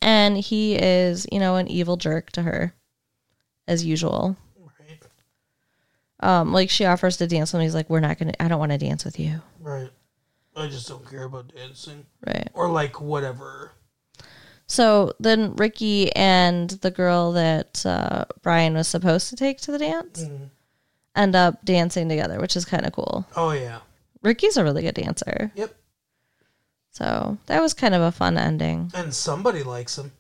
And 0.01 0.37
he 0.37 0.75
is, 0.75 1.25
you 1.31 1.39
know, 1.39 1.55
an 1.55 1.69
evil 1.69 1.95
jerk 1.95 2.29
to 2.33 2.41
her, 2.41 2.73
as 3.69 3.85
usual. 3.85 4.35
Right. 4.59 4.99
Um, 6.19 6.51
like 6.51 6.69
she 6.69 6.83
offers 6.83 7.15
to 7.17 7.27
dance 7.27 7.53
with 7.53 7.61
him. 7.61 7.65
He's 7.65 7.73
like, 7.73 7.89
"We're 7.89 8.01
not 8.01 8.19
gonna. 8.19 8.33
I 8.37 8.49
don't 8.49 8.59
want 8.59 8.73
to 8.73 8.77
dance 8.77 9.05
with 9.05 9.17
you." 9.17 9.41
Right. 9.61 9.89
I 10.57 10.67
just 10.67 10.89
don't 10.89 11.09
care 11.09 11.23
about 11.23 11.55
dancing. 11.55 12.05
Right. 12.27 12.49
Or 12.53 12.69
like 12.69 12.99
whatever. 12.99 13.71
So 14.73 15.13
then 15.19 15.55
Ricky 15.55 16.11
and 16.15 16.67
the 16.71 16.89
girl 16.89 17.31
that 17.33 17.85
uh, 17.85 18.25
Brian 18.41 18.73
was 18.73 18.87
supposed 18.87 19.29
to 19.29 19.35
take 19.35 19.61
to 19.61 19.71
the 19.71 19.77
dance 19.77 20.23
Mhm. 20.23 20.49
end 21.15 21.35
up 21.35 21.63
dancing 21.63 22.09
together, 22.09 22.39
which 22.39 22.55
is 22.55 22.65
kind 22.65 22.83
of 22.83 22.91
cool. 22.91 23.27
Oh, 23.35 23.51
yeah. 23.51 23.81
Ricky's 24.23 24.57
a 24.57 24.63
really 24.63 24.81
good 24.81 24.95
dancer. 24.95 25.51
Yep. 25.53 25.75
So 26.89 27.37
that 27.45 27.61
was 27.61 27.75
kind 27.75 27.93
of 27.93 28.01
a 28.01 28.11
fun 28.11 28.35
ending. 28.35 28.89
And 28.95 29.13
somebody 29.13 29.61
likes 29.61 29.97
him. 29.99 30.11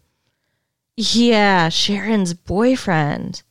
Yeah, 0.95 1.69
Sharon's 1.69 2.35
boyfriend. 2.35 3.41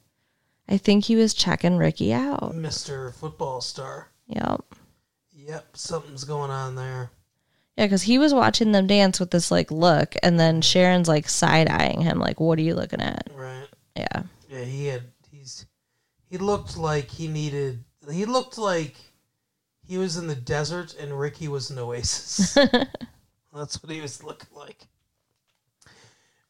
I 0.68 0.76
think 0.76 1.06
he 1.06 1.16
was 1.16 1.34
checking 1.34 1.78
Ricky 1.78 2.12
out. 2.12 2.54
Mr. 2.54 3.12
Football 3.12 3.60
Star. 3.60 4.12
Yep. 4.28 4.62
Yep, 5.32 5.76
something's 5.76 6.22
going 6.22 6.52
on 6.52 6.76
there. 6.76 7.10
Yeah, 7.76 7.86
because 7.86 8.02
he 8.02 8.18
was 8.18 8.34
watching 8.34 8.72
them 8.72 8.86
dance 8.86 9.18
with 9.18 9.30
this 9.30 9.50
like 9.50 9.70
look, 9.70 10.14
and 10.22 10.38
then 10.38 10.60
Sharon's 10.60 11.08
like 11.08 11.28
side 11.28 11.68
eyeing 11.68 12.02
him, 12.02 12.18
like, 12.18 12.38
"What 12.38 12.58
are 12.58 12.62
you 12.62 12.74
looking 12.74 13.00
at?" 13.00 13.28
Right. 13.34 13.68
Yeah, 13.96 14.22
Yeah, 14.48 14.64
he 14.64 14.86
had 14.86 15.02
he's 15.30 15.66
he 16.28 16.38
looked 16.38 16.76
like 16.76 17.10
he 17.10 17.28
needed 17.28 17.84
he 18.10 18.24
looked 18.24 18.58
like 18.58 18.96
he 19.86 19.98
was 19.98 20.16
in 20.16 20.26
the 20.26 20.34
desert 20.34 20.94
and 20.98 21.18
Ricky 21.18 21.48
was 21.48 21.70
an 21.70 21.78
oasis. 21.78 22.54
That's 23.54 23.82
what 23.82 23.92
he 23.92 24.00
was 24.00 24.22
looking 24.22 24.48
like. 24.54 24.86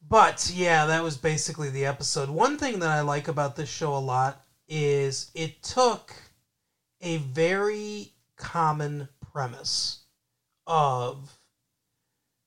But 0.08 0.50
yeah, 0.54 0.86
that 0.86 1.02
was 1.02 1.16
basically 1.16 1.70
the 1.70 1.86
episode. 1.86 2.28
One 2.28 2.58
thing 2.58 2.80
that 2.80 2.90
I 2.90 3.00
like 3.00 3.28
about 3.28 3.56
this 3.56 3.68
show 3.68 3.96
a 3.96 3.98
lot 3.98 4.44
is 4.68 5.30
it 5.34 5.62
took 5.62 6.14
a 7.00 7.16
very 7.18 8.12
common 8.36 9.08
premise 9.32 10.01
of 10.66 11.38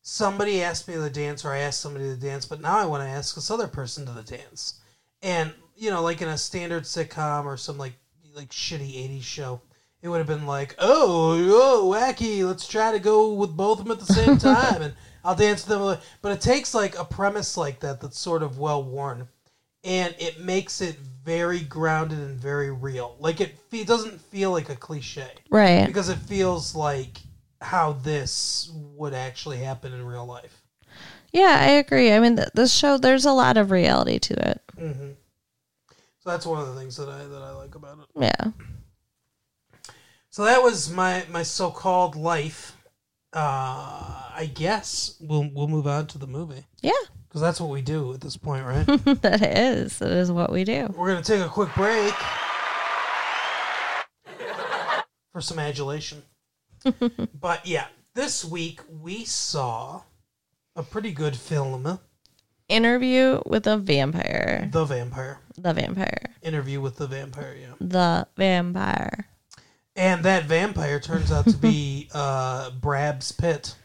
somebody 0.01 0.61
asked 0.61 0.88
me 0.88 0.93
to 0.93 1.09
dance 1.09 1.43
or 1.43 1.51
I 1.51 1.59
asked 1.59 1.82
somebody 1.82 2.05
to 2.05 2.16
dance, 2.16 2.45
but 2.45 2.61
now 2.61 2.78
I 2.78 2.86
want 2.86 3.03
to 3.03 3.09
ask 3.09 3.36
this 3.36 3.51
other 3.51 3.68
person 3.68 4.05
to 4.05 4.11
the 4.11 4.24
dance. 4.24 4.76
And 5.22 5.53
you 5.76 5.89
know, 5.89 6.03
like 6.03 6.22
in 6.22 6.28
a 6.28 6.38
standard 6.38 6.84
sitcom 6.84 7.45
or 7.45 7.57
some 7.57 7.78
like 7.78 7.93
like 8.34 8.49
shitty 8.49 8.95
'80s 9.09 9.24
show, 9.24 9.61
it 10.01 10.09
would 10.09 10.20
have 10.20 10.28
been 10.28 10.45
like, 10.45 10.76
"Oh, 10.78 11.36
oh, 11.51 11.91
wacky! 11.91 12.45
Let's 12.45 12.68
try 12.68 12.91
to 12.91 12.99
go 12.99 13.34
with 13.34 13.57
both 13.57 13.80
of 13.80 13.86
them 13.86 13.97
at 13.97 14.05
the 14.05 14.13
same 14.13 14.38
time, 14.39 14.82
and 14.82 14.93
I'll 15.24 15.36
dance 15.36 15.68
with 15.68 15.78
them." 15.78 15.97
But 16.22 16.32
it 16.32 16.41
takes 16.41 16.74
like 16.74 16.97
a 16.97 17.03
premise 17.03 17.57
like 17.57 17.80
that 17.82 18.01
that's 18.01 18.20
sort 18.20 18.43
of 18.43 18.59
well 18.59 18.84
worn, 18.84 19.28
and 19.84 20.16
it 20.20 20.39
makes 20.39 20.82
it 20.82 20.97
very 21.26 21.61
grounded 21.61 22.20
and 22.20 22.39
very 22.39 22.72
real. 22.72 23.16
Like 23.20 23.41
it, 23.41 23.55
it 23.72 23.88
doesn't 23.88 24.22
feel 24.22 24.51
like 24.51 24.70
a 24.70 24.76
cliche 24.76 25.32
right. 25.49 25.88
because 25.88 26.09
it 26.09 26.18
feels 26.18 26.76
like 26.76 27.18
how 27.66 27.93
this 27.93 28.70
would 28.74 29.13
actually 29.13 29.57
happen 29.57 29.91
in 29.93 30.05
real 30.05 30.26
life. 30.26 30.61
Yeah, 31.34 31.57
I 31.59 31.72
agree. 31.72 32.13
I 32.13 32.20
mean, 32.20 32.38
th- 32.38 32.49
this 32.53 32.74
show 32.74 32.97
there's 32.97 33.26
a 33.26 33.32
lot 33.32 33.57
of 33.57 33.72
reality 33.72 34.20
to 34.20 34.49
it. 34.51 34.61
hmm 34.78 35.11
So 36.20 36.30
that's 36.30 36.45
one 36.45 36.61
of 36.61 36.68
the 36.74 36.80
things 36.80 36.95
that 36.97 37.09
I 37.09 37.26
that 37.26 37.41
I 37.41 37.51
like 37.51 37.76
about 37.76 37.99
it. 37.99 38.05
Yeah. 38.18 38.51
So 40.30 40.45
that 40.45 40.61
was 40.61 40.89
my 40.89 41.26
my 41.30 41.43
so 41.43 41.72
called 41.72 42.16
life. 42.16 42.78
Uh, 43.34 44.32
I 44.34 44.49
guess 44.53 45.16
we'll 45.20 45.49
we'll 45.53 45.68
move 45.68 45.88
on 45.88 46.07
to 46.07 46.18
the 46.18 46.28
movie 46.28 46.63
Yeah, 46.82 46.91
because 47.28 47.41
that's 47.41 47.59
what 47.59 47.70
we 47.70 47.82
do 47.82 48.13
at 48.13 48.22
this 48.22 48.38
point, 48.38 48.66
right? 48.66 48.86
that 49.22 49.41
is. 49.41 49.99
That 49.99 50.11
is 50.11 50.32
what 50.32 50.53
we 50.53 50.63
do. 50.63 50.88
We're 50.95 51.09
gonna 51.09 51.22
take 51.24 51.41
a 51.41 51.49
quick 51.49 51.74
break 51.76 52.13
for 55.34 55.41
some 55.41 55.59
adulation. 55.59 56.22
but 57.40 57.66
yeah, 57.66 57.88
this 58.14 58.46
week 58.46 58.82
we 59.02 59.26
saw 59.26 60.02
a 60.76 60.84
pretty 60.84 61.12
good 61.12 61.36
film, 61.36 62.00
Interview 62.68 63.42
with 63.46 63.68
a 63.68 63.78
vampire. 63.78 64.68
The 64.72 64.86
Vampire. 64.86 65.40
The 65.58 65.74
vampire. 65.74 66.34
Interview 66.42 66.82
with 66.82 66.98
the 66.98 67.06
Vampire. 67.06 67.56
Yeah. 67.60 67.74
The 67.80 68.28
vampire. 68.36 69.28
And 69.96 70.26
that 70.26 70.46
vampire 70.46 71.00
turns 71.00 71.32
out 71.32 71.46
to 71.46 71.56
be 71.56 72.10
uh, 72.14 72.72
Brabs 72.72 73.32
Pitt. 73.32 73.76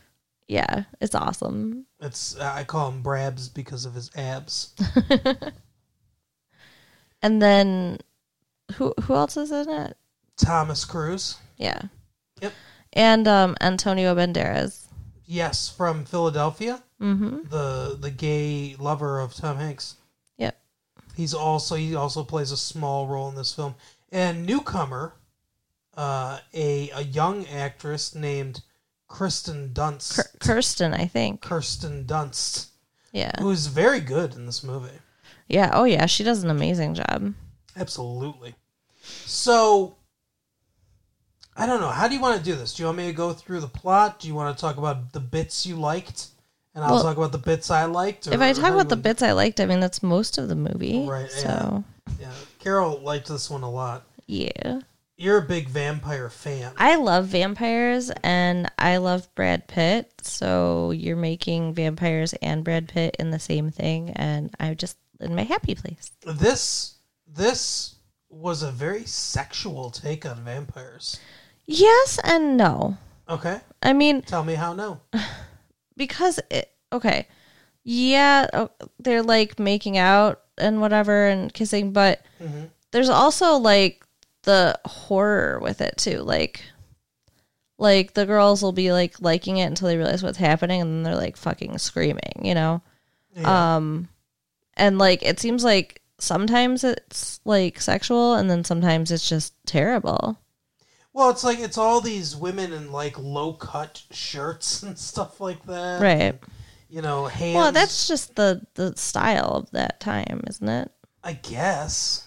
Yeah, 0.48 0.84
it's 1.00 1.14
awesome. 1.14 1.86
It's 2.00 2.38
I 2.40 2.64
call 2.64 2.90
him 2.90 3.02
Brabs 3.02 3.48
because 3.48 3.84
of 3.84 3.94
his 3.94 4.10
abs. 4.16 4.74
And 7.22 7.40
then 7.40 7.98
who 8.74 8.94
who 9.02 9.14
else 9.14 9.36
is 9.36 9.50
in 9.50 9.68
it? 9.68 9.96
Thomas 10.36 10.84
Cruise, 10.84 11.36
Yeah. 11.58 11.82
Yep. 12.40 12.52
And 12.92 13.26
um 13.28 13.56
Antonio 13.60 14.14
Banderas. 14.14 14.86
yes, 15.26 15.68
from 15.68 16.04
Philadelphia, 16.04 16.82
Mm-hmm. 17.00 17.48
the 17.48 17.96
the 17.98 18.10
gay 18.10 18.76
lover 18.78 19.20
of 19.20 19.34
Tom 19.34 19.56
Hanks. 19.56 19.96
Yep. 20.36 20.60
He's 21.16 21.32
also 21.34 21.76
he 21.76 21.94
also 21.94 22.24
plays 22.24 22.50
a 22.52 22.56
small 22.56 23.06
role 23.06 23.28
in 23.28 23.34
this 23.36 23.54
film. 23.54 23.74
And 24.12 24.44
newcomer 24.44 25.14
uh, 25.96 26.40
a 26.52 26.90
a 26.90 27.02
young 27.02 27.46
actress 27.46 28.14
named 28.14 28.60
Kristen 29.08 29.70
Dunst. 29.72 30.16
Kir- 30.16 30.38
Kirsten, 30.40 30.92
I 30.94 31.06
think. 31.06 31.40
Kirsten 31.40 32.04
Dunst, 32.04 32.66
Yeah. 33.12 33.32
who's 33.40 33.66
very 33.66 34.00
good 34.00 34.34
in 34.34 34.46
this 34.46 34.62
movie. 34.62 34.98
Yeah. 35.48 35.70
Oh, 35.72 35.84
yeah. 35.84 36.06
She 36.06 36.22
does 36.22 36.44
an 36.44 36.50
amazing 36.50 36.94
job. 36.94 37.34
Absolutely. 37.76 38.54
So, 39.26 39.96
I 41.60 41.66
don't 41.66 41.80
know. 41.80 41.90
How 41.90 42.08
do 42.08 42.14
you 42.14 42.20
want 42.20 42.38
to 42.38 42.44
do 42.44 42.56
this? 42.56 42.74
Do 42.74 42.82
you 42.82 42.86
want 42.86 42.98
me 42.98 43.06
to 43.08 43.12
go 43.12 43.32
through 43.32 43.60
the 43.60 43.68
plot? 43.68 44.18
Do 44.20 44.28
you 44.28 44.34
want 44.34 44.56
to 44.56 44.60
talk 44.60 44.76
about 44.78 45.12
the 45.12 45.20
bits 45.20 45.66
you 45.66 45.76
liked, 45.76 46.28
and 46.74 46.82
I'll 46.82 46.94
Well, 46.94 47.02
talk 47.02 47.16
about 47.16 47.32
the 47.32 47.38
bits 47.38 47.70
I 47.70 47.84
liked? 47.84 48.26
If 48.26 48.40
I 48.40 48.52
talk 48.52 48.72
about 48.72 48.88
the 48.88 48.96
bits 48.96 49.22
I 49.22 49.32
liked, 49.32 49.60
I 49.60 49.66
mean, 49.66 49.80
that's 49.80 50.02
most 50.02 50.38
of 50.38 50.48
the 50.48 50.54
movie. 50.54 51.04
Right, 51.06 51.30
So, 51.30 51.84
yeah, 52.20 52.32
Carol 52.60 52.98
liked 53.00 53.28
this 53.28 53.50
one 53.50 53.62
a 53.62 53.70
lot. 53.70 54.04
yeah. 54.26 54.80
You're 55.16 55.36
a 55.36 55.42
big 55.42 55.68
vampire 55.68 56.30
fan. 56.30 56.72
I 56.78 56.96
love 56.96 57.26
vampires 57.26 58.10
and 58.22 58.72
I 58.78 58.96
love 58.96 59.28
Brad 59.34 59.68
Pitt. 59.68 60.10
So 60.22 60.92
you're 60.92 61.14
making 61.14 61.74
vampires 61.74 62.32
and 62.40 62.64
Brad 62.64 62.88
Pitt 62.88 63.16
in 63.18 63.30
the 63.30 63.38
same 63.38 63.70
thing, 63.70 64.12
and 64.16 64.50
I'm 64.58 64.76
just 64.76 64.96
in 65.20 65.34
my 65.34 65.42
happy 65.42 65.74
place. 65.74 66.10
This 66.24 66.94
this 67.26 67.96
was 68.30 68.62
a 68.62 68.70
very 68.70 69.04
sexual 69.04 69.90
take 69.90 70.24
on 70.24 70.42
vampires. 70.42 71.20
Yes 71.70 72.18
and 72.24 72.56
no. 72.56 72.98
Okay, 73.28 73.60
I 73.82 73.92
mean, 73.92 74.22
tell 74.22 74.44
me 74.44 74.54
how 74.54 74.72
no. 74.72 75.00
because 75.96 76.40
it, 76.50 76.72
okay, 76.92 77.28
yeah, 77.84 78.48
oh, 78.52 78.70
they're 78.98 79.22
like 79.22 79.58
making 79.58 79.96
out 79.96 80.40
and 80.58 80.80
whatever 80.80 81.26
and 81.26 81.52
kissing, 81.52 81.92
but 81.92 82.24
hmm 82.38 82.64
there's 82.92 83.08
also 83.08 83.54
like 83.54 84.04
the 84.42 84.76
horror 84.84 85.60
with 85.62 85.80
it 85.80 85.96
too. 85.96 86.22
Like, 86.22 86.64
like 87.78 88.14
the 88.14 88.26
girls 88.26 88.64
will 88.64 88.72
be 88.72 88.90
like 88.90 89.20
liking 89.20 89.58
it 89.58 89.66
until 89.66 89.86
they 89.86 89.96
realize 89.96 90.24
what's 90.24 90.38
happening, 90.38 90.80
and 90.80 90.90
then 90.92 91.02
they're 91.04 91.14
like 91.14 91.36
fucking 91.36 91.78
screaming, 91.78 92.42
you 92.42 92.54
know. 92.54 92.82
Yeah. 93.36 93.76
Um, 93.76 94.08
and 94.74 94.98
like 94.98 95.22
it 95.22 95.38
seems 95.38 95.62
like 95.62 96.02
sometimes 96.18 96.82
it's 96.82 97.38
like 97.44 97.80
sexual, 97.80 98.34
and 98.34 98.50
then 98.50 98.64
sometimes 98.64 99.12
it's 99.12 99.28
just 99.28 99.54
terrible. 99.66 100.36
Well, 101.20 101.28
it's 101.28 101.44
like 101.44 101.58
it's 101.58 101.76
all 101.76 102.00
these 102.00 102.34
women 102.34 102.72
in 102.72 102.90
like 102.92 103.18
low 103.18 103.52
cut 103.52 104.02
shirts 104.10 104.82
and 104.82 104.98
stuff 104.98 105.38
like 105.38 105.62
that. 105.66 106.00
Right. 106.00 106.38
You 106.88 107.02
know, 107.02 107.26
hands. 107.26 107.56
Well, 107.56 107.72
that's 107.72 108.08
just 108.08 108.36
the 108.36 108.66
the 108.72 108.96
style 108.96 109.50
of 109.50 109.70
that 109.72 110.00
time, 110.00 110.40
isn't 110.48 110.66
it? 110.66 110.90
I 111.22 111.34
guess. 111.34 112.26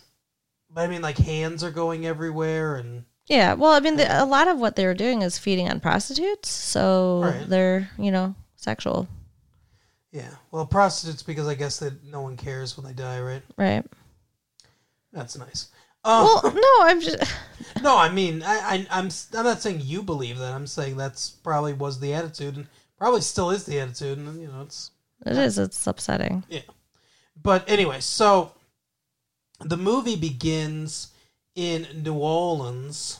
But 0.69 0.81
I 0.81 0.87
mean, 0.87 1.01
like 1.01 1.17
hands 1.17 1.63
are 1.63 1.71
going 1.71 2.05
everywhere, 2.05 2.75
and 2.75 3.05
Yeah. 3.25 3.55
Well, 3.55 3.71
I 3.73 3.79
mean, 3.79 3.97
the, 3.97 4.23
a 4.23 4.25
lot 4.25 4.47
of 4.47 4.59
what 4.59 4.75
they 4.75 4.85
were 4.85 4.93
doing 4.93 5.23
is 5.23 5.39
feeding 5.39 5.67
on 5.67 5.79
prostitutes, 5.79 6.49
so 6.49 7.21
Right. 7.23 7.49
they're 7.49 7.89
you 7.97 8.11
know 8.11 8.35
sexual, 8.57 9.07
yeah. 10.11 10.35
Well, 10.51 10.67
prostitutes 10.67 11.23
because 11.23 11.47
I 11.47 11.55
guess 11.55 11.79
that 11.79 12.03
no 12.03 12.21
one 12.21 12.37
cares 12.37 12.77
when 12.77 12.85
they 12.85 12.93
die, 12.93 13.19
right? 13.21 13.41
right? 13.57 13.83
That's 15.11 15.35
nice. 15.35 15.69
Um, 16.03 16.25
Well, 16.25 16.53
no, 16.53 16.85
I'm 16.85 17.01
just 17.01 17.17
no, 17.81 17.97
I 17.97 18.09
mean, 18.09 18.43
I, 18.43 18.55
I, 18.55 18.87
I'm, 18.91 19.09
I'm 19.33 19.43
not 19.45 19.61
saying 19.61 19.81
you 19.83 20.03
believe 20.03 20.37
that. 20.39 20.53
I'm 20.53 20.67
saying 20.67 20.97
that's 20.97 21.29
probably 21.29 21.73
was 21.73 21.99
the 21.99 22.13
attitude, 22.13 22.57
and 22.57 22.67
probably 22.97 23.21
still 23.21 23.51
is 23.51 23.65
the 23.65 23.79
attitude, 23.79 24.17
and 24.17 24.41
you 24.41 24.47
know, 24.47 24.61
it's. 24.61 24.91
it 25.25 25.37
is 25.37 25.57
it's 25.57 25.85
upsetting. 25.87 26.43
Yeah, 26.49 26.61
but 27.41 27.69
anyway, 27.69 27.99
so 27.99 28.53
the 29.61 29.77
movie 29.77 30.15
begins 30.15 31.11
in 31.55 31.87
New 32.03 32.15
Orleans 32.15 33.19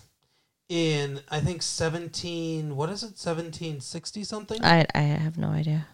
in 0.69 1.21
I 1.29 1.39
think 1.39 1.61
seventeen. 1.61 2.75
What 2.75 2.89
is 2.89 3.03
it? 3.03 3.17
Seventeen 3.17 3.81
sixty 3.81 4.23
something. 4.23 4.63
I 4.63 4.85
I 4.93 5.01
have 5.01 5.37
no 5.37 5.49
idea. 5.49 5.87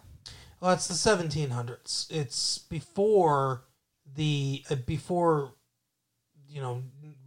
Well, 0.60 0.72
it's 0.72 0.88
the 0.88 0.94
1700s. 0.94 2.06
It's 2.10 2.58
before 2.58 3.62
the 4.14 4.62
uh, 4.70 4.74
before 4.74 5.54
you 6.50 6.60
know 6.60 6.82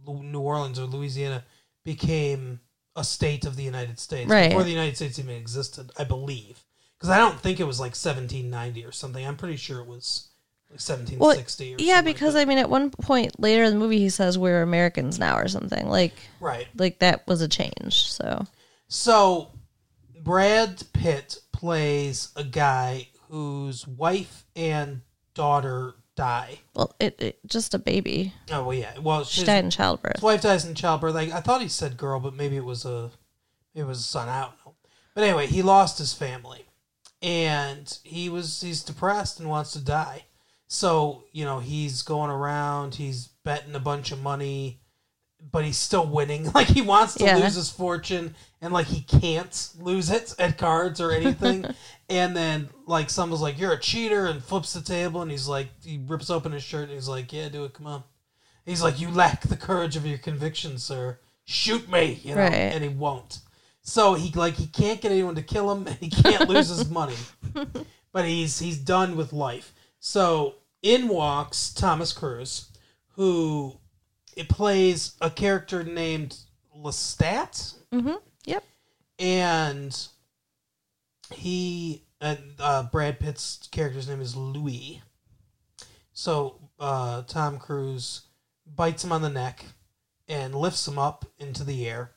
New 0.06 0.40
Orleans 0.40 0.78
or 0.78 0.84
Louisiana 0.84 1.44
became 1.84 2.60
a 2.96 3.04
state 3.04 3.44
of 3.44 3.56
the 3.56 3.62
United 3.62 3.98
States. 3.98 4.30
Right. 4.30 4.50
Before 4.50 4.62
the 4.64 4.70
United 4.70 4.96
States 4.96 5.18
even 5.18 5.34
existed, 5.34 5.90
I 5.98 6.04
believe. 6.04 6.62
Because 6.96 7.10
I 7.10 7.18
don't 7.18 7.38
think 7.38 7.58
it 7.60 7.64
was 7.64 7.80
like 7.80 7.90
1790 7.90 8.84
or 8.84 8.92
something. 8.92 9.26
I'm 9.26 9.36
pretty 9.36 9.56
sure 9.56 9.80
it 9.80 9.86
was 9.86 10.28
like 10.70 10.80
1760 10.80 11.64
or 11.64 11.68
Yeah, 11.68 11.76
something 11.76 11.94
like 11.94 12.04
because 12.14 12.34
that. 12.34 12.40
I 12.40 12.44
mean, 12.44 12.58
at 12.58 12.70
one 12.70 12.90
point 12.90 13.38
later 13.40 13.64
in 13.64 13.72
the 13.72 13.78
movie, 13.78 13.98
he 13.98 14.08
says 14.08 14.38
we're 14.38 14.62
Americans 14.62 15.18
now 15.18 15.36
or 15.36 15.48
something. 15.48 15.88
Like 15.88 16.14
right. 16.40 16.68
like 16.76 17.00
that 17.00 17.26
was 17.26 17.40
a 17.40 17.48
change. 17.48 18.10
So 18.10 18.46
So 18.88 19.50
Brad 20.22 20.82
Pitt 20.92 21.38
plays 21.52 22.30
a 22.36 22.44
guy 22.44 23.08
whose 23.28 23.86
wife 23.86 24.44
and 24.54 25.02
daughter 25.34 25.94
die. 26.16 26.60
well, 26.74 26.94
it, 27.00 27.20
it 27.20 27.38
just 27.46 27.74
a 27.74 27.78
baby. 27.78 28.32
Oh 28.50 28.64
well, 28.64 28.74
yeah. 28.76 28.98
Well, 28.98 29.24
She 29.24 29.44
died 29.44 29.64
in 29.64 29.70
childbirth. 29.70 30.16
His 30.16 30.22
wife 30.22 30.42
dies 30.42 30.64
in 30.64 30.74
childbirth. 30.74 31.14
Like 31.14 31.32
I 31.32 31.40
thought 31.40 31.62
he 31.62 31.68
said 31.68 31.96
girl, 31.96 32.20
but 32.20 32.34
maybe 32.34 32.56
it 32.56 32.64
was 32.64 32.84
a 32.84 33.10
it 33.74 33.84
was 33.84 34.00
a 34.00 34.02
son. 34.02 34.28
I 34.28 34.42
don't 34.42 34.54
know. 34.64 34.74
But 35.14 35.24
anyway, 35.24 35.46
he 35.46 35.62
lost 35.62 35.98
his 35.98 36.12
family, 36.12 36.66
and 37.22 37.98
he 38.02 38.28
was 38.28 38.60
he's 38.60 38.82
depressed 38.82 39.40
and 39.40 39.48
wants 39.48 39.72
to 39.72 39.84
die. 39.84 40.24
So 40.66 41.24
you 41.32 41.44
know 41.44 41.60
he's 41.60 42.02
going 42.02 42.30
around. 42.30 42.96
He's 42.96 43.28
betting 43.44 43.74
a 43.74 43.80
bunch 43.80 44.12
of 44.12 44.22
money, 44.22 44.80
but 45.52 45.64
he's 45.64 45.76
still 45.76 46.06
winning. 46.06 46.50
Like 46.54 46.68
he 46.68 46.82
wants 46.82 47.14
to 47.14 47.24
Yeah. 47.24 47.36
lose 47.36 47.54
his 47.54 47.70
fortune, 47.70 48.34
and 48.60 48.72
like 48.72 48.86
he 48.86 49.00
can't 49.02 49.70
lose 49.80 50.10
it 50.10 50.34
at 50.38 50.58
cards 50.58 51.00
or 51.00 51.10
anything. 51.12 51.64
and 52.08 52.36
then 52.36 52.68
like 52.86 53.10
someone's 53.10 53.42
like, 53.42 53.58
"You're 53.58 53.72
a 53.72 53.80
cheater," 53.80 54.26
and 54.26 54.42
flips 54.42 54.72
the 54.72 54.82
table, 54.82 55.22
and 55.22 55.30
he's 55.30 55.48
like, 55.48 55.68
he 55.84 56.00
rips 56.06 56.30
open 56.30 56.52
his 56.52 56.62
shirt, 56.62 56.84
and 56.84 56.92
he's 56.92 57.08
like, 57.08 57.32
"Yeah, 57.32 57.48
do 57.48 57.64
it. 57.64 57.74
Come 57.74 57.86
on." 57.86 58.04
He's 58.64 58.82
like, 58.82 58.98
"You 59.00 59.10
lack 59.10 59.42
the 59.42 59.56
courage 59.56 59.96
of 59.96 60.06
your 60.06 60.18
convictions, 60.18 60.82
sir. 60.82 61.18
Shoot 61.44 61.88
me," 61.90 62.20
you 62.22 62.34
know, 62.34 62.40
Right. 62.42 62.54
and 62.54 62.82
he 62.82 62.88
won't. 62.88 63.40
So 63.82 64.14
he 64.14 64.32
like 64.32 64.54
he 64.54 64.66
can't 64.66 65.00
get 65.00 65.12
anyone 65.12 65.34
to 65.34 65.42
kill 65.42 65.70
him, 65.70 65.86
and 65.86 65.96
he 65.96 66.08
can't 66.08 66.48
lose 66.48 66.68
his 66.68 66.88
money. 66.88 67.16
But 68.12 68.24
he's 68.24 68.58
he's 68.58 68.78
done 68.78 69.16
with 69.16 69.32
life. 69.34 69.72
So 70.00 70.54
in 70.82 71.08
walks 71.08 71.72
Thomas 71.74 72.12
Cruise, 72.12 72.70
who 73.16 73.78
it 74.36 74.48
plays 74.48 75.14
a 75.20 75.30
character 75.30 75.82
named 75.84 76.36
Lestat, 76.76 77.74
Mm-hmm. 77.92 78.14
Yep. 78.46 78.64
and 79.18 80.08
he 81.32 82.02
and 82.20 82.40
uh, 82.58 82.84
Brad 82.84 83.20
Pitt's 83.20 83.68
character's 83.70 84.08
name 84.08 84.20
is 84.20 84.34
Louis. 84.36 85.02
So 86.12 86.60
uh, 86.78 87.22
Tom 87.22 87.58
Cruise 87.58 88.22
bites 88.66 89.04
him 89.04 89.12
on 89.12 89.22
the 89.22 89.30
neck 89.30 89.64
and 90.28 90.54
lifts 90.54 90.86
him 90.88 90.98
up 90.98 91.24
into 91.38 91.64
the 91.64 91.86
air 91.88 92.12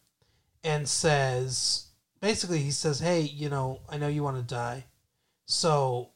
and 0.64 0.88
says, 0.88 1.88
basically, 2.22 2.60
he 2.60 2.72
says, 2.72 3.00
"Hey, 3.00 3.22
you 3.22 3.50
know, 3.50 3.82
I 3.90 3.98
know 3.98 4.08
you 4.08 4.24
want 4.24 4.38
to 4.38 4.44
die, 4.56 4.86
so 5.46 6.10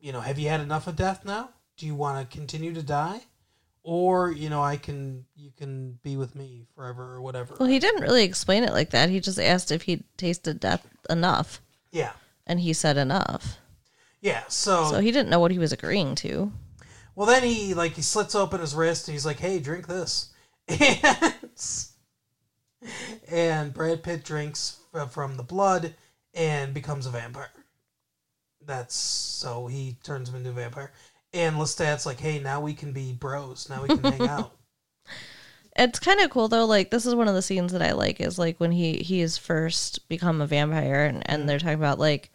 you 0.00 0.12
know, 0.12 0.20
have 0.20 0.38
you 0.38 0.48
had 0.48 0.60
enough 0.60 0.86
of 0.86 0.96
death 0.96 1.24
now? 1.24 1.50
Do 1.76 1.86
you 1.86 1.94
want 1.94 2.28
to 2.30 2.36
continue 2.36 2.72
to 2.74 2.82
die?" 2.82 3.22
Or 3.82 4.30
you 4.30 4.50
know, 4.50 4.62
I 4.62 4.76
can 4.76 5.24
you 5.36 5.50
can 5.56 5.98
be 6.02 6.16
with 6.16 6.34
me 6.34 6.66
forever 6.74 7.14
or 7.14 7.22
whatever. 7.22 7.56
Well, 7.58 7.68
he 7.68 7.78
didn't 7.78 8.02
really 8.02 8.24
explain 8.24 8.62
it 8.64 8.72
like 8.72 8.90
that. 8.90 9.08
He 9.08 9.20
just 9.20 9.40
asked 9.40 9.70
if 9.70 9.82
he'd 9.82 10.04
tasted 10.18 10.60
death 10.60 10.86
enough, 11.08 11.60
yeah, 11.90 12.12
and 12.46 12.60
he 12.60 12.72
said 12.74 12.96
enough. 12.98 13.58
yeah. 14.20 14.42
So 14.48 14.90
So 14.90 15.00
he 15.00 15.10
didn't 15.10 15.30
know 15.30 15.40
what 15.40 15.50
he 15.50 15.58
was 15.58 15.72
agreeing 15.72 16.14
to. 16.16 16.52
Well, 17.14 17.26
then 17.26 17.42
he 17.42 17.72
like 17.74 17.94
he 17.94 18.02
slits 18.02 18.34
open 18.34 18.60
his 18.60 18.74
wrist 18.74 19.08
and 19.08 19.14
he's 19.14 19.26
like, 19.26 19.38
"Hey, 19.40 19.58
drink 19.58 19.86
this," 19.86 20.28
and 20.68 21.34
and 23.30 23.72
Brad 23.74 24.02
Pitt 24.02 24.24
drinks 24.24 24.78
from 25.10 25.36
the 25.36 25.42
blood 25.42 25.94
and 26.34 26.72
becomes 26.74 27.06
a 27.06 27.10
vampire. 27.10 27.50
That's 28.64 28.94
so 28.94 29.66
he 29.66 29.96
turns 30.02 30.28
him 30.28 30.36
into 30.36 30.50
a 30.50 30.52
vampire. 30.52 30.92
And 31.32 31.56
Lestat's 31.56 32.06
like, 32.06 32.20
"Hey, 32.20 32.40
now 32.40 32.60
we 32.60 32.74
can 32.74 32.92
be 32.92 33.12
bros. 33.12 33.68
Now 33.68 33.82
we 33.82 33.88
can 33.88 34.02
hang 34.02 34.22
out." 34.28 34.52
It's 35.76 35.98
kind 35.98 36.20
of 36.20 36.30
cool 36.30 36.48
though. 36.48 36.66
Like 36.66 36.90
this 36.90 37.06
is 37.06 37.14
one 37.14 37.28
of 37.28 37.34
the 37.34 37.42
scenes 37.42 37.72
that 37.72 37.82
I 37.82 37.92
like 37.92 38.20
is 38.20 38.38
like 38.38 38.58
when 38.58 38.72
he 38.72 38.98
he 38.98 39.20
is 39.20 39.38
first 39.38 40.08
become 40.08 40.40
a 40.40 40.46
vampire 40.46 41.04
and 41.04 41.22
and 41.30 41.44
mm. 41.44 41.46
they're 41.46 41.58
talking 41.58 41.74
about 41.74 41.98
like 41.98 42.30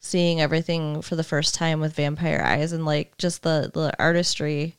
seeing 0.00 0.40
everything 0.40 1.02
for 1.02 1.16
the 1.16 1.24
first 1.24 1.54
time 1.54 1.80
with 1.80 1.94
vampire 1.94 2.42
eyes 2.44 2.72
and 2.72 2.84
like 2.84 3.16
just 3.18 3.42
the 3.42 3.70
the 3.72 3.92
artistry 3.98 4.76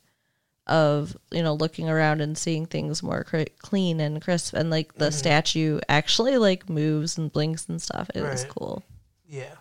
of 0.68 1.18
you 1.32 1.42
know 1.42 1.54
looking 1.54 1.90
around 1.90 2.22
and 2.22 2.38
seeing 2.38 2.68
things 2.68 3.02
more 3.02 3.24
cr- 3.24 3.42
clean 3.58 4.00
and 4.00 4.22
crisp 4.22 4.54
and 4.54 4.70
like 4.70 4.94
the 4.94 5.06
mm-hmm. 5.06 5.18
statue 5.18 5.80
actually 5.90 6.38
like 6.38 6.70
moves 6.70 7.18
and 7.18 7.34
blinks 7.34 7.68
and 7.68 7.82
stuff. 7.82 8.10
It 8.14 8.22
was 8.22 8.46
cool. 8.46 8.84
Yeah. 9.28 9.56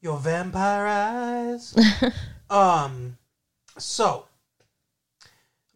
Your 0.00 0.18
vampire 0.18 0.86
eyes. 0.86 1.74
um 2.50 3.16
so 3.78 4.26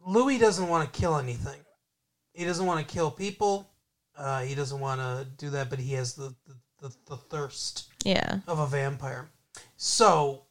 Louis 0.05 0.39
doesn't 0.39 0.69
want 0.69 0.93
to 0.93 1.01
kill 1.01 1.17
anything. 1.19 1.61
He 2.33 2.45
doesn't 2.45 2.67
want 2.67 2.87
to 2.87 2.93
kill 2.93 3.11
people. 3.11 3.69
Uh, 4.17 4.41
he 4.41 4.55
doesn't 4.55 4.81
want 4.81 5.01
to 5.01 5.27
do 5.39 5.51
that, 5.51 5.71
but 5.71 5.79
he 5.79 5.93
has 5.95 6.15
the, 6.15 6.35
the, 6.47 6.89
the, 6.89 6.95
the 7.07 7.17
thirst 7.17 7.89
Yeah. 8.05 8.41
of 8.49 8.59
a 8.59 8.67
vampire. 8.67 9.29
So, 9.77 10.43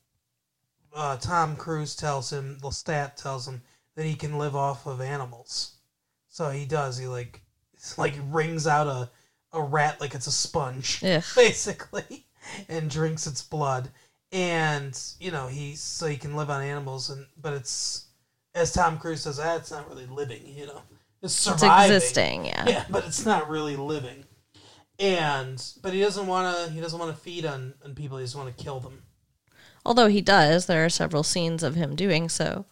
uh, 0.95 1.17
Tom 1.17 1.55
Cruise 1.55 1.95
tells 1.95 2.31
him, 2.31 2.57
Lestat 2.61 3.15
tells 3.15 3.47
him 3.47 3.61
that 3.95 4.05
he 4.05 4.15
can 4.15 4.37
live 4.37 4.55
off 4.55 4.85
of 4.87 5.01
animals. 5.01 5.75
So 6.29 6.49
he 6.49 6.65
does. 6.65 6.97
He 6.97 7.07
like, 7.07 7.41
like 7.97 8.13
wrings 8.29 8.67
out 8.67 8.87
a, 8.87 9.09
a 9.51 9.61
rat 9.61 9.99
like 9.99 10.15
it's 10.15 10.27
a 10.27 10.31
sponge, 10.31 11.03
Ugh. 11.03 11.23
basically, 11.35 12.25
and 12.69 12.89
drinks 12.89 13.27
its 13.27 13.41
blood. 13.41 13.89
And 14.31 14.97
you 15.19 15.31
know 15.31 15.47
he 15.47 15.75
so 15.75 16.07
he 16.07 16.17
can 16.17 16.35
live 16.35 16.49
on 16.49 16.61
animals, 16.61 17.09
and 17.09 17.25
but 17.41 17.53
it's 17.53 18.05
as 18.55 18.71
Tom 18.73 18.97
Cruise 18.97 19.21
says, 19.21 19.39
ah, 19.39 19.55
it's 19.57 19.71
not 19.71 19.89
really 19.89 20.05
living. 20.05 20.41
You 20.45 20.67
know, 20.67 20.81
it's 21.21 21.33
It's 21.47 21.59
surviving. 21.61 21.95
existing, 21.95 22.45
yeah. 22.45 22.65
Yeah, 22.67 22.85
but 22.89 23.05
it's 23.05 23.25
not 23.25 23.49
really 23.49 23.75
living. 23.75 24.25
And 24.99 25.61
but 25.81 25.93
he 25.93 25.99
doesn't 25.99 26.27
want 26.27 26.55
to. 26.67 26.71
He 26.71 26.79
doesn't 26.79 26.99
want 26.99 27.13
to 27.15 27.21
feed 27.21 27.45
on 27.45 27.73
on 27.83 27.95
people. 27.95 28.17
He 28.17 28.23
just 28.23 28.35
want 28.35 28.55
to 28.55 28.63
kill 28.63 28.79
them. 28.79 29.01
Although 29.85 30.07
he 30.07 30.21
does, 30.21 30.67
there 30.67 30.85
are 30.85 30.89
several 30.89 31.23
scenes 31.23 31.63
of 31.63 31.75
him 31.75 31.95
doing 31.95 32.29
so. 32.29 32.65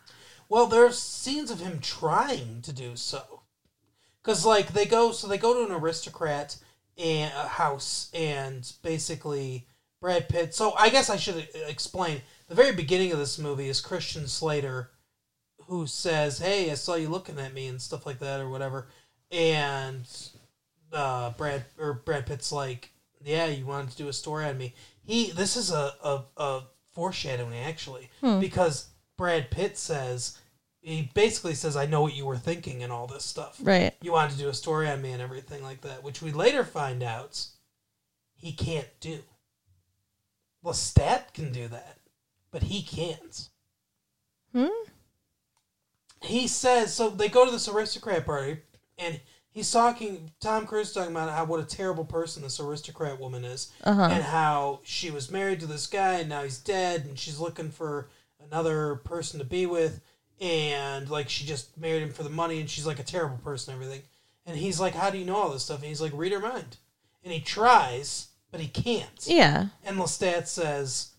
Well, 0.48 0.68
there's 0.68 0.98
scenes 1.00 1.50
of 1.52 1.60
him 1.60 1.80
trying 1.80 2.62
to 2.62 2.72
do 2.72 2.96
so. 2.96 3.42
Cause 4.24 4.46
like 4.46 4.74
they 4.74 4.86
go, 4.86 5.12
so 5.12 5.28
they 5.28 5.38
go 5.38 5.54
to 5.56 5.72
an 5.74 5.80
aristocrat 5.82 6.58
and 6.98 7.34
a 7.36 7.48
house, 7.48 8.12
and 8.14 8.72
basically 8.84 9.66
Brad 10.02 10.30
Pitt. 10.30 10.54
So 10.56 10.74
I 10.78 10.90
guess 10.90 11.10
I 11.10 11.18
should 11.18 11.38
e, 11.38 11.48
explain. 11.68 12.22
The 12.48 12.56
very 12.56 12.72
beginning 12.72 13.12
of 13.12 13.20
this 13.20 13.38
movie 13.38 13.70
is 13.70 13.82
Christian 13.82 14.28
Slater, 14.28 14.92
who 15.68 15.88
says, 15.88 16.40
"Hey, 16.40 16.72
I 16.72 16.76
saw 16.76 16.96
you 16.96 17.10
looking 17.10 17.40
at 17.40 17.54
me" 17.54 17.68
and 17.68 17.82
stuff 17.82 18.06
like 18.06 18.20
that, 18.20 18.40
or 18.40 18.50
whatever. 18.50 18.88
And 19.32 20.08
uh, 20.92 21.32
Brad 21.32 21.66
or 21.78 21.94
Brad 21.94 22.26
Pitt's 22.26 22.52
like, 22.52 22.92
"Yeah, 23.24 23.46
you 23.48 23.66
wanted 23.66 23.92
to 23.92 23.98
do 23.98 24.08
a 24.08 24.14
story 24.14 24.46
on 24.46 24.58
me." 24.58 24.74
He 25.04 25.32
this 25.32 25.56
is 25.56 25.72
a 25.72 25.94
a, 26.04 26.24
a 26.38 26.62
foreshadowing 26.92 27.60
actually 27.60 28.10
because 28.40 28.88
Brad 29.18 29.52
Pitt 29.52 29.78
says 29.78 30.38
he 30.82 31.12
basically 31.14 31.56
says, 31.56 31.76
"I 31.76 31.86
know 31.86 32.02
what 32.02 32.16
you 32.16 32.26
were 32.26 32.38
thinking" 32.38 32.84
and 32.84 32.92
all 32.92 33.06
this 33.06 33.26
stuff. 33.26 33.58
Right. 33.62 33.94
You 34.02 34.14
wanted 34.14 34.32
to 34.34 34.38
do 34.40 34.50
a 34.50 34.54
story 34.54 34.90
on 34.90 35.02
me 35.02 35.12
and 35.12 35.22
everything 35.22 35.62
like 35.62 35.82
that, 35.82 36.04
which 36.04 36.22
we 36.22 36.32
later 36.32 36.64
find 36.64 37.04
out 37.04 37.46
he 38.34 38.54
can't 38.54 38.88
do. 39.02 39.20
Lestat 40.64 41.34
can 41.34 41.52
do 41.52 41.68
that, 41.70 41.98
but 42.52 42.64
he 42.64 42.82
can't. 42.82 43.50
Hmm? 44.54 44.68
He 46.22 46.48
says 46.48 46.94
so. 46.94 47.10
They 47.10 47.30
go 47.30 47.46
to 47.46 47.52
this 47.52 47.68
aristocrat 47.70 48.26
party, 48.26 48.58
and 48.98 49.20
he's 49.52 49.72
talking. 49.72 50.32
Tom 50.42 50.66
Cruise 50.66 50.92
talking 50.94 51.12
about 51.12 51.30
how 51.30 51.46
what 51.46 51.62
a 51.62 51.66
terrible 51.66 52.04
person 52.06 52.44
this 52.44 52.60
aristocrat 52.60 53.20
woman 53.20 53.46
is, 53.46 53.72
Uh-huh. 53.84 54.02
and 54.12 54.24
how 54.24 54.82
she 54.84 55.12
was 55.12 55.32
married 55.32 55.62
to 55.62 55.66
this 55.66 55.88
guy, 55.88 56.16
and 56.16 56.30
now 56.30 56.44
he's 56.44 56.58
dead, 56.58 57.06
and 57.06 57.18
she's 57.18 57.40
looking 57.40 57.72
for 57.72 58.10
another 58.44 58.96
person 58.96 59.40
to 59.40 59.46
be 59.46 59.66
with, 59.66 60.02
and 60.42 61.10
like 61.10 61.30
she 61.30 61.46
just 61.46 61.78
married 61.78 62.04
him 62.04 62.12
for 62.12 62.24
the 62.24 62.30
money, 62.30 62.60
and 62.60 62.70
she's 62.70 62.86
like 62.88 63.00
a 63.00 63.04
terrible 63.04 63.38
person, 63.38 63.74
and 63.74 63.82
everything. 63.82 64.04
And 64.46 64.58
he's 64.58 64.80
like, 64.80 64.96
"How 64.96 65.10
do 65.12 65.18
you 65.18 65.26
know 65.26 65.36
all 65.38 65.50
this 65.52 65.64
stuff?" 65.64 65.78
And 65.80 65.88
he's 65.88 66.02
like, 66.02 66.12
"Read 66.14 66.32
her 66.34 66.40
mind," 66.40 66.78
and 67.24 67.32
he 67.32 67.40
tries, 67.40 68.29
but 68.52 68.60
he 68.60 68.68
can't. 68.68 69.26
Yeah. 69.26 69.68
And 69.84 69.98
Lestat 69.98 70.48
says, 70.48 71.10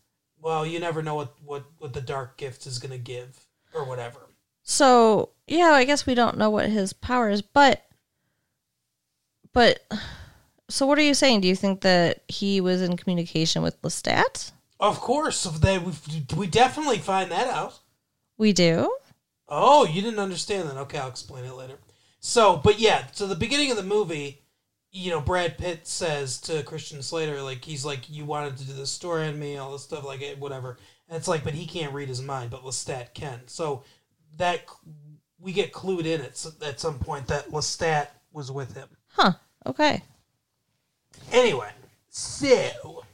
"Well, 0.41 0.67
you 0.67 0.81
never 0.81 1.03
know 1.03 1.15
what 1.15 1.35
what 1.45 1.65
what 1.79 1.93
the 1.93 2.01
dark 2.01 2.37
gift 2.37 2.67
is 2.67 2.79
going 2.79 2.93
to 2.93 2.99
give, 2.99 3.47
or 3.75 3.85
whatever." 3.85 4.21
So, 4.63 5.31
yeah, 5.47 5.73
I 5.73 5.85
guess 5.85 6.07
we 6.07 6.15
don't 6.15 6.39
know 6.39 6.51
what 6.51 6.69
his 6.69 6.93
power 6.93 7.31
is, 7.31 7.43
but 7.43 7.85
but 9.53 9.81
so 10.69 10.87
what 10.87 10.99
are 10.99 11.03
you 11.03 11.15
saying? 11.15 11.41
Do 11.41 11.49
you 11.49 11.57
think 11.57 11.81
that 11.81 12.23
he 12.29 12.61
was 12.61 12.83
in 12.83 12.97
communication 12.97 13.63
with 13.63 13.81
Lestat? 13.83 14.53
Of 14.79 15.01
course, 15.01 15.45
they 15.45 15.79
we, 15.79 15.93
we 16.37 16.47
definitely 16.47 16.99
find 16.99 17.31
that 17.31 17.49
out. 17.49 17.81
We 18.39 18.53
do? 18.53 18.97
Oh, 19.49 19.85
you 19.85 20.01
didn't 20.01 20.21
understand 20.21 20.69
that? 20.69 20.77
Okay, 20.77 20.99
I'll 20.99 21.09
explain 21.09 21.45
it 21.45 21.55
later. 21.55 21.79
So, 22.21 22.57
but 22.57 22.79
yeah, 22.79 23.07
so 23.13 23.27
the 23.27 23.35
beginning 23.35 23.71
of 23.71 23.77
the 23.77 23.83
movie, 23.83 24.43
you 24.93 25.11
know, 25.11 25.21
Brad 25.21 25.57
Pitt 25.59 25.87
says 25.87 26.41
to 26.43 26.63
Christian 26.63 27.03
Slater, 27.03 27.43
like 27.43 27.65
he's 27.65 27.85
like, 27.85 28.11
"You 28.11 28.25
wanted 28.25 28.57
to 28.59 28.67
do 28.67 28.73
this 28.73 28.91
story 28.91 29.29
on 29.29 29.39
me, 29.39 29.57
all 29.57 29.73
this 29.73 29.83
stuff, 29.83 30.05
like 30.05 30.23
eh, 30.23 30.35
whatever." 30.39 30.79
And 31.09 31.17
it's 31.17 31.29
like, 31.29 31.45
but 31.45 31.55
he 31.55 31.67
can't 31.67 31.93
read 31.93 32.09
his 32.09 32.23
mind, 32.23 32.51
but 32.51 32.63
Lestat 32.63 33.15
can. 33.15 33.41
So 33.47 33.85
that 34.37 34.63
we 35.39 35.53
get 35.53 35.73
clued 35.73 36.07
in 36.07 36.21
at 36.21 36.45
at 36.67 36.81
some 36.81 36.99
point 36.99 37.27
that 37.29 37.51
Lestat 37.51 38.09
was 38.33 38.51
with 38.51 38.75
him. 38.75 38.89
Huh. 39.09 39.33
Okay. 39.67 40.03
Anyway, 41.33 41.71
so 42.09 43.05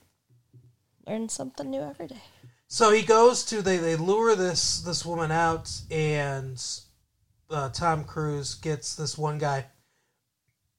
Learn 1.06 1.28
something 1.28 1.70
new 1.70 1.82
every 1.82 2.08
day. 2.08 2.22
So 2.68 2.92
he 2.92 3.02
goes 3.02 3.44
to 3.46 3.62
they 3.62 3.76
they 3.76 3.96
lure 3.96 4.34
this 4.34 4.80
this 4.80 5.04
woman 5.04 5.30
out, 5.30 5.70
and 5.90 6.62
uh, 7.48 7.68
Tom 7.68 8.04
Cruise 8.04 8.54
gets 8.54 8.96
this 8.96 9.16
one 9.16 9.38
guy, 9.38 9.66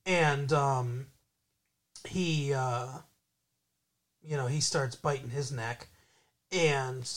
and 0.07 0.51
um, 0.53 1.07
he 2.07 2.53
uh, 2.53 2.87
you 4.23 4.37
know 4.37 4.47
he 4.47 4.61
starts 4.61 4.95
biting 4.95 5.29
his 5.29 5.51
neck, 5.51 5.87
and 6.51 7.07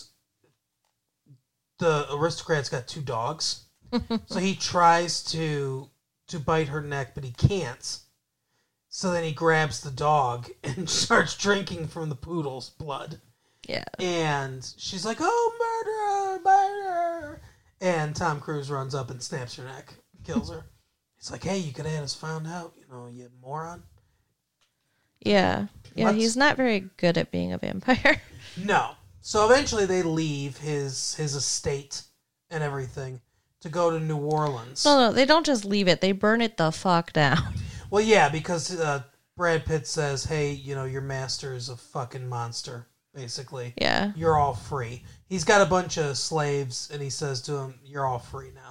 the 1.78 2.06
aristocrat's 2.12 2.68
got 2.68 2.86
two 2.86 3.00
dogs, 3.00 3.64
so 4.26 4.38
he 4.38 4.54
tries 4.54 5.22
to 5.24 5.88
to 6.26 6.38
bite 6.38 6.68
her 6.68 6.82
neck, 6.82 7.14
but 7.14 7.24
he 7.24 7.30
can't. 7.30 7.98
So 8.92 9.12
then 9.12 9.22
he 9.22 9.32
grabs 9.32 9.80
the 9.80 9.90
dog 9.92 10.50
and 10.64 10.90
starts 10.90 11.36
drinking 11.36 11.86
from 11.86 12.08
the 12.08 12.16
poodle's 12.16 12.70
blood 12.70 13.20
Yeah. 13.68 13.84
and 14.00 14.68
she's 14.76 15.06
like, 15.06 15.18
"Oh, 15.20 16.38
murderer, 16.42 16.42
murderer!" 16.44 17.40
And 17.80 18.14
Tom 18.16 18.40
Cruise 18.40 18.68
runs 18.70 18.94
up 18.94 19.10
and 19.10 19.22
snaps 19.22 19.54
her 19.56 19.64
neck, 19.64 19.94
kills 20.24 20.50
her. 20.50 20.64
He's 21.20 21.30
like, 21.30 21.44
"Hey, 21.44 21.58
you 21.58 21.72
could 21.72 21.86
have 21.86 22.02
us 22.02 22.14
found 22.14 22.46
out, 22.46 22.72
you 22.76 22.84
know, 22.90 23.06
you 23.12 23.28
moron." 23.42 23.82
Yeah. 25.20 25.66
Yeah, 25.94 26.06
Let's- 26.06 26.18
he's 26.18 26.36
not 26.36 26.56
very 26.56 26.80
good 26.96 27.18
at 27.18 27.30
being 27.30 27.52
a 27.52 27.58
vampire. 27.58 28.20
No. 28.56 28.92
So 29.20 29.44
eventually, 29.48 29.84
they 29.86 30.02
leave 30.02 30.56
his 30.56 31.14
his 31.14 31.34
estate 31.34 32.02
and 32.50 32.64
everything 32.64 33.20
to 33.60 33.68
go 33.68 33.90
to 33.90 34.00
New 34.00 34.16
Orleans. 34.16 34.84
no, 34.84 34.98
no, 34.98 35.12
they 35.12 35.24
don't 35.26 35.46
just 35.46 35.64
leave 35.64 35.86
it. 35.88 36.00
They 36.00 36.12
burn 36.12 36.40
it 36.40 36.56
the 36.56 36.72
fuck 36.72 37.12
down. 37.12 37.38
Well, 37.90 38.02
yeah, 38.04 38.28
because 38.28 38.78
uh, 38.78 39.02
Brad 39.36 39.64
Pitt 39.66 39.84
says, 39.86 40.22
"Hey, 40.24 40.52
you 40.52 40.74
know, 40.76 40.84
your 40.84 41.00
master 41.02 41.54
is 41.54 41.68
a 41.68 41.76
fucking 41.76 42.28
monster." 42.28 42.86
Basically, 43.14 43.74
Yeah. 43.76 44.12
you're 44.14 44.36
all 44.36 44.54
free. 44.54 45.02
He's 45.26 45.42
got 45.44 45.60
a 45.60 45.66
bunch 45.66 45.98
of 45.98 46.16
slaves, 46.16 46.88
and 46.92 47.02
he 47.02 47.10
says 47.10 47.42
to 47.42 47.56
him, 47.56 47.80
"You're 47.84 48.06
all 48.06 48.20
free 48.20 48.52
now." 48.54 48.69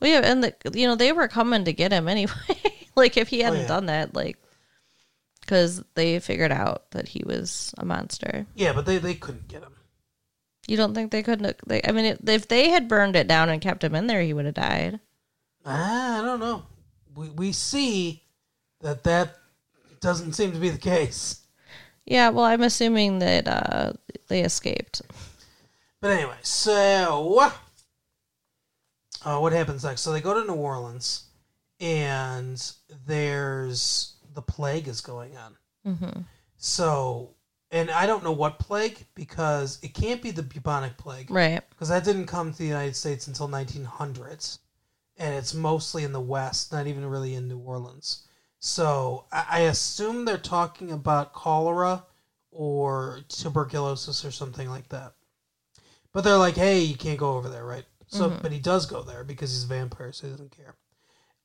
Well, 0.00 0.10
yeah, 0.10 0.20
and 0.24 0.44
the, 0.44 0.54
you 0.72 0.86
know 0.86 0.94
they 0.94 1.12
were 1.12 1.28
coming 1.28 1.64
to 1.64 1.72
get 1.72 1.92
him 1.92 2.08
anyway. 2.08 2.32
like 2.96 3.16
if 3.16 3.28
he 3.28 3.40
hadn't 3.40 3.62
yeah. 3.62 3.68
done 3.68 3.86
that, 3.86 4.14
like 4.14 4.38
because 5.40 5.82
they 5.94 6.18
figured 6.20 6.52
out 6.52 6.90
that 6.92 7.08
he 7.08 7.22
was 7.24 7.74
a 7.78 7.84
monster. 7.84 8.46
Yeah, 8.54 8.72
but 8.72 8.86
they 8.86 8.98
they 8.98 9.14
couldn't 9.14 9.48
get 9.48 9.62
him. 9.62 9.74
You 10.66 10.76
don't 10.76 10.94
think 10.94 11.10
they 11.10 11.22
couldn't? 11.22 11.56
They, 11.66 11.80
I 11.82 11.92
mean, 11.92 12.04
it, 12.04 12.20
if 12.28 12.46
they 12.46 12.70
had 12.70 12.88
burned 12.88 13.16
it 13.16 13.26
down 13.26 13.48
and 13.48 13.60
kept 13.60 13.82
him 13.82 13.94
in 13.94 14.06
there, 14.06 14.22
he 14.22 14.32
would 14.32 14.44
have 14.44 14.54
died. 14.54 15.00
Ah, 15.66 16.20
I 16.20 16.22
don't 16.24 16.40
know. 16.40 16.64
We 17.14 17.28
we 17.30 17.52
see 17.52 18.22
that 18.80 19.04
that 19.04 19.36
doesn't 20.00 20.32
seem 20.32 20.52
to 20.52 20.58
be 20.58 20.70
the 20.70 20.78
case. 20.78 21.40
Yeah, 22.06 22.30
well, 22.30 22.44
I'm 22.44 22.62
assuming 22.62 23.18
that 23.18 23.46
uh, 23.46 23.92
they 24.28 24.42
escaped. 24.42 25.02
But 26.00 26.12
anyway, 26.12 26.38
so 26.42 27.52
uh, 29.24 29.38
what 29.38 29.52
happens 29.52 29.84
next? 29.84 30.00
So 30.02 30.12
they 30.12 30.20
go 30.20 30.34
to 30.40 30.46
New 30.46 30.54
Orleans, 30.58 31.24
and 31.80 32.60
there's 33.06 34.14
the 34.34 34.42
plague 34.42 34.88
is 34.88 35.00
going 35.00 35.36
on. 35.36 35.56
hmm 35.96 36.20
So, 36.56 37.30
and 37.70 37.90
I 37.90 38.06
don't 38.06 38.24
know 38.24 38.32
what 38.32 38.58
plague 38.58 39.06
because 39.14 39.78
it 39.82 39.94
can't 39.94 40.22
be 40.22 40.30
the 40.30 40.42
bubonic 40.42 40.96
plague 40.96 41.30
Right. 41.30 41.62
because 41.70 41.88
that 41.88 42.04
didn't 42.04 42.26
come 42.26 42.52
to 42.52 42.58
the 42.58 42.66
United 42.66 42.96
States 42.96 43.26
until 43.26 43.48
1900s, 43.48 44.58
and 45.16 45.34
it's 45.34 45.54
mostly 45.54 46.04
in 46.04 46.12
the 46.12 46.20
West, 46.20 46.72
not 46.72 46.86
even 46.86 47.04
really 47.06 47.34
in 47.34 47.48
New 47.48 47.58
Orleans. 47.58 48.24
So 48.58 49.24
I, 49.32 49.46
I 49.48 49.58
assume 49.60 50.24
they're 50.24 50.38
talking 50.38 50.92
about 50.92 51.32
cholera 51.32 52.04
or 52.50 53.20
tuberculosis 53.28 54.24
or 54.24 54.30
something 54.30 54.68
like 54.68 54.88
that. 54.88 55.14
But 56.12 56.24
they're 56.24 56.36
like, 56.36 56.56
"Hey, 56.56 56.80
you 56.80 56.96
can't 56.96 57.18
go 57.18 57.36
over 57.36 57.48
there, 57.48 57.64
right?" 57.64 57.84
So, 58.10 58.28
but 58.42 58.52
he 58.52 58.58
does 58.58 58.86
go 58.86 59.02
there 59.02 59.24
because 59.24 59.50
he's 59.50 59.64
a 59.64 59.68
vampire, 59.68 60.12
so 60.12 60.26
he 60.26 60.32
doesn't 60.32 60.56
care. 60.56 60.74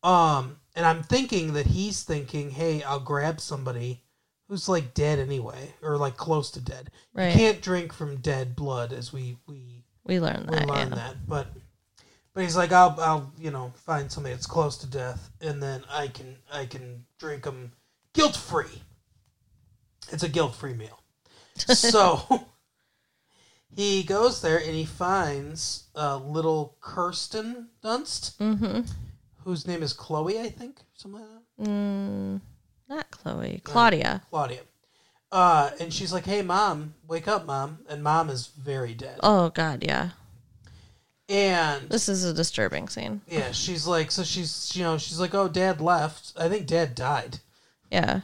Um, 0.04 0.58
and 0.76 0.86
I'm 0.86 1.04
thinking 1.04 1.54
that 1.54 1.68
he's 1.68 2.04
thinking, 2.04 2.52
"Hey, 2.52 2.84
I'll 2.84 3.00
grab 3.00 3.40
somebody." 3.40 4.02
Who's 4.48 4.70
like 4.70 4.94
dead 4.94 5.18
anyway, 5.18 5.74
or 5.82 5.98
like 5.98 6.18
close 6.18 6.52
to 6.52 6.60
dead? 6.62 6.92
Right. 7.14 7.30
You 7.30 7.34
can't 7.34 7.62
drink 7.62 7.92
from 7.94 8.18
dead 8.18 8.56
blood, 8.56 8.94
as 8.94 9.12
we 9.14 9.38
we 9.48 9.84
We 10.04 10.20
learned 10.20 10.50
we 10.52 10.58
that. 10.58 10.68
learned 10.68 10.90
yeah. 10.92 10.96
that. 10.96 11.28
But 11.28 11.48
But 12.34 12.44
he's 12.44 12.56
like, 12.58 12.72
I'll, 12.72 12.96
I'll, 13.00 13.32
you 13.40 13.50
know, 13.50 13.72
find 13.76 14.12
somebody 14.12 14.36
that's 14.36 14.46
close 14.46 14.78
to 14.80 14.88
death, 14.88 15.32
and 15.42 15.64
then 15.64 15.84
I 15.90 16.10
can, 16.10 16.38
I 16.52 16.66
can 16.66 17.06
drink 17.18 17.44
them 17.44 17.72
guilt 18.14 18.36
free. 18.36 18.84
It's 20.12 20.24
a 20.24 20.30
guilt 20.30 20.54
free 20.56 20.74
meal. 20.74 21.00
so 21.58 22.46
he 23.76 24.04
goes 24.04 24.42
there 24.42 24.58
and 24.58 24.72
he 24.76 24.86
finds 24.86 25.84
uh, 25.96 26.18
little 26.18 26.78
Kirsten 26.82 27.68
Dunst, 27.84 28.38
Mm-hmm. 28.38 28.82
whose 29.44 29.68
name 29.68 29.84
is 29.84 29.94
Chloe, 29.94 30.40
I 30.40 30.50
think, 30.50 30.80
something 30.94 31.22
like 31.22 31.30
that. 31.30 31.70
Mm, 31.70 32.42
not 32.90 33.12
Chloe. 33.12 33.62
Claudia. 33.64 34.22
Claudia. 34.30 34.62
Uh, 35.32 35.72
and 35.80 35.94
she's 35.94 36.14
like, 36.14 36.26
"Hey, 36.26 36.42
mom, 36.42 36.94
wake 37.08 37.28
up, 37.28 37.46
mom!" 37.46 37.80
And 37.90 38.02
mom 38.04 38.30
is 38.30 38.48
very 38.48 38.94
dead. 38.94 39.20
Oh 39.22 39.50
God, 39.50 39.84
yeah. 39.84 40.12
And 41.28 41.90
This 41.90 42.08
is 42.08 42.24
a 42.24 42.34
disturbing 42.34 42.88
scene. 42.88 43.22
yeah, 43.28 43.52
she's 43.52 43.88
like, 43.88 44.12
so 44.12 44.24
she's, 44.24 44.76
you 44.76 44.84
know, 44.84 44.98
she's 45.00 45.20
like, 45.20 45.34
"Oh, 45.34 45.48
dad 45.48 45.82
left. 45.82 46.34
I 46.38 46.48
think 46.50 46.68
dad 46.68 46.94
died." 46.96 47.40
Yeah. 47.92 48.22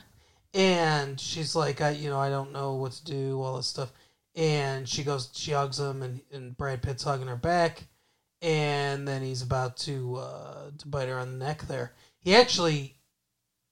And 0.54 1.20
she's 1.20 1.56
like, 1.56 1.82
"I, 1.82 1.92
you 1.92 2.10
know, 2.10 2.20
I 2.20 2.30
don't 2.30 2.52
know 2.54 2.76
what 2.76 2.92
to 2.94 3.04
do, 3.04 3.42
all 3.42 3.58
this 3.58 3.68
stuff." 3.68 3.92
And 4.36 4.88
she 4.88 5.04
goes, 5.04 5.30
she 5.34 5.52
hugs 5.52 5.80
him, 5.80 6.02
and 6.02 6.22
and 6.32 6.56
Brad 6.56 6.82
Pitt's 6.82 7.04
hugging 7.04 7.28
her 7.28 7.36
back, 7.36 7.84
and 8.42 9.08
then 9.08 9.22
he's 9.22 9.42
about 9.42 9.76
to 9.78 10.16
uh, 10.18 10.72
to 10.78 10.88
bite 10.88 11.10
her 11.10 11.20
on 11.20 11.38
the 11.38 11.46
neck. 11.46 11.64
There, 11.64 11.94
he 12.20 12.36
actually 12.36 12.96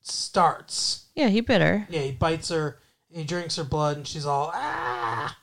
starts. 0.01 1.05
Yeah, 1.15 1.29
he 1.29 1.41
bit 1.41 1.61
her. 1.61 1.87
Yeah, 1.89 2.01
he 2.01 2.11
bites 2.11 2.49
her. 2.49 2.79
He 3.09 3.23
drinks 3.23 3.55
her 3.55 3.63
blood, 3.63 3.97
and 3.97 4.07
she's 4.07 4.25
all 4.25 4.51
ah. 4.53 5.37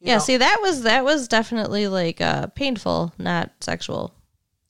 You 0.00 0.08
yeah, 0.08 0.14
know, 0.14 0.20
see 0.20 0.36
that 0.38 0.58
was 0.62 0.82
that 0.82 1.04
was 1.04 1.28
definitely 1.28 1.86
like 1.88 2.20
uh 2.20 2.46
painful, 2.48 3.12
not 3.18 3.50
sexual. 3.60 4.14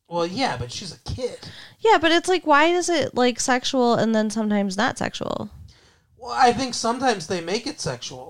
Well, 0.09 0.26
yeah, 0.26 0.57
but 0.57 0.72
she's 0.72 0.92
a 0.92 0.98
kid. 1.01 1.38
Yeah, 1.78 1.98
but 1.98 2.11
it's 2.11 2.28
like 2.28 2.46
why 2.46 2.64
is 2.66 2.88
it 2.88 3.14
like 3.14 3.38
sexual 3.38 3.94
and 3.94 4.14
then 4.14 4.28
sometimes 4.30 4.76
not 4.76 4.98
sexual? 4.98 5.51
Well, 6.16 6.32
I 6.32 6.53
think 6.53 6.74
sometimes 6.74 7.28
they 7.28 7.40
make 7.40 7.66
it 7.66 7.80
sexual. 7.80 8.29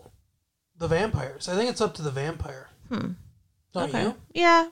The 0.81 0.89
vampires. 0.89 1.49
I 1.49 1.55
think 1.55 1.71
it's 1.71 1.81
up 1.81 1.95
to 1.95 2.03
the 2.03 2.11
vampire. 2.11 2.69
Hmm. 2.89 3.13
Don't 3.73 3.95
you? 3.95 4.17
Yeah. 4.35 4.69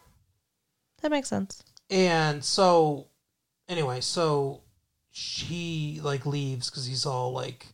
That 1.02 1.10
makes 1.12 1.28
sense. 1.28 1.62
And 1.90 2.42
so, 2.44 3.06
anyway, 3.68 4.00
so 4.00 4.62
she 5.12 6.00
like 6.02 6.26
leaves 6.26 6.68
because 6.70 6.86
he's 6.86 7.06
all 7.06 7.32
like 7.32 7.66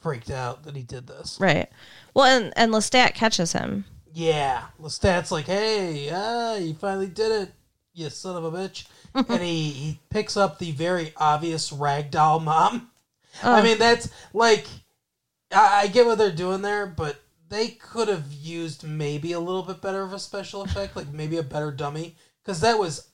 freaked 0.00 0.30
out 0.30 0.62
that 0.64 0.74
he 0.76 0.82
did 0.82 1.06
this. 1.06 1.36
Right. 1.40 1.68
Well, 2.14 2.24
and 2.24 2.52
and 2.56 2.72
Lestat 2.72 3.14
catches 3.14 3.52
him. 3.52 3.84
Yeah, 4.14 4.64
Lestat's 4.80 5.30
like, 5.30 5.46
"Hey, 5.46 6.10
ah, 6.12 6.56
you 6.56 6.74
finally 6.74 7.06
did 7.08 7.32
it, 7.32 7.52
you 7.94 8.08
son 8.10 8.36
of 8.36 8.44
a 8.44 8.50
bitch!" 8.56 8.86
and 9.14 9.42
he 9.42 9.70
he 9.70 10.00
picks 10.10 10.36
up 10.36 10.58
the 10.58 10.72
very 10.72 11.12
obvious 11.16 11.70
ragdoll 11.70 12.42
mom. 12.42 12.90
I 13.42 13.60
Oh. 13.60 13.62
mean, 13.62 13.78
that's 13.78 14.10
like, 14.34 14.66
I, 15.50 15.82
I 15.82 15.86
get 15.88 16.04
what 16.06 16.18
they're 16.18 16.30
doing 16.30 16.60
there, 16.62 16.86
but 16.86 17.21
they 17.52 17.68
could 17.68 18.08
have 18.08 18.32
used 18.32 18.82
maybe 18.82 19.32
a 19.32 19.40
little 19.40 19.62
bit 19.62 19.82
better 19.82 20.00
of 20.00 20.14
a 20.14 20.18
special 20.18 20.62
effect, 20.62 20.96
like 20.96 21.12
maybe 21.12 21.36
a 21.36 21.42
better 21.42 21.70
dummy, 21.70 22.16
because 22.42 22.60
that 22.62 22.78
was 22.78 23.08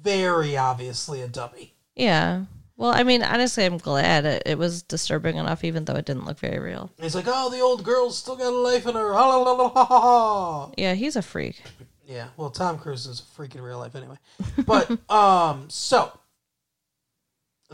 very 0.00 0.56
obviously 0.56 1.22
a 1.22 1.28
dummy. 1.28 1.74
Yeah. 1.96 2.44
Well, 2.76 2.92
I 2.92 3.02
mean, 3.02 3.24
honestly, 3.24 3.64
I'm 3.64 3.78
glad 3.78 4.24
it, 4.24 4.44
it 4.46 4.58
was 4.58 4.82
disturbing 4.84 5.36
enough, 5.36 5.64
even 5.64 5.84
though 5.84 5.96
it 5.96 6.04
didn't 6.04 6.24
look 6.24 6.38
very 6.38 6.60
real. 6.60 6.92
He's 7.00 7.16
like, 7.16 7.24
"Oh, 7.26 7.50
the 7.50 7.58
old 7.58 7.82
girl's 7.82 8.16
still 8.16 8.36
got 8.36 8.52
a 8.52 8.56
life 8.56 8.86
in 8.86 8.94
her." 8.94 9.12
Ha, 9.12 9.26
la, 9.26 9.36
la, 9.36 9.52
la, 9.52 9.68
ha, 9.70 9.84
ha, 9.84 10.00
ha. 10.00 10.70
Yeah, 10.76 10.94
he's 10.94 11.16
a 11.16 11.22
freak. 11.22 11.60
Yeah, 12.06 12.28
well, 12.36 12.50
Tom 12.50 12.78
Cruise 12.78 13.06
is 13.06 13.18
a 13.18 13.24
freak 13.24 13.56
in 13.56 13.60
real 13.60 13.78
life 13.78 13.96
anyway. 13.96 14.18
But 14.64 14.88
um, 15.10 15.68
so 15.68 16.16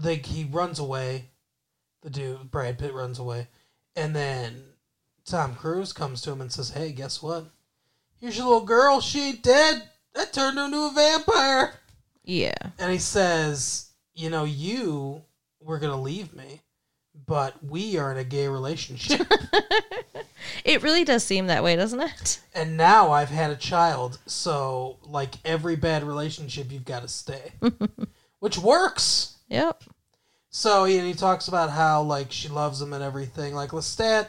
they 0.01 0.17
he 0.17 0.45
runs 0.45 0.79
away. 0.79 1.29
The 2.01 2.09
dude 2.09 2.51
Brad 2.51 2.79
Pitt 2.79 2.95
runs 2.95 3.19
away, 3.19 3.49
and 3.95 4.17
then 4.17 4.65
Tom 5.25 5.55
Cruise 5.55 5.93
comes 5.93 6.21
to 6.23 6.33
him 6.33 6.41
and 6.41 6.53
says, 6.53 6.71
"Hey, 6.71 6.93
guess 6.93 7.23
what? 7.23 7.47
Here's 8.19 8.37
your 8.37 8.47
little 8.47 8.65
girl. 8.65 9.01
She 9.01 9.29
ain't 9.29 9.43
dead. 9.43 9.89
That 10.15 10.33
turned 10.33 10.59
her 10.59 10.65
into 10.67 10.87
a 10.87 10.93
vampire." 10.93 11.75
Yeah. 12.25 12.55
And 12.79 12.93
he 12.93 12.99
says, 12.99 13.91
"You 14.15 14.31
know, 14.31 14.45
you 14.45 15.23
were 15.61 15.79
gonna 15.79 16.01
leave 16.01 16.35
me, 16.35 16.63
but 17.27 17.65
we 17.65 17.97
are 17.97 18.13
in 18.13 18.19
a 18.19 18.25
gay 18.25 18.49
relationship." 18.49 19.27
It 20.65 20.83
really 20.83 21.05
does 21.05 21.23
seem 21.23 21.47
that 21.49 21.63
way, 21.63 21.77
doesn't 21.77 22.01
it? 22.01 22.41
And 22.55 22.77
now 22.77 23.13
I've 23.13 23.29
had 23.29 23.51
a 23.51 23.57
child, 23.57 24.19
so 24.27 24.97
like 25.03 25.35
every 25.45 25.77
bad 25.77 26.03
relationship, 26.05 26.73
you've 26.73 26.87
got 26.87 27.03
to 27.03 27.09
stay, 27.09 27.53
which 28.41 28.59
works. 28.59 29.37
Yep. 29.49 29.85
So 30.49 30.85
he, 30.85 30.97
and 30.97 31.07
he 31.07 31.13
talks 31.13 31.49
about 31.49 31.71
how 31.71 32.03
like 32.03 32.33
she 32.33 32.49
loves 32.49 32.81
him 32.81 32.95
and 32.95 33.05
everything. 33.05 33.55
Like 33.55 33.71
Lestat 33.71 34.29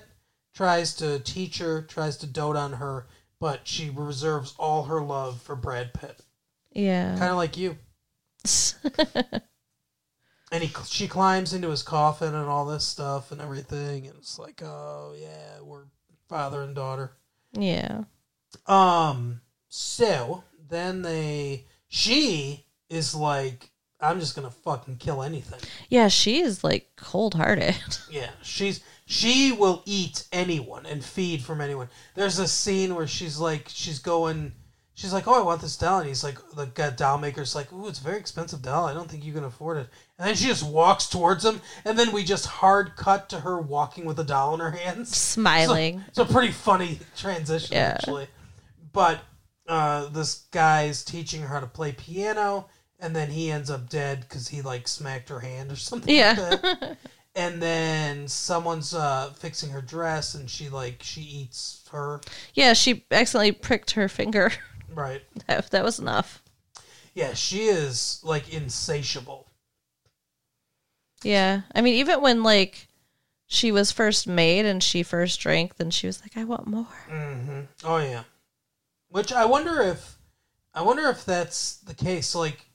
tries 0.55 0.95
to 0.95 1.19
teach 1.19 1.59
her, 1.59 1.83
tries 1.83 2.17
to 2.17 2.25
dote 2.27 2.55
on 2.55 2.73
her, 2.73 3.05
but 3.39 3.67
she 3.67 3.91
reserves 3.91 4.55
all 4.57 4.85
her 4.85 5.01
love 5.03 5.41
for 5.41 5.55
Brad 5.55 5.93
Pitt, 5.93 6.21
Yeah. 6.71 7.15
kind 7.17 7.29
of 7.31 7.37
like 7.37 7.55
you. 7.57 7.77
And 10.51 10.63
he 10.63 10.71
she 10.85 11.07
climbs 11.07 11.53
into 11.53 11.69
his 11.69 11.81
coffin 11.83 12.33
and 12.35 12.47
all 12.47 12.65
this 12.65 12.85
stuff 12.85 13.31
and 13.31 13.41
everything, 13.41 14.05
and 14.07 14.15
it's 14.17 14.37
like, 14.39 14.61
oh 14.63 15.13
yeah, 15.19 15.59
we're 15.61 15.85
father 16.29 16.61
and 16.61 16.75
daughter. 16.75 17.11
yeah. 17.51 18.03
Um. 18.67 19.41
So 19.67 20.43
then 20.69 21.01
they, 21.01 21.65
she 21.87 22.67
is 22.89 23.13
like, 23.15 23.71
I'm 24.09 24.19
just 24.19 24.35
gonna 24.35 24.51
fucking 24.51 24.97
kill 24.97 25.21
anything. 25.23 25.59
Yeah, 25.89 26.07
she 26.07 26.41
is 26.41 26.63
like 26.63 26.89
cold 26.95 27.33
hearted. 27.35 27.75
Yeah, 28.11 28.29
she's 28.43 28.81
she 29.05 29.51
will 29.51 29.83
eat 29.85 30.25
anyone 30.31 30.85
and 30.85 31.03
feed 31.03 31.41
from 31.43 31.61
anyone. 31.61 31.89
There's 32.15 32.39
a 32.39 32.47
scene 32.47 32.95
where 32.95 33.05
she's 33.07 33.37
like, 33.37 33.67
she's 33.69 33.99
going, 33.99 34.53
she's 34.95 35.13
like, 35.13 35.27
oh, 35.27 35.39
I 35.39 35.43
want 35.43 35.61
this 35.61 35.77
doll, 35.77 35.99
and 35.99 36.07
he's 36.07 36.23
like, 36.23 36.37
the 36.55 36.65
guy 36.65 36.89
doll 36.89 37.17
maker's 37.19 37.53
like, 37.53 37.71
ooh, 37.71 37.87
it's 37.87 37.99
a 37.99 38.03
very 38.03 38.17
expensive 38.17 38.61
doll. 38.63 38.85
I 38.85 38.93
don't 38.95 39.07
think 39.09 39.23
you 39.23 39.31
can 39.33 39.43
afford 39.43 39.77
it. 39.77 39.87
And 40.17 40.27
then 40.27 40.35
she 40.35 40.47
just 40.47 40.63
walks 40.65 41.07
towards 41.07 41.45
him, 41.45 41.61
and 41.83 41.99
then 41.99 42.13
we 42.13 42.23
just 42.23 42.47
hard 42.47 42.95
cut 42.95 43.29
to 43.29 43.41
her 43.41 43.59
walking 43.61 44.05
with 44.05 44.17
a 44.19 44.23
doll 44.23 44.53
in 44.55 44.59
her 44.61 44.71
hands. 44.71 45.15
Smiling. 45.15 46.03
It's 46.07 46.17
a 46.17 46.25
pretty 46.25 46.51
funny 46.51 46.99
transition, 47.15 47.75
Yeah. 47.75 47.93
actually. 47.99 48.27
But 48.91 49.19
uh, 49.67 50.07
this 50.07 50.45
guy's 50.51 51.03
teaching 51.03 51.41
her 51.41 51.47
how 51.47 51.59
to 51.59 51.67
play 51.67 51.91
piano, 51.91 52.69
and 52.99 53.15
then 53.15 53.29
he 53.31 53.51
ends 53.51 53.69
up 53.69 53.89
dead 53.89 54.21
because 54.21 54.47
he 54.49 54.61
like 54.61 54.87
smacked 54.87 55.29
her 55.29 55.39
hand 55.39 55.71
or 55.71 55.75
something. 55.89 56.13
Yeah. 56.13 56.35
Like 56.37 56.61
that. 56.61 56.97
and 57.35 57.61
then 57.61 58.27
someone's 58.27 58.93
uh, 58.93 59.31
fixing 59.37 59.69
her 59.71 59.81
dress, 59.81 60.35
and 60.35 60.49
she 60.49 60.69
like 60.69 61.01
she 61.03 61.21
eats 61.21 61.83
her. 61.91 62.21
yeah, 62.53 62.73
she 62.73 63.05
accidentally 63.11 63.51
pricked 63.51 63.91
her 63.91 64.07
finger. 64.09 64.51
Right. 64.93 65.21
That, 65.47 65.69
that 65.71 65.83
was 65.83 65.99
enough. 65.99 66.41
Yeah, 67.13 67.33
she 67.33 67.65
is 67.65 68.19
like 68.23 68.51
insatiable. 68.53 69.47
Yeah. 71.23 71.61
I 71.73 71.81
mean, 71.81 71.95
even 71.95 72.21
when 72.21 72.43
like 72.43 72.87
she 73.47 73.71
was 73.71 73.91
first 73.91 74.27
made 74.27 74.65
and 74.65 74.81
she 74.81 75.03
first 75.03 75.39
drank, 75.39 75.75
then 75.77 75.91
she 75.91 76.07
was 76.07 76.21
like, 76.21 76.35
I 76.37 76.43
want 76.43 76.67
more. 76.67 76.87
hmm 77.09 77.61
Oh 77.83 77.97
yeah. 77.97 78.23
Which 79.09 79.31
I 79.31 79.45
wonder 79.45 79.81
if 79.81 80.17
I 80.73 80.81
wonder 80.81 81.07
if 81.09 81.25
that's 81.25 81.77
the 81.77 81.93
case. 81.93 82.35
Like 82.35 82.65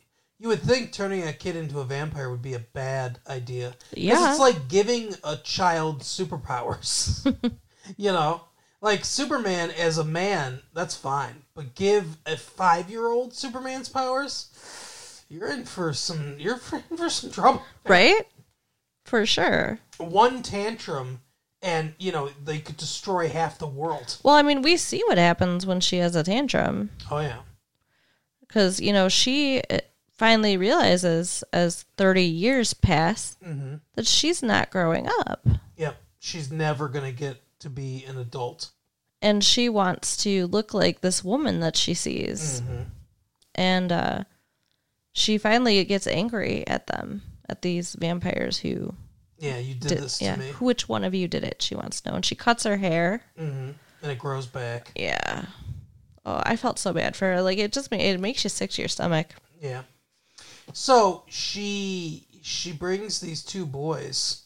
you 0.41 0.49
would 0.49 0.63
think 0.63 0.91
turning 0.91 1.23
a 1.29 1.35
kid 1.35 1.55
into 1.55 1.81
a 1.81 1.85
vampire 1.85 2.31
would 2.31 2.41
be 2.41 2.55
a 2.55 2.61
bad 2.61 3.19
idea. 3.29 3.75
Yeah. 3.93 4.31
it's 4.31 4.41
like 4.41 4.69
giving 4.69 5.15
a 5.23 5.37
child 5.37 6.01
superpowers. 6.01 7.27
you 7.99 8.11
know, 8.11 8.41
like 8.81 9.05
Superman 9.05 9.71
as 9.79 9.99
a 9.99 10.05
man, 10.05 10.61
that's 10.73 10.97
fine, 10.97 11.43
but 11.55 11.75
give 11.75 12.17
a 12.25 12.39
five-year-old 12.39 13.35
Superman's 13.35 13.91
powers, 13.91 15.23
you're 15.29 15.49
in 15.49 15.67
for 15.67 15.93
some. 15.93 16.37
You're 16.39 16.55
in 16.91 16.97
for 16.97 17.11
some 17.11 17.31
trouble. 17.31 17.63
Right? 17.87 18.27
For 19.05 19.27
sure. 19.27 19.79
One 19.99 20.43
tantrum, 20.43 21.21
and 21.61 21.93
you 21.99 22.13
know 22.13 22.31
they 22.43 22.61
could 22.61 22.79
destroy 22.79 23.29
half 23.29 23.59
the 23.59 23.67
world. 23.67 24.17
Well, 24.23 24.37
I 24.37 24.43
mean, 24.43 24.63
we 24.63 24.79
see 24.79 25.03
what 25.07 25.19
happens 25.19 25.67
when 25.67 25.81
she 25.81 25.99
has 25.99 26.17
a 26.17 26.25
tantrum. 26.25 26.89
Oh 27.11 27.21
yeah. 27.21 27.41
Because, 28.41 28.81
you 28.81 28.93
know, 28.93 29.09
she 29.09 29.63
finally 30.21 30.59
realizes 30.59 31.43
as 31.51 31.87
30 31.97 32.23
years 32.25 32.75
pass 32.75 33.39
Mm-hmm. 33.43 33.77
that 33.95 34.07
she's 34.07 34.43
not 34.43 34.71
growing 34.71 35.09
up. 35.27 35.47
Yep. 35.79 35.97
She's 36.19 36.53
never 36.53 36.89
going 36.89 37.07
to 37.07 37.19
get 37.19 37.39
to 37.61 37.71
be 37.71 38.05
an 38.07 38.19
adult. 38.19 38.71
And 39.23 39.43
she 39.43 39.71
wants 39.71 40.19
to 40.25 40.47
look 40.49 40.75
like 40.75 41.01
this 41.01 41.25
woman 41.25 41.61
that 41.61 41.75
she 41.75 41.95
sees. 41.95 42.61
Mm-hmm. 42.61 42.83
And 43.55 43.93
uh, 43.93 44.25
she 45.15 45.39
finally 45.39 45.83
gets 45.85 46.07
angry 46.07 46.67
at 46.67 46.87
them, 46.87 47.23
at 47.49 47.63
these 47.63 47.95
vampires 47.95 48.59
who 48.59 48.95
Yeah, 49.39 49.57
you 49.57 49.75
did, 49.75 49.89
did. 49.89 49.99
this 50.03 50.21
yeah, 50.21 50.35
to 50.35 50.41
me. 50.41 50.51
which 50.61 50.87
one 50.87 51.03
of 51.05 51.15
you 51.15 51.29
did 51.29 51.45
it? 51.45 51.63
She 51.63 51.75
wants 51.75 52.03
to 52.03 52.11
know. 52.11 52.17
And 52.17 52.25
she 52.27 52.35
cuts 52.35 52.65
her 52.65 52.77
hair. 52.77 53.23
Mm-hmm. 53.39 53.71
And 54.03 54.13
it 54.13 54.19
grows 54.19 54.47
back. 54.47 54.93
Yeah. 54.95 55.47
Oh, 56.27 56.43
I 56.45 56.57
felt 56.57 56.79
so 56.79 56.93
bad 56.93 57.17
for 57.17 57.25
her. 57.27 57.41
Like 57.41 57.57
it 57.57 57.73
just 57.73 57.91
ma- 57.91 57.97
it 57.97 58.21
makes 58.21 58.45
you 58.45 58.51
sick 58.51 58.71
to 58.73 58.83
your 58.83 58.89
stomach. 58.91 59.29
Yeah. 59.63 59.83
So 60.73 61.25
she 61.29 62.27
she 62.43 62.73
brings 62.73 63.21
these 63.21 63.43
two 63.43 63.67
boys 63.67 64.45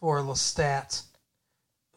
for 0.00 0.20
Lestat, 0.20 1.02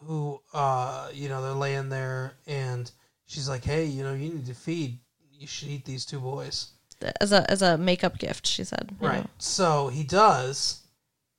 who 0.03 0.41
uh 0.53 1.09
you 1.13 1.29
know 1.29 1.41
they're 1.41 1.51
laying 1.53 1.89
there, 1.89 2.33
and 2.47 2.89
she's 3.25 3.49
like, 3.49 3.63
hey, 3.63 3.85
you 3.85 4.03
know 4.03 4.13
you 4.13 4.29
need 4.29 4.45
to 4.47 4.53
feed. 4.53 4.99
You 5.31 5.47
should 5.47 5.69
eat 5.69 5.85
these 5.85 6.05
two 6.05 6.19
boys. 6.19 6.71
As 7.21 7.31
a 7.31 7.49
as 7.49 7.61
a 7.61 7.77
makeup 7.77 8.17
gift, 8.17 8.45
she 8.45 8.63
said. 8.63 8.95
Right. 8.99 9.23
know. 9.23 9.29
So 9.37 9.87
he 9.87 10.03
does, 10.03 10.81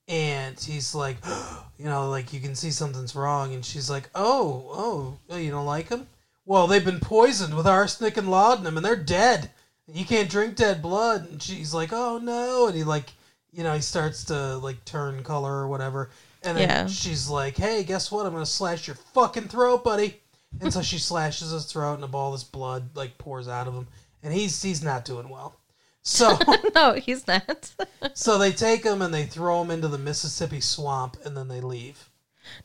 and 0.08 0.58
he's 0.58 0.94
like, 0.94 1.16
you 1.78 1.84
know, 1.84 2.08
like 2.08 2.32
you 2.32 2.40
can 2.40 2.54
see 2.54 2.70
something's 2.70 3.14
wrong, 3.14 3.54
and 3.54 3.64
she's 3.64 3.90
like, 3.90 4.08
oh, 4.14 4.70
oh, 4.72 5.18
oh, 5.28 5.36
you 5.36 5.50
don't 5.50 5.66
like 5.66 5.88
them? 5.88 6.06
Well, 6.46 6.66
they've 6.66 6.84
been 6.84 7.00
poisoned 7.00 7.54
with 7.54 7.66
arsenic 7.66 8.16
and 8.16 8.30
laudanum, 8.30 8.76
and 8.76 8.84
they're 8.84 8.96
dead. 8.96 9.50
You 9.92 10.04
can't 10.04 10.28
drink 10.30 10.56
dead 10.56 10.82
blood. 10.82 11.28
And 11.30 11.42
she's 11.42 11.74
like, 11.74 11.92
oh 11.92 12.18
no, 12.18 12.66
and 12.66 12.76
he 12.76 12.84
like, 12.84 13.10
you 13.52 13.62
know, 13.64 13.74
he 13.74 13.80
starts 13.80 14.24
to 14.24 14.56
like 14.58 14.84
turn 14.84 15.22
color 15.24 15.52
or 15.52 15.68
whatever, 15.68 16.10
and 16.42 16.56
then 16.56 16.68
Yeah. 16.68 16.86
she's 16.86 17.28
like, 17.28 17.56
hey, 17.56 17.82
guess 17.84 18.10
what? 18.12 18.26
I'm 18.26 18.32
gonna 18.32 18.46
slash 18.46 18.86
your 18.86 18.96
fucking 19.14 19.48
throat, 19.48 19.82
buddy. 19.84 20.20
And 20.60 20.72
so 20.72 20.82
she 20.82 20.98
slashes 20.98 21.50
his 21.52 21.64
throat, 21.66 21.94
and 21.94 22.04
a 22.04 22.08
ball 22.08 22.32
of 22.34 22.40
this 22.40 22.48
blood 22.48 22.96
like 22.96 23.18
pours 23.18 23.46
out 23.48 23.68
of 23.68 23.74
him, 23.74 23.86
and 24.22 24.32
he's 24.34 24.60
he's 24.62 24.82
not 24.82 25.04
doing 25.04 25.28
well. 25.28 25.56
So. 26.02 26.36
no, 26.74 26.94
he's 26.94 27.26
not. 27.26 27.70
So 28.14 28.38
they 28.38 28.50
take 28.50 28.82
him 28.84 29.02
and 29.02 29.12
they 29.12 29.24
throw 29.24 29.60
him 29.62 29.70
into 29.70 29.86
the 29.86 29.98
Mississippi 29.98 30.60
swamp 30.60 31.16
and 31.24 31.36
then 31.36 31.48
they 31.48 31.60
leave. 31.60 32.08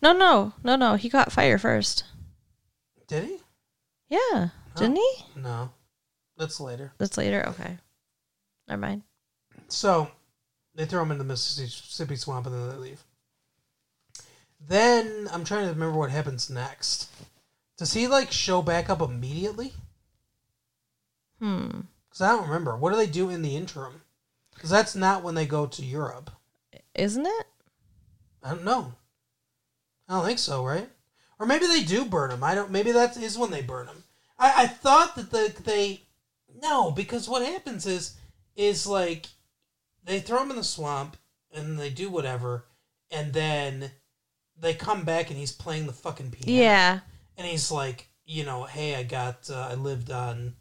no, 0.01 0.13
no, 0.13 0.53
no, 0.63 0.75
no. 0.77 0.95
He 0.95 1.09
got 1.09 1.31
fire 1.31 1.57
first. 1.57 2.05
Did 3.07 3.25
he? 3.25 3.37
Yeah, 4.09 4.49
didn't 4.75 4.95
he? 4.95 5.11
No. 5.35 5.71
That's 6.37 6.59
later. 6.59 6.93
That's 6.97 7.17
later. 7.17 7.45
Okay, 7.49 7.77
never 8.67 8.81
mind. 8.81 9.03
So 9.67 10.09
they 10.75 10.85
throw 10.85 11.01
him 11.01 11.11
in 11.11 11.17
the 11.17 11.23
Mississippi 11.23 12.15
swamp 12.15 12.45
and 12.45 12.55
then 12.55 12.69
they 12.69 12.75
leave. 12.75 13.03
Then 14.59 15.27
I'm 15.31 15.43
trying 15.43 15.65
to 15.65 15.73
remember 15.73 15.97
what 15.97 16.11
happens 16.11 16.49
next. 16.49 17.09
Does 17.77 17.93
he 17.93 18.07
like 18.07 18.31
show 18.31 18.61
back 18.61 18.89
up 18.89 19.01
immediately? 19.01 19.73
Hmm. 21.39 21.81
Because 22.09 22.21
I 22.21 22.29
don't 22.29 22.47
remember. 22.47 22.75
What 22.75 22.91
do 22.91 22.97
they 22.97 23.07
do 23.07 23.29
in 23.29 23.41
the 23.41 23.55
interim? 23.55 24.01
Because 24.53 24.69
that's 24.69 24.95
not 24.95 25.23
when 25.23 25.35
they 25.35 25.45
go 25.45 25.65
to 25.67 25.83
Europe. 25.83 26.31
Isn't 26.93 27.25
it? 27.25 27.45
I 28.41 28.51
don't 28.51 28.63
know. 28.63 28.93
I 30.07 30.13
don't 30.13 30.25
think 30.25 30.39
so, 30.39 30.65
right? 30.65 30.89
Or 31.39 31.45
maybe 31.45 31.67
they 31.67 31.83
do 31.83 32.05
burn 32.05 32.31
him. 32.31 32.43
I 32.43 32.55
don't. 32.55 32.71
Maybe 32.71 32.91
that 32.93 33.17
is 33.17 33.37
when 33.37 33.51
they 33.51 33.61
burn 33.61 33.87
him. 33.87 34.03
I, 34.39 34.63
I 34.63 34.67
thought 34.67 35.15
that 35.15 35.31
the, 35.31 35.53
they 35.63 36.04
no 36.69 36.91
because 36.91 37.27
what 37.29 37.45
happens 37.45 37.85
is 37.85 38.15
is 38.55 38.85
like 38.87 39.27
they 40.03 40.19
throw 40.19 40.41
him 40.43 40.51
in 40.51 40.57
the 40.57 40.63
swamp 40.63 41.17
and 41.53 41.79
they 41.79 41.89
do 41.89 42.09
whatever 42.09 42.65
and 43.11 43.33
then 43.33 43.91
they 44.59 44.73
come 44.73 45.03
back 45.03 45.29
and 45.29 45.37
he's 45.39 45.51
playing 45.51 45.85
the 45.87 45.93
fucking 45.93 46.31
piano 46.31 46.51
Yeah. 46.61 46.99
and 47.37 47.47
he's 47.47 47.71
like 47.71 48.07
you 48.25 48.43
know 48.45 48.63
hey 48.63 48.95
I 48.95 49.03
got 49.03 49.49
uh, 49.49 49.67
I 49.71 49.75
lived 49.75 50.09
on 50.11 50.55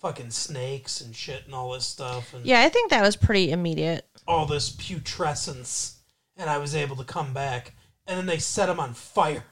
fucking 0.00 0.30
snakes 0.30 1.00
and 1.00 1.14
shit 1.14 1.44
and 1.46 1.54
all 1.54 1.72
this 1.72 1.84
stuff 1.86 2.32
and 2.34 2.46
Yeah, 2.46 2.60
I 2.62 2.68
think 2.68 2.90
that 2.90 3.02
was 3.02 3.16
pretty 3.16 3.50
immediate. 3.50 4.06
all 4.28 4.46
this 4.46 4.70
putrescence 4.70 5.98
and 6.36 6.48
I 6.48 6.58
was 6.58 6.74
able 6.76 6.94
to 6.96 7.04
come 7.04 7.32
back. 7.34 7.74
And 8.06 8.16
then 8.16 8.26
they 8.26 8.38
set 8.38 8.68
him 8.68 8.78
on 8.78 8.94
fire. 8.94 9.42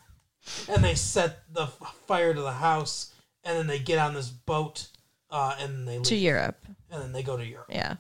And 0.69 0.85
they 0.85 0.95
set 0.95 1.53
the 1.53 1.67
fire 2.07 2.33
to 2.33 2.41
the 2.41 2.53
house. 2.53 3.13
And 3.43 3.59
then 3.59 3.67
they 3.67 3.81
get 3.81 3.99
on 3.99 4.15
this 4.15 4.29
boat 4.31 4.87
uh, 5.31 5.57
and 5.61 5.87
they 5.87 5.99
leave. 5.99 6.07
To 6.07 6.17
Europe. 6.17 6.59
and 6.91 7.03
then 7.03 7.13
they 7.13 7.23
go 7.23 7.37
to 7.37 7.45
Europe. 7.45 7.69
Yeah. 7.71 7.97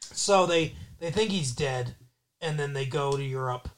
So 0.00 0.46
they, 0.46 0.74
they 0.98 1.10
think 1.10 1.30
he's 1.30 1.52
dead. 1.52 1.94
And 2.40 2.58
then 2.58 2.72
they 2.72 2.86
go 2.86 3.16
to 3.16 3.22
Europe. 3.22 3.68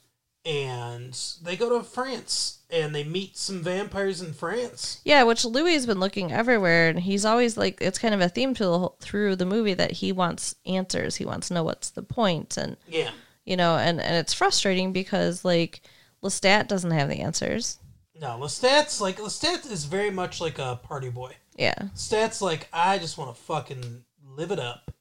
And 0.45 1.17
they 1.43 1.55
go 1.55 1.77
to 1.77 1.83
France. 1.83 2.59
And 2.69 2.95
they 2.95 3.03
meet 3.03 3.37
some 3.37 3.61
vampires 3.61 4.21
in 4.21 4.33
France. 4.33 5.01
Yeah, 5.05 5.23
which 5.23 5.45
Louis 5.45 5.73
has 5.73 5.85
been 5.85 5.99
looking 5.99 6.31
everywhere, 6.31 6.87
and 6.89 6.99
he's 6.99 7.25
always 7.25 7.57
like 7.57 7.79
it's 7.81 7.99
kind 7.99 8.13
of 8.13 8.21
a 8.21 8.29
theme 8.29 8.53
to 8.55 8.63
the 8.63 8.79
whole, 8.79 8.95
through 9.01 9.35
the 9.35 9.45
movie 9.45 9.73
that 9.73 9.91
he 9.91 10.11
wants 10.13 10.55
answers. 10.65 11.17
He 11.17 11.25
wants 11.25 11.49
to 11.49 11.53
know 11.53 11.63
what's 11.63 11.89
the 11.89 12.01
point, 12.01 12.55
and 12.55 12.77
Yeah. 12.87 13.11
you 13.45 13.57
know, 13.57 13.75
and 13.75 13.99
and 13.99 14.15
it's 14.15 14.33
frustrating 14.33 14.93
because 14.93 15.43
like 15.43 15.81
Lestat 16.23 16.69
doesn't 16.69 16.91
have 16.91 17.09
the 17.09 17.19
answers. 17.19 17.77
No, 18.19 18.37
Lestat's 18.39 19.01
like, 19.01 19.17
Lestat 19.17 19.69
is 19.69 19.83
very 19.83 20.11
much 20.11 20.39
like 20.39 20.57
a 20.57 20.79
party 20.81 21.09
boy. 21.09 21.33
Yeah, 21.61 21.89
Lestat's 21.95 22.41
like, 22.41 22.67
I 22.73 22.97
just 22.97 23.17
want 23.17 23.35
to 23.35 23.41
fucking 23.41 24.03
live 24.25 24.51
it 24.51 24.59
up. 24.59 24.91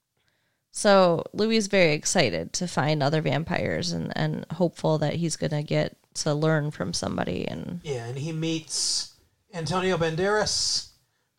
so 0.70 1.24
Louis 1.32 1.56
is 1.56 1.66
very 1.68 1.92
excited 1.94 2.52
to 2.54 2.68
find 2.68 3.02
other 3.02 3.22
vampires 3.22 3.92
and 3.92 4.12
and 4.14 4.44
hopeful 4.52 4.98
that 4.98 5.14
he's 5.14 5.36
gonna 5.36 5.62
get 5.62 5.96
to 6.22 6.34
learn 6.34 6.70
from 6.70 6.92
somebody. 6.92 7.46
And 7.48 7.80
Yeah, 7.82 8.04
and 8.06 8.18
he 8.18 8.32
meets 8.32 9.14
Antonio 9.54 9.96
Banderas, 9.96 10.90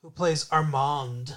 who 0.02 0.10
plays 0.10 0.48
Armand. 0.52 1.36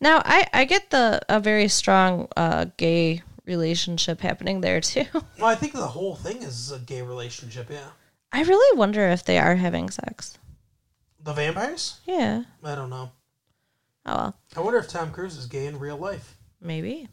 now 0.00 0.22
I 0.24 0.46
I 0.52 0.64
get 0.64 0.90
the 0.90 1.20
a 1.28 1.40
very 1.40 1.68
strong 1.68 2.28
uh, 2.36 2.66
gay 2.76 3.22
relationship 3.46 4.20
happening 4.20 4.60
there 4.60 4.80
too. 4.80 5.06
Well, 5.38 5.46
I 5.50 5.56
think 5.56 5.72
the 5.72 5.88
whole 5.88 6.14
thing 6.16 6.42
is 6.42 6.70
a 6.72 6.78
gay 6.78 7.02
relationship, 7.02 7.68
yeah. 7.70 7.90
I 8.32 8.42
really 8.42 8.78
wonder 8.78 9.08
if 9.08 9.24
they 9.24 9.38
are 9.38 9.56
having 9.56 9.90
sex. 9.90 10.38
The 11.24 11.32
vampires? 11.32 12.00
Yeah. 12.04 12.44
I 12.62 12.74
don't 12.74 12.90
know. 12.90 13.10
Oh 14.06 14.14
well. 14.16 14.36
I 14.56 14.60
wonder 14.60 14.78
if 14.78 14.88
Tom 14.88 15.10
Cruise 15.10 15.36
is 15.36 15.46
gay 15.46 15.66
in 15.66 15.78
real 15.78 15.96
life. 15.96 16.36
Maybe. 16.60 17.08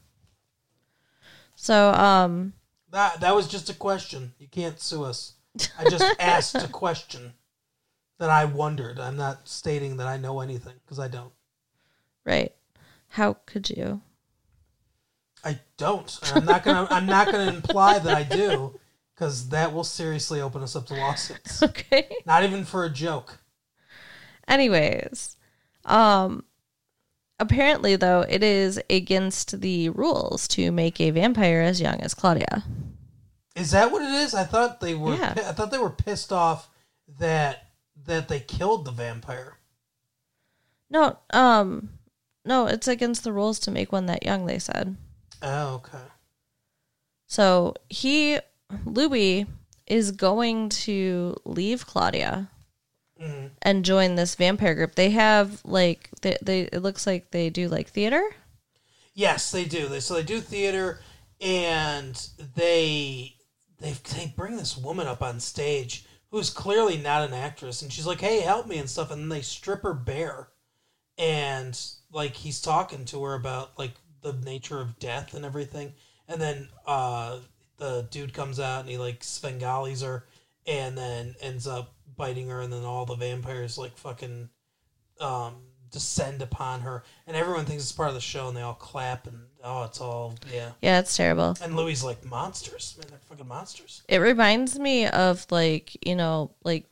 So, 1.56 1.92
um, 1.94 2.54
That 2.92 3.22
that 3.22 3.34
was 3.36 3.48
just 3.48 3.70
a 3.70 3.74
question. 3.74 4.34
You 4.38 4.48
can't 4.48 4.80
sue 4.80 5.04
us. 5.06 5.34
I 5.80 5.90
just 5.90 6.04
asked 6.20 6.56
a 6.56 6.68
question 6.68 7.34
that 8.20 8.30
I 8.30 8.46
wondered. 8.46 9.00
I'm 9.00 9.16
not 9.18 9.48
stating 9.48 9.98
that 9.98 10.08
I 10.08 10.18
know 10.18 10.42
anything 10.42 10.74
because 10.84 11.00
I 11.00 11.08
don't. 11.08 11.32
right. 12.26 12.54
How 13.10 13.34
could 13.46 13.70
you? 13.70 14.02
I 15.44 15.60
don't. 15.78 16.20
I'm 16.34 16.46
not 16.46 16.64
gonna. 16.64 16.88
I'm 16.92 17.06
not 17.06 17.32
gonna 17.32 17.52
imply 17.52 18.00
that 18.00 18.14
I 18.16 18.24
do 18.24 18.80
because 19.16 19.50
that 19.50 19.74
will 19.74 19.84
seriously 19.84 20.40
open 20.42 20.62
us 20.64 20.76
up 20.76 20.86
to 20.88 20.94
lawsuits. 20.96 21.62
Okay. 21.64 22.08
Not 22.26 22.44
even 22.44 22.64
for 22.64 22.86
a 22.86 22.90
joke. 22.90 23.40
Anyways, 24.48 25.36
um, 25.86 26.44
apparently 27.40 27.96
though, 27.96 28.22
it 28.22 28.44
is 28.44 28.80
against 28.90 29.62
the 29.62 29.90
rules 29.90 30.48
to 30.50 30.72
make 30.72 31.00
a 31.00 31.12
vampire 31.12 31.62
as 31.62 31.82
young 31.82 32.00
as 32.02 32.14
Claudia. 32.14 32.64
Is 33.56 33.72
that 33.72 33.92
what 33.92 34.02
it 34.02 34.14
is? 34.14 34.34
I 34.34 34.44
thought 34.44 34.80
they 34.80 34.96
were. 34.96 35.16
Yeah. 35.16 35.34
I 35.38 35.52
thought 35.52 35.72
they 35.72 35.78
were 35.78 35.90
pissed 35.90 36.32
off 36.32 36.70
that 37.20 37.68
that 38.06 38.28
they 38.28 38.40
killed 38.40 38.86
the 38.86 38.92
vampire. 38.92 39.58
No, 40.90 41.20
um, 41.32 41.90
no, 42.44 42.68
it's 42.68 42.88
against 42.88 43.24
the 43.24 43.34
rules 43.34 43.60
to 43.60 43.72
make 43.72 43.92
one 43.92 44.06
that 44.08 44.26
young. 44.26 44.46
They 44.46 44.60
said. 44.60 44.96
Oh, 45.42 45.76
okay. 45.76 46.06
So 47.28 47.76
he, 47.90 48.40
Louis, 48.86 49.46
is 49.88 50.12
going 50.12 50.70
to 50.70 51.36
leave 51.46 51.88
Claudia 51.88 52.50
Mhm. 53.22 53.52
and 53.62 53.86
join 53.86 54.16
this 54.16 54.36
vampire 54.36 54.74
group. 54.74 54.96
They 54.96 55.12
have 55.12 55.62
like 55.64 56.10
they, 56.22 56.38
they 56.42 56.62
it 56.62 56.80
looks 56.82 57.06
like 57.06 57.32
they 57.32 57.50
do 57.50 57.68
like 57.68 57.90
theater. 57.90 58.24
Yes, 59.14 59.52
they 59.52 59.66
do. 59.66 59.88
They 59.88 60.00
so 60.00 60.16
they 60.16 60.24
do 60.24 60.42
theater, 60.42 61.02
and 61.40 62.16
they 62.56 63.36
they 63.80 63.94
they 63.94 64.34
bring 64.36 64.58
this 64.58 64.78
woman 64.78 65.08
up 65.08 65.22
on 65.22 65.40
stage 65.40 66.06
who's 66.32 66.50
clearly 66.50 66.98
not 66.98 67.28
an 67.28 67.34
actress, 67.34 67.82
and 67.82 67.92
she's 67.92 68.08
like, 68.08 68.22
"Hey, 68.22 68.40
help 68.40 68.68
me" 68.68 68.78
and 68.78 68.90
stuff, 68.90 69.12
and 69.12 69.22
then 69.22 69.30
they 69.30 69.42
strip 69.42 69.84
her 69.84 69.94
bare, 69.94 70.50
and 71.18 71.80
like 72.12 72.36
he's 72.36 72.62
talking 72.62 73.06
to 73.06 73.24
her 73.24 73.34
about 73.36 73.78
like 73.78 73.94
the 74.22 74.34
nature 74.34 74.80
of 74.80 74.98
death 75.00 75.34
and 75.34 75.46
everything, 75.46 75.94
and 76.28 76.42
then 76.42 76.70
uh 76.88 77.40
the 77.78 78.08
dude 78.12 78.34
comes 78.34 78.60
out 78.60 78.82
and 78.82 78.90
he 78.90 78.98
like 78.98 79.22
Svengalis 79.22 80.04
her, 80.04 80.26
and 80.66 80.98
then 80.98 81.36
ends 81.42 81.68
up 81.68 81.94
biting 82.16 82.50
her, 82.50 82.62
and 82.62 82.72
then 82.72 82.84
all 82.84 83.06
the 83.06 83.16
vampires 83.16 83.78
like 83.78 83.98
fucking 83.98 84.50
um, 85.20 85.56
descend 85.92 86.42
upon 86.42 86.82
her, 86.82 87.04
and 87.28 87.36
everyone 87.36 87.66
thinks 87.66 87.84
it's 87.84 87.92
part 87.92 88.10
of 88.10 88.16
the 88.16 88.22
show, 88.22 88.48
and 88.48 88.56
they 88.58 88.62
all 88.62 88.74
clap, 88.74 89.28
and 89.28 89.40
oh, 89.64 89.84
it's 89.84 90.02
all 90.02 90.36
yeah. 90.52 90.72
Yeah, 90.82 91.00
it's 91.00 91.16
terrible. 91.16 91.58
And 91.62 91.76
Louis 91.76 92.04
like 92.04 92.26
monsters, 92.26 92.96
man, 92.98 93.08
they're 93.10 93.20
fucking 93.30 93.48
monsters. 93.48 94.04
It 94.08 94.18
reminds 94.18 94.80
me 94.80 95.08
of 95.08 95.46
like 95.52 96.06
you 96.06 96.16
know 96.16 96.52
like 96.64 96.86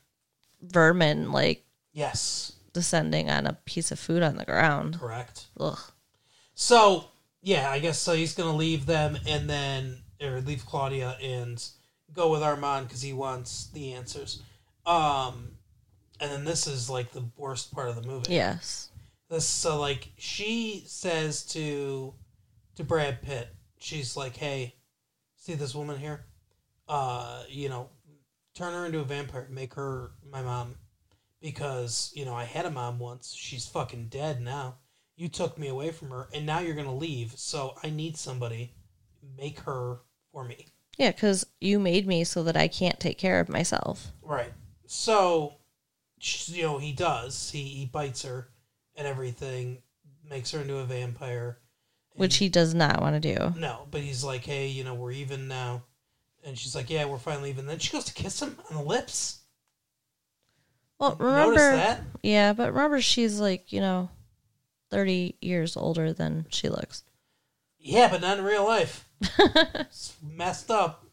vermin 0.62 1.32
like 1.32 1.64
Yes, 1.92 2.52
descending 2.72 3.30
on 3.30 3.46
a 3.46 3.54
piece 3.64 3.90
of 3.90 3.98
food 3.98 4.22
on 4.22 4.36
the 4.36 4.44
ground. 4.44 4.98
correct. 5.00 5.46
Ugh. 5.58 5.78
So 6.54 7.06
yeah, 7.42 7.70
I 7.70 7.78
guess 7.78 7.98
so. 7.98 8.14
He's 8.14 8.34
gonna 8.34 8.56
leave 8.56 8.86
them, 8.86 9.18
and 9.26 9.48
then 9.48 10.02
or 10.22 10.40
leave 10.42 10.66
Claudia 10.66 11.16
and 11.22 11.64
go 12.12 12.30
with 12.30 12.42
Armand 12.42 12.86
because 12.86 13.00
he 13.02 13.12
wants 13.12 13.68
the 13.72 13.92
answers. 13.94 14.42
Um, 14.86 15.52
and 16.20 16.30
then 16.30 16.44
this 16.44 16.66
is 16.66 16.90
like 16.90 17.12
the 17.12 17.24
worst 17.36 17.72
part 17.72 17.88
of 17.88 17.96
the 17.96 18.06
movie. 18.06 18.32
Yes. 18.32 18.90
This 19.28 19.46
so 19.46 19.78
like 19.78 20.08
she 20.18 20.82
says 20.86 21.44
to 21.46 22.14
to 22.76 22.84
Brad 22.84 23.22
Pitt, 23.22 23.48
she's 23.78 24.16
like, 24.16 24.36
"Hey, 24.36 24.74
see 25.36 25.54
this 25.54 25.74
woman 25.74 25.98
here? 25.98 26.26
Uh, 26.88 27.44
you 27.48 27.68
know, 27.68 27.90
turn 28.54 28.72
her 28.72 28.86
into 28.86 28.98
a 28.98 29.04
vampire, 29.04 29.46
make 29.50 29.74
her 29.74 30.12
my 30.30 30.42
mom, 30.42 30.74
because 31.40 32.12
you 32.14 32.24
know 32.24 32.34
I 32.34 32.44
had 32.44 32.66
a 32.66 32.70
mom 32.70 32.98
once. 32.98 33.32
She's 33.32 33.66
fucking 33.66 34.08
dead 34.08 34.40
now. 34.40 34.78
You 35.16 35.28
took 35.28 35.58
me 35.58 35.68
away 35.68 35.90
from 35.90 36.10
her, 36.10 36.28
and 36.34 36.44
now 36.44 36.60
you're 36.60 36.74
gonna 36.74 36.94
leave. 36.94 37.32
So 37.36 37.76
I 37.82 37.90
need 37.90 38.16
somebody, 38.16 38.74
make 39.36 39.60
her 39.60 40.00
for 40.32 40.44
me." 40.44 40.66
Yeah, 40.98 41.12
because 41.12 41.46
you 41.60 41.78
made 41.78 42.06
me 42.06 42.24
so 42.24 42.42
that 42.42 42.56
I 42.56 42.68
can't 42.68 42.98
take 43.00 43.16
care 43.16 43.40
of 43.40 43.48
myself. 43.48 44.12
Right. 44.22 44.52
So, 44.92 45.54
you 46.46 46.64
know, 46.64 46.78
he 46.78 46.92
does. 46.92 47.48
He, 47.52 47.62
he 47.62 47.86
bites 47.86 48.22
her 48.24 48.48
and 48.96 49.06
everything, 49.06 49.82
makes 50.28 50.50
her 50.50 50.62
into 50.62 50.78
a 50.78 50.84
vampire. 50.84 51.58
Which 52.16 52.38
he 52.38 52.48
does 52.48 52.74
not 52.74 53.00
want 53.00 53.22
to 53.22 53.36
do. 53.36 53.54
No, 53.56 53.86
but 53.92 54.00
he's 54.00 54.24
like, 54.24 54.44
hey, 54.44 54.66
you 54.66 54.82
know, 54.82 54.94
we're 54.94 55.12
even 55.12 55.46
now. 55.46 55.84
And 56.44 56.58
she's 56.58 56.74
like, 56.74 56.90
yeah, 56.90 57.04
we're 57.04 57.18
finally 57.18 57.50
even. 57.50 57.66
Then 57.66 57.78
she 57.78 57.92
goes 57.92 58.04
to 58.06 58.14
kiss 58.14 58.42
him 58.42 58.56
on 58.68 58.78
the 58.78 58.82
lips. 58.82 59.38
Well, 60.98 61.14
remember, 61.20 61.76
that? 61.76 62.00
yeah, 62.24 62.52
but 62.52 62.72
remember, 62.72 63.00
she's 63.00 63.38
like 63.38 63.72
you 63.72 63.80
know, 63.80 64.10
thirty 64.90 65.36
years 65.40 65.76
older 65.76 66.12
than 66.12 66.46
she 66.50 66.68
looks. 66.68 67.04
Yeah, 67.78 68.08
but 68.10 68.20
not 68.20 68.38
in 68.38 68.44
real 68.44 68.64
life. 68.64 69.08
it's 69.38 70.14
messed 70.20 70.70
up. 70.70 71.06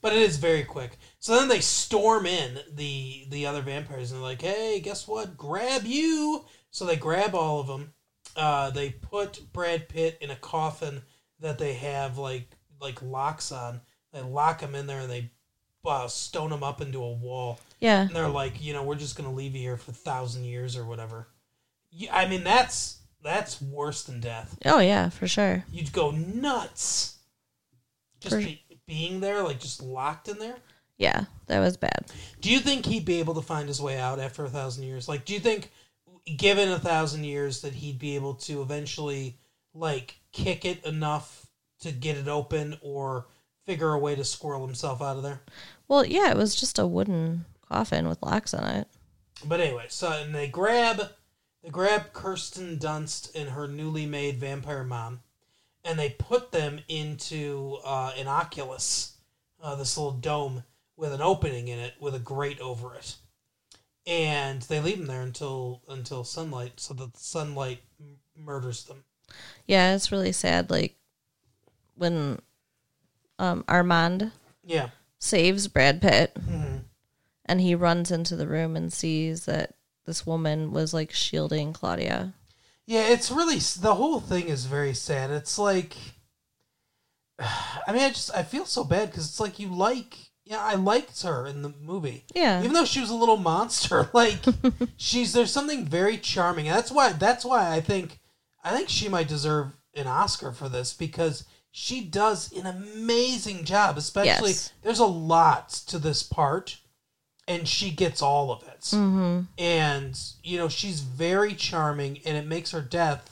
But 0.00 0.12
it 0.12 0.22
is 0.22 0.36
very 0.36 0.64
quick. 0.64 0.98
So 1.18 1.34
then 1.36 1.48
they 1.48 1.60
storm 1.60 2.26
in 2.26 2.58
the 2.72 3.26
the 3.30 3.46
other 3.46 3.62
vampires 3.62 4.10
and 4.12 4.20
they're 4.20 4.28
like, 4.28 4.42
"Hey, 4.42 4.80
guess 4.80 5.08
what? 5.08 5.36
Grab 5.36 5.84
you!" 5.84 6.44
So 6.70 6.84
they 6.84 6.96
grab 6.96 7.34
all 7.34 7.60
of 7.60 7.66
them. 7.66 7.92
Uh, 8.36 8.70
they 8.70 8.90
put 8.90 9.52
Brad 9.52 9.88
Pitt 9.88 10.18
in 10.20 10.30
a 10.30 10.36
coffin 10.36 11.02
that 11.40 11.58
they 11.58 11.74
have 11.74 12.18
like 12.18 12.50
like 12.80 13.00
locks 13.02 13.52
on. 13.52 13.80
They 14.12 14.20
lock 14.22 14.60
him 14.60 14.74
in 14.74 14.86
there 14.86 15.00
and 15.00 15.10
they 15.10 15.30
uh, 15.86 16.08
stone 16.08 16.52
him 16.52 16.62
up 16.62 16.80
into 16.80 17.02
a 17.02 17.12
wall. 17.12 17.60
Yeah, 17.80 18.02
And 18.02 18.10
they're 18.16 18.28
like, 18.28 18.62
you 18.62 18.72
know, 18.72 18.82
we're 18.82 18.94
just 18.94 19.16
gonna 19.16 19.32
leave 19.32 19.54
you 19.54 19.60
here 19.60 19.76
for 19.76 19.90
a 19.90 19.94
thousand 19.94 20.44
years 20.44 20.76
or 20.76 20.84
whatever. 20.84 21.28
Yeah, 21.90 22.14
I 22.14 22.26
mean 22.28 22.42
that's 22.44 22.98
that's 23.22 23.60
worse 23.62 24.02
than 24.04 24.20
death 24.20 24.58
oh 24.66 24.80
yeah, 24.80 25.08
for 25.08 25.26
sure. 25.26 25.64
you'd 25.72 25.92
go 25.92 26.10
nuts. 26.10 27.18
Just 28.20 28.34
For- 28.36 28.40
be, 28.40 28.63
being 28.86 29.20
there, 29.20 29.42
like 29.42 29.60
just 29.60 29.82
locked 29.82 30.28
in 30.28 30.38
there. 30.38 30.56
Yeah, 30.96 31.24
that 31.46 31.60
was 31.60 31.76
bad. 31.76 32.06
Do 32.40 32.50
you 32.50 32.60
think 32.60 32.86
he'd 32.86 33.04
be 33.04 33.18
able 33.18 33.34
to 33.34 33.42
find 33.42 33.66
his 33.66 33.80
way 33.80 33.98
out 33.98 34.20
after 34.20 34.44
a 34.44 34.50
thousand 34.50 34.84
years? 34.84 35.08
Like, 35.08 35.24
do 35.24 35.34
you 35.34 35.40
think, 35.40 35.72
given 36.36 36.70
a 36.70 36.78
thousand 36.78 37.24
years, 37.24 37.62
that 37.62 37.74
he'd 37.74 37.98
be 37.98 38.14
able 38.14 38.34
to 38.34 38.62
eventually, 38.62 39.36
like, 39.74 40.20
kick 40.32 40.64
it 40.64 40.84
enough 40.84 41.46
to 41.80 41.90
get 41.90 42.16
it 42.16 42.28
open, 42.28 42.78
or 42.80 43.26
figure 43.66 43.92
a 43.92 43.98
way 43.98 44.14
to 44.14 44.24
squirrel 44.24 44.64
himself 44.64 45.02
out 45.02 45.16
of 45.16 45.24
there? 45.24 45.40
Well, 45.88 46.04
yeah, 46.04 46.30
it 46.30 46.36
was 46.36 46.54
just 46.54 46.78
a 46.78 46.86
wooden 46.86 47.44
coffin 47.68 48.08
with 48.08 48.22
locks 48.22 48.54
on 48.54 48.64
it. 48.76 48.88
But 49.44 49.60
anyway, 49.60 49.86
so 49.88 50.12
and 50.12 50.32
they 50.32 50.46
grab 50.46 51.10
they 51.62 51.70
grab 51.70 52.12
Kirsten 52.12 52.78
Dunst 52.78 53.34
and 53.34 53.50
her 53.50 53.66
newly 53.66 54.06
made 54.06 54.38
vampire 54.38 54.84
mom, 54.84 55.22
and 55.84 55.98
they 55.98 56.10
put 56.10 56.52
them 56.52 56.80
into 56.88 57.78
uh, 57.84 58.12
an 58.16 58.26
Oculus, 58.28 59.16
uh, 59.62 59.74
this 59.74 59.96
little 59.96 60.12
dome 60.12 60.64
with 60.96 61.12
an 61.12 61.20
opening 61.22 61.68
in 61.68 61.78
it 61.78 61.94
with 62.00 62.14
a 62.14 62.20
grate 62.20 62.60
over 62.60 62.94
it, 62.94 63.16
and 64.06 64.62
they 64.62 64.80
leave 64.80 64.98
them 64.98 65.06
there 65.06 65.22
until 65.22 65.82
until 65.88 66.24
sunlight, 66.24 66.80
so 66.80 66.94
that 66.94 67.12
the 67.12 67.18
sunlight 67.20 67.80
m- 68.00 68.18
murders 68.36 68.84
them. 68.84 69.04
Yeah, 69.66 69.94
it's 69.94 70.12
really 70.12 70.32
sad. 70.32 70.70
Like 70.70 70.96
when 71.96 72.38
um, 73.38 73.64
Armand 73.68 74.32
Yeah, 74.62 74.90
saves 75.18 75.68
Brad 75.68 76.00
Pitt, 76.00 76.36
hmm 76.36 76.78
and 77.46 77.60
he 77.60 77.74
runs 77.74 78.10
into 78.10 78.36
the 78.36 78.46
room 78.46 78.74
and 78.74 78.92
sees 78.92 79.44
that 79.44 79.74
this 80.06 80.26
woman 80.26 80.72
was 80.72 80.94
like 80.94 81.12
shielding 81.12 81.72
Claudia. 81.74 82.32
Yeah, 82.86 83.08
it's 83.08 83.30
really 83.30 83.58
the 83.58 83.94
whole 83.94 84.20
thing 84.20 84.48
is 84.48 84.66
very 84.66 84.94
sad. 84.94 85.30
It's 85.30 85.58
like, 85.58 85.94
I 87.38 87.92
mean, 87.92 88.02
I 88.02 88.08
just 88.10 88.34
I 88.34 88.42
feel 88.42 88.64
so 88.66 88.84
bad 88.84 89.10
because 89.10 89.26
it's 89.28 89.40
like 89.40 89.58
you 89.58 89.68
like, 89.68 90.16
yeah, 90.44 90.60
I 90.62 90.74
liked 90.74 91.22
her 91.22 91.46
in 91.46 91.62
the 91.62 91.72
movie, 91.80 92.24
Yeah, 92.34 92.60
even 92.60 92.74
though 92.74 92.84
she 92.84 93.00
was 93.00 93.10
a 93.10 93.14
little 93.14 93.36
monster. 93.38 94.10
Like, 94.14 94.38
she's 94.96 95.32
there's 95.32 95.52
something 95.52 95.84
very 95.84 96.18
charming. 96.18 96.68
And 96.68 96.76
that's 96.76 96.90
why 96.92 97.12
that's 97.12 97.44
why 97.44 97.72
I 97.74 97.80
think 97.80 98.18
I 98.62 98.74
think 98.76 98.88
she 98.88 99.08
might 99.08 99.28
deserve 99.28 99.68
an 99.94 100.06
Oscar 100.06 100.52
for 100.52 100.68
this 100.68 100.92
because 100.92 101.44
she 101.70 102.04
does 102.04 102.52
an 102.52 102.66
amazing 102.66 103.64
job. 103.64 103.96
Especially 103.96 104.50
Yes. 104.50 104.72
there's 104.82 104.98
a 105.00 105.06
lot 105.06 105.70
to 105.88 105.98
this 105.98 106.22
part, 106.22 106.78
and 107.46 107.66
she 107.68 107.90
gets 107.90 108.22
all 108.22 108.50
of 108.52 108.62
it. 108.68 108.80
Mm-hmm. 108.80 109.40
and 109.58 110.20
you 110.42 110.58
know 110.58 110.68
she's 110.68 111.00
very 111.00 111.54
charming 111.54 112.20
and 112.26 112.36
it 112.36 112.46
makes 112.46 112.70
her 112.72 112.80
death 112.82 113.30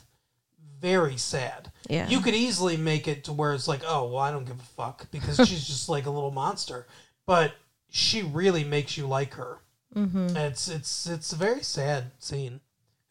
very 0.80 1.16
sad. 1.16 1.70
Yeah, 1.88 2.08
you 2.08 2.20
could 2.20 2.34
easily 2.34 2.76
make 2.76 3.06
it 3.06 3.24
to 3.24 3.32
where 3.32 3.52
it's 3.54 3.68
like 3.68 3.82
oh 3.86 4.06
well 4.06 4.18
i 4.18 4.30
don't 4.30 4.44
give 4.46 4.58
a 4.58 4.62
fuck 4.62 5.10
because 5.10 5.36
she's 5.48 5.66
just 5.66 5.88
like 5.88 6.06
a 6.06 6.10
little 6.10 6.30
monster. 6.30 6.86
But 7.26 7.52
she 7.90 8.22
really 8.22 8.64
makes 8.64 8.96
you 8.96 9.06
like 9.06 9.34
her. 9.34 9.58
Mm-hmm. 9.94 10.28
and 10.28 10.38
it's 10.38 10.68
it's 10.68 11.06
it's 11.06 11.32
a 11.32 11.36
very 11.36 11.62
sad 11.62 12.12
scene. 12.18 12.60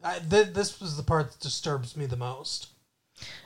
I, 0.04 0.18
th- 0.18 0.54
this 0.54 0.82
was 0.82 0.98
the 0.98 1.04
part 1.04 1.32
that 1.32 1.40
disturbs 1.40 1.96
me 1.96 2.08
the 2.08 2.18
most 2.18 2.71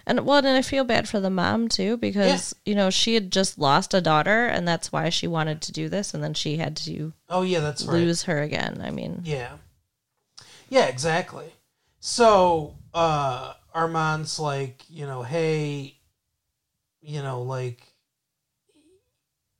and 0.05 0.25
well, 0.25 0.37
and 0.37 0.47
I 0.47 0.61
feel 0.61 0.83
bad 0.83 1.07
for 1.09 1.19
the 1.19 1.29
mom 1.29 1.67
too 1.67 1.97
because 1.97 2.55
you 2.65 2.75
know 2.75 2.89
she 2.89 3.13
had 3.13 3.31
just 3.31 3.57
lost 3.57 3.93
a 3.93 4.01
daughter, 4.01 4.45
and 4.47 4.67
that's 4.67 4.91
why 4.91 5.09
she 5.09 5.27
wanted 5.27 5.61
to 5.63 5.71
do 5.71 5.89
this, 5.89 6.13
and 6.13 6.23
then 6.23 6.33
she 6.33 6.57
had 6.57 6.75
to 6.77 7.13
oh 7.29 7.41
yeah 7.41 7.59
that's 7.59 7.83
right 7.85 7.93
lose 7.93 8.23
her 8.23 8.41
again. 8.41 8.81
I 8.83 8.91
mean, 8.91 9.21
Yeah. 9.23 9.57
Yeah, 10.69 10.85
exactly. 10.85 11.53
So, 11.99 12.75
uh 12.93 13.53
Armand's 13.73 14.39
like, 14.39 14.83
you 14.89 15.05
know, 15.05 15.23
hey, 15.23 15.97
you 17.01 17.21
know, 17.21 17.41
like 17.41 17.81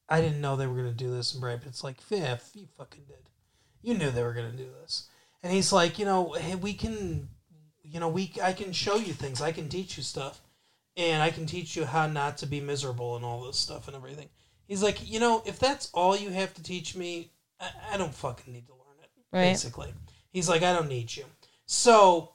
I 0.08 0.22
didn't 0.22 0.42
know 0.42 0.56
they 0.56 0.68
were 0.68 0.76
gonna 0.76 0.92
do 0.94 1.12
this 1.12 1.34
and 1.34 1.42
Brad 1.42 1.62
Pitt's 1.62 1.84
like, 1.84 1.98
yeah, 2.10 2.38
you 2.54 2.68
fucking 2.78 3.04
did. 3.08 3.30
You 3.82 3.96
knew 3.96 4.12
they 4.12 4.24
were 4.24 4.34
gonna 4.34 4.52
do 4.52 4.70
this. 4.82 5.08
And 5.44 5.52
he's 5.54 5.72
like, 5.72 6.00
you 6.00 6.06
know, 6.06 6.34
hey, 6.34 6.56
we 6.56 6.74
can 6.74 7.30
you 7.92 8.00
know, 8.00 8.10
we 8.10 8.32
I 8.42 8.54
can 8.54 8.72
show 8.74 8.96
you 8.96 9.14
things, 9.14 9.42
I 9.42 9.52
can 9.52 9.70
teach 9.70 9.98
you 9.98 10.04
stuff. 10.04 10.42
And 10.98 11.22
I 11.22 11.30
can 11.30 11.46
teach 11.46 11.76
you 11.76 11.84
how 11.84 12.08
not 12.08 12.38
to 12.38 12.46
be 12.46 12.62
miserable 12.62 13.18
and 13.18 13.26
all 13.26 13.44
this 13.44 13.58
stuff 13.58 13.88
and 13.88 13.98
everything. 13.98 14.30
He's 14.66 14.82
like, 14.82 15.12
you 15.12 15.20
know, 15.20 15.44
if 15.46 15.60
that's 15.60 15.90
all 15.94 16.16
you 16.16 16.30
have 16.30 16.54
to 16.54 16.64
teach 16.64 16.96
me, 16.96 17.32
I, 17.60 17.68
I 17.92 17.98
don't 17.98 18.16
fucking 18.16 18.54
need 18.54 18.66
to 18.68 18.72
learn 18.72 18.96
it 19.04 19.10
Right. 19.34 19.52
basically. 19.52 19.94
He's 20.32 20.48
like, 20.48 20.64
I 20.64 20.72
don't 20.72 20.88
need 20.88 21.14
you. 21.14 21.26
So, 21.66 22.32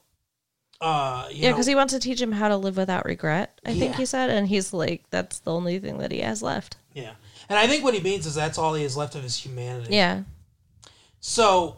uh, 0.79 1.27
you 1.31 1.45
yeah, 1.45 1.51
because 1.53 1.65
he 1.65 1.73
wants 1.73 1.91
to 1.93 1.99
teach 1.99 2.21
him 2.21 2.31
how 2.31 2.49
to 2.49 2.55
live 2.57 2.77
without 2.77 3.05
regret. 3.05 3.59
I 3.65 3.73
think 3.73 3.95
he 3.95 4.05
said, 4.05 4.29
and 4.29 4.47
he's 4.47 4.73
like, 4.73 5.09
that's 5.09 5.39
the 5.39 5.51
only 5.51 5.79
thing 5.79 5.97
that 5.97 6.11
he 6.11 6.19
has 6.19 6.43
left. 6.43 6.77
yeah, 6.93 7.13
and 7.49 7.57
I 7.57 7.65
think 7.65 7.83
what 7.83 7.95
he 7.95 7.99
means 7.99 8.27
is 8.27 8.35
that's 8.35 8.59
all 8.59 8.75
he 8.75 8.83
has 8.83 8.95
left 8.95 9.15
of 9.15 9.23
his 9.23 9.37
humanity. 9.37 9.95
Yeah, 9.95 10.21
So 11.19 11.77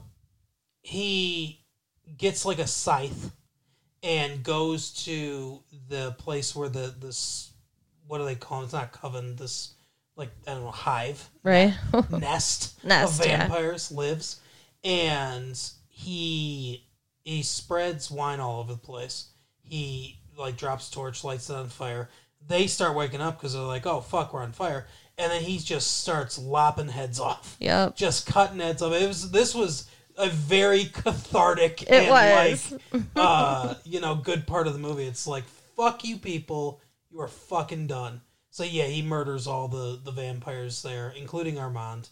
he 0.82 1.62
gets 2.18 2.46
like 2.46 2.60
a 2.60 2.68
scythe 2.68 3.32
and 4.04 4.44
goes 4.44 4.92
to 5.06 5.64
the 5.88 6.12
place 6.20 6.56
where 6.56 6.70
the 6.70 6.94
this 7.00 7.52
what 8.08 8.18
do 8.18 8.26
they 8.26 8.36
call 8.36 8.62
it? 8.62 8.66
It's 8.66 8.74
not 8.74 8.92
coven. 8.92 9.36
This 9.36 9.74
like 10.16 10.30
I 10.48 10.54
don't 10.54 10.64
know 10.64 10.72
hive 10.72 11.30
right. 11.42 11.74
nest, 12.12 12.84
Nest, 12.84 13.22
of 13.22 13.26
yeah. 13.26 13.40
vampires 13.40 13.92
lives, 13.92 14.42
and 14.84 15.60
he 15.88 16.86
he 17.24 17.42
spreads 17.42 18.12
wine 18.12 18.40
all 18.40 18.60
over 18.60 18.74
the 18.74 18.78
place. 18.80 19.30
He 19.62 20.20
like 20.38 20.58
drops 20.58 20.90
torch, 20.90 21.24
lights 21.24 21.50
it 21.50 21.56
on 21.56 21.70
fire. 21.70 22.10
They 22.46 22.68
start 22.68 22.96
waking 22.96 23.22
up 23.22 23.38
because 23.38 23.54
they're 23.54 23.64
like, 23.64 23.86
"Oh 23.86 24.02
fuck, 24.02 24.34
we're 24.34 24.44
on 24.44 24.52
fire!" 24.52 24.86
And 25.18 25.32
then 25.32 25.44
he 25.44 25.60
just 25.60 26.00
starts 26.00 26.38
lopping 26.40 26.88
heads 26.90 27.20
off, 27.20 27.56
yep. 27.60 27.96
just 27.96 28.26
cutting 28.26 28.60
heads 28.60 28.82
off. 28.82 28.94
It 28.94 29.08
was 29.08 29.32
this 29.32 29.56
was 29.56 29.88
a 30.18 30.30
very 30.30 30.86
cathartic 30.86 31.84
It 31.84 31.92
and 31.92 32.10
was. 32.10 32.72
like 32.94 33.04
uh, 33.16 33.74
you 33.86 34.00
know 34.00 34.16
good 34.16 34.46
part 34.48 34.68
of 34.68 34.74
the 34.74 34.80
movie. 34.80 35.06
It's 35.06 35.28
like 35.28 35.44
fuck 35.76 36.04
you 36.04 36.18
people, 36.18 36.82
you 37.12 37.20
are 37.20 37.28
fucking 37.28 37.88
done. 37.88 38.22
So 38.50 38.64
yeah, 38.64 38.86
he 38.86 39.02
murders 39.02 39.48
all 39.48 39.68
the 39.68 40.00
the 40.04 40.12
vampires 40.12 40.82
there, 40.84 41.14
including 41.18 41.58
Armand, 41.58 42.10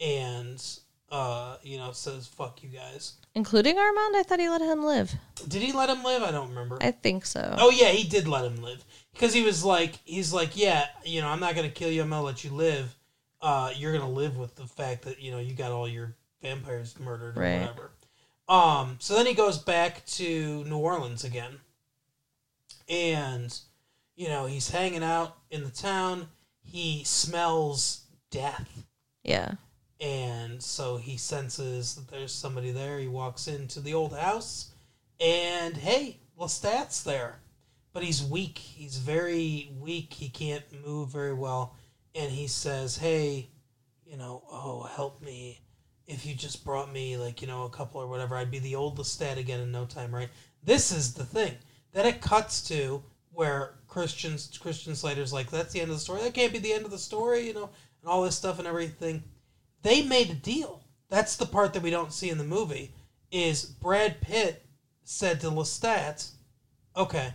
and 0.00 0.62
uh, 1.10 1.56
you 1.62 1.78
know 1.78 1.92
says 1.92 2.26
fuck 2.26 2.62
you 2.62 2.68
guys. 2.70 3.14
Including 3.36 3.78
Armand, 3.78 4.16
I 4.16 4.22
thought 4.22 4.38
he 4.40 4.48
let 4.48 4.60
him 4.60 4.84
live. 4.84 5.12
Did 5.48 5.62
he 5.62 5.72
let 5.72 5.88
him 5.90 6.04
live? 6.04 6.22
I 6.22 6.30
don't 6.30 6.48
remember. 6.50 6.78
I 6.80 6.92
think 6.92 7.26
so. 7.26 7.54
Oh 7.58 7.70
yeah, 7.70 7.88
he 7.88 8.08
did 8.08 8.28
let 8.28 8.44
him 8.44 8.62
live 8.62 8.84
because 9.12 9.34
he 9.34 9.42
was 9.42 9.64
like, 9.64 9.98
he's 10.04 10.32
like, 10.32 10.56
yeah, 10.56 10.86
you 11.04 11.20
know, 11.20 11.28
I'm 11.28 11.40
not 11.40 11.54
gonna 11.56 11.68
kill 11.68 11.90
you. 11.90 12.02
I'm 12.02 12.10
gonna 12.10 12.22
let 12.22 12.44
you 12.44 12.50
live. 12.50 12.94
Uh, 13.40 13.72
you're 13.76 13.92
gonna 13.92 14.10
live 14.10 14.36
with 14.38 14.54
the 14.56 14.66
fact 14.66 15.02
that 15.02 15.20
you 15.20 15.30
know 15.30 15.38
you 15.38 15.54
got 15.54 15.70
all 15.72 15.88
your 15.88 16.14
vampires 16.44 16.98
murdered 17.00 17.36
or 17.36 17.40
Right. 17.40 17.60
whatever. 17.60 17.90
Um, 18.48 18.98
so 19.00 19.14
then 19.14 19.26
he 19.26 19.34
goes 19.34 19.58
back 19.58 20.04
to 20.06 20.62
New 20.64 20.76
Orleans 20.78 21.24
again. 21.24 21.60
And, 22.88 23.58
you 24.14 24.28
know, 24.28 24.46
he's 24.46 24.70
hanging 24.70 25.02
out 25.02 25.36
in 25.50 25.64
the 25.64 25.70
town. 25.70 26.28
He 26.62 27.02
smells 27.04 28.02
death. 28.30 28.84
Yeah. 29.22 29.52
And 30.00 30.62
so 30.62 30.98
he 30.98 31.16
senses 31.16 31.94
that 31.94 32.08
there's 32.08 32.32
somebody 32.32 32.70
there. 32.72 32.98
He 32.98 33.08
walks 33.08 33.48
into 33.48 33.80
the 33.80 33.94
old 33.94 34.14
house. 34.16 34.70
And 35.18 35.76
hey, 35.76 36.18
Lestat's 36.38 37.02
there. 37.02 37.40
But 37.94 38.02
he's 38.02 38.22
weak. 38.22 38.58
He's 38.58 38.98
very 38.98 39.72
weak. 39.78 40.12
He 40.12 40.28
can't 40.28 40.64
move 40.84 41.08
very 41.10 41.32
well. 41.32 41.76
And 42.14 42.30
he 42.30 42.48
says, 42.48 42.98
Hey, 42.98 43.48
you 44.04 44.16
know, 44.16 44.42
oh, 44.50 44.82
help 44.82 45.22
me. 45.22 45.60
If 46.06 46.26
you 46.26 46.34
just 46.34 46.64
brought 46.64 46.92
me, 46.92 47.16
like, 47.16 47.40
you 47.40 47.48
know, 47.48 47.64
a 47.64 47.70
couple 47.70 48.00
or 48.00 48.06
whatever, 48.06 48.36
I'd 48.36 48.50
be 48.50 48.58
the 48.58 48.74
old 48.74 48.98
Lestat 48.98 49.38
again 49.38 49.60
in 49.60 49.72
no 49.72 49.86
time, 49.86 50.14
right? 50.14 50.28
This 50.62 50.92
is 50.92 51.14
the 51.14 51.24
thing. 51.24 51.54
Then 51.92 52.06
it 52.06 52.20
cuts 52.20 52.62
to 52.68 53.02
where 53.32 53.74
Christians, 53.88 54.58
Christian 54.60 54.94
Slater's 54.94 55.32
like, 55.32 55.50
that's 55.50 55.72
the 55.72 55.80
end 55.80 55.90
of 55.90 55.96
the 55.96 56.00
story. 56.00 56.22
That 56.22 56.34
can't 56.34 56.52
be 56.52 56.58
the 56.58 56.72
end 56.72 56.84
of 56.84 56.90
the 56.90 56.98
story, 56.98 57.46
you 57.46 57.54
know, 57.54 57.70
and 58.00 58.10
all 58.10 58.22
this 58.22 58.36
stuff 58.36 58.58
and 58.58 58.68
everything. 58.68 59.22
They 59.82 60.02
made 60.02 60.30
a 60.30 60.34
deal. 60.34 60.82
That's 61.08 61.36
the 61.36 61.46
part 61.46 61.72
that 61.72 61.82
we 61.82 61.90
don't 61.90 62.12
see 62.12 62.30
in 62.30 62.38
the 62.38 62.44
movie. 62.44 62.92
Is 63.30 63.64
Brad 63.64 64.20
Pitt 64.20 64.64
said 65.02 65.40
to 65.40 65.50
Lestat, 65.50 66.30
"Okay, 66.96 67.34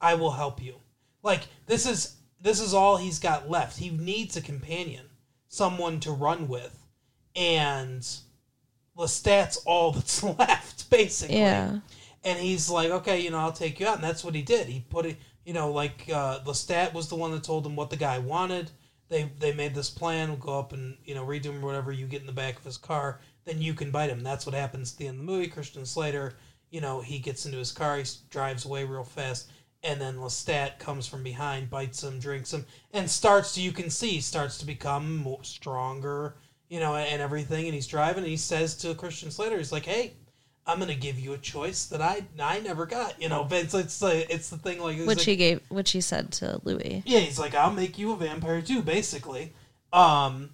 I 0.00 0.14
will 0.14 0.32
help 0.32 0.62
you." 0.62 0.80
Like 1.22 1.42
this 1.66 1.86
is 1.86 2.16
this 2.40 2.60
is 2.60 2.74
all 2.74 2.96
he's 2.96 3.18
got 3.18 3.50
left. 3.50 3.78
He 3.78 3.90
needs 3.90 4.36
a 4.36 4.42
companion, 4.42 5.10
someone 5.48 6.00
to 6.00 6.12
run 6.12 6.48
with, 6.48 6.85
and 7.36 8.00
Lestat's 8.96 9.58
all 9.66 9.92
that's 9.92 10.22
left, 10.38 10.90
basically. 10.90 11.36
Yeah. 11.36 11.78
And 12.24 12.38
he's 12.38 12.68
like, 12.68 12.90
okay, 12.90 13.20
you 13.20 13.30
know, 13.30 13.38
I'll 13.38 13.52
take 13.52 13.78
you 13.78 13.86
out, 13.86 13.96
and 13.96 14.04
that's 14.04 14.24
what 14.24 14.34
he 14.34 14.42
did. 14.42 14.66
He 14.66 14.80
put 14.80 15.06
it, 15.06 15.16
you 15.44 15.52
know, 15.52 15.70
like 15.70 16.10
uh, 16.12 16.40
Lestat 16.40 16.92
was 16.92 17.08
the 17.08 17.14
one 17.14 17.30
that 17.32 17.44
told 17.44 17.64
him 17.64 17.76
what 17.76 17.90
the 17.90 17.96
guy 17.96 18.18
wanted. 18.18 18.70
They 19.08 19.30
they 19.38 19.52
made 19.52 19.74
this 19.74 19.90
plan. 19.90 20.30
We'll 20.30 20.38
go 20.38 20.58
up 20.58 20.72
and 20.72 20.96
you 21.04 21.14
know 21.14 21.24
redo 21.24 21.46
him 21.46 21.62
or 21.62 21.66
whatever. 21.66 21.92
You 21.92 22.06
get 22.06 22.22
in 22.22 22.26
the 22.26 22.32
back 22.32 22.58
of 22.58 22.64
his 22.64 22.76
car, 22.76 23.20
then 23.44 23.62
you 23.62 23.72
can 23.74 23.92
bite 23.92 24.10
him. 24.10 24.24
That's 24.24 24.44
what 24.44 24.54
happens 24.54 24.92
at 24.92 24.98
the 24.98 25.06
end 25.06 25.20
of 25.20 25.26
the 25.26 25.32
movie. 25.32 25.46
Christian 25.46 25.86
Slater, 25.86 26.34
you 26.70 26.80
know, 26.80 27.00
he 27.00 27.20
gets 27.20 27.46
into 27.46 27.58
his 27.58 27.70
car, 27.70 27.98
he 27.98 28.04
drives 28.30 28.64
away 28.64 28.82
real 28.82 29.04
fast, 29.04 29.50
and 29.84 30.00
then 30.00 30.16
Lestat 30.16 30.80
comes 30.80 31.06
from 31.06 31.22
behind, 31.22 31.70
bites 31.70 32.02
him, 32.02 32.18
drinks 32.18 32.52
him, 32.52 32.66
and 32.92 33.08
starts 33.08 33.54
to 33.54 33.60
you 33.60 33.70
can 33.70 33.90
see 33.90 34.20
starts 34.20 34.58
to 34.58 34.66
become 34.66 35.16
more 35.16 35.44
stronger, 35.44 36.34
you 36.68 36.80
know, 36.80 36.96
and 36.96 37.22
everything. 37.22 37.66
And 37.66 37.74
he's 37.74 37.86
driving, 37.86 38.24
and 38.24 38.30
he 38.30 38.36
says 38.36 38.74
to 38.78 38.94
Christian 38.94 39.30
Slater, 39.30 39.58
he's 39.58 39.72
like, 39.72 39.86
"Hey, 39.86 40.14
I'm 40.66 40.78
gonna 40.78 40.94
give 40.94 41.18
you 41.18 41.32
a 41.32 41.38
choice 41.38 41.86
that 41.86 42.00
I 42.00 42.24
I 42.40 42.60
never 42.60 42.86
got," 42.86 43.20
you 43.20 43.28
know. 43.28 43.44
But 43.44 43.64
it's 43.64 43.74
it's 43.74 44.02
like 44.02 44.26
it's 44.30 44.50
the 44.50 44.58
thing 44.58 44.80
like 44.80 44.98
Which 44.98 45.18
like, 45.18 45.26
he 45.26 45.36
gave, 45.36 45.60
which 45.68 45.92
he 45.92 46.00
said 46.00 46.32
to 46.32 46.60
Louis. 46.64 47.02
yeah, 47.06 47.20
he's 47.20 47.38
like, 47.38 47.54
I'll 47.54 47.72
make 47.72 47.98
you 47.98 48.12
a 48.12 48.16
vampire 48.16 48.62
too, 48.62 48.82
basically. 48.82 49.52
Um, 49.92 50.50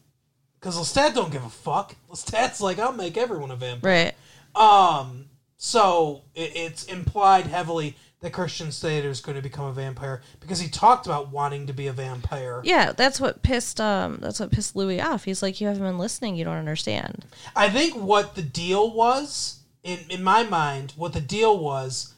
because 0.61 0.77
Lestat 0.77 1.15
don't 1.15 1.33
give 1.33 1.45
a 1.45 1.51
fuck. 1.51 1.97
Lestat's 2.09 2.61
like, 2.61 2.79
I'll 2.79 2.93
make 2.93 3.17
everyone 3.17 3.51
a 3.51 3.57
vampire. 3.57 4.15
Right. 4.55 4.61
Um, 4.63 5.27
so 5.57 6.23
it, 6.37 6.53
it's 6.55 6.85
implied 6.85 7.47
heavily 7.47 7.97
that 8.23 8.33
Christian 8.33 8.71
Slater 8.73 9.09
is 9.09 9.21
going 9.21 9.37
to 9.37 9.43
become 9.43 9.67
a 9.67 9.73
vampire 9.73 10.23
because 10.41 10.61
he 10.61 10.69
talked 10.69 11.07
about 11.07 11.31
wanting 11.31 11.67
to 11.67 11.73
be 11.73 11.89
a 11.89 11.93
vampire. 11.93 12.63
Yeah, 12.65 12.93
that's 12.93 13.21
what 13.21 13.43
pissed 13.43 13.81
um 13.81 14.19
that's 14.21 14.41
what 14.41 14.51
pissed 14.51 14.75
Louis 14.75 15.01
off. 15.01 15.25
He's 15.25 15.43
like, 15.43 15.61
You 15.61 15.67
haven't 15.67 15.83
been 15.83 15.99
listening, 15.99 16.37
you 16.37 16.45
don't 16.45 16.57
understand. 16.57 17.27
I 17.55 17.69
think 17.69 17.95
what 17.95 18.35
the 18.35 18.43
deal 18.43 18.93
was, 18.93 19.61
in 19.83 19.99
in 20.09 20.23
my 20.23 20.45
mind, 20.45 20.95
what 20.97 21.13
the 21.13 21.21
deal 21.21 21.59
was, 21.59 22.15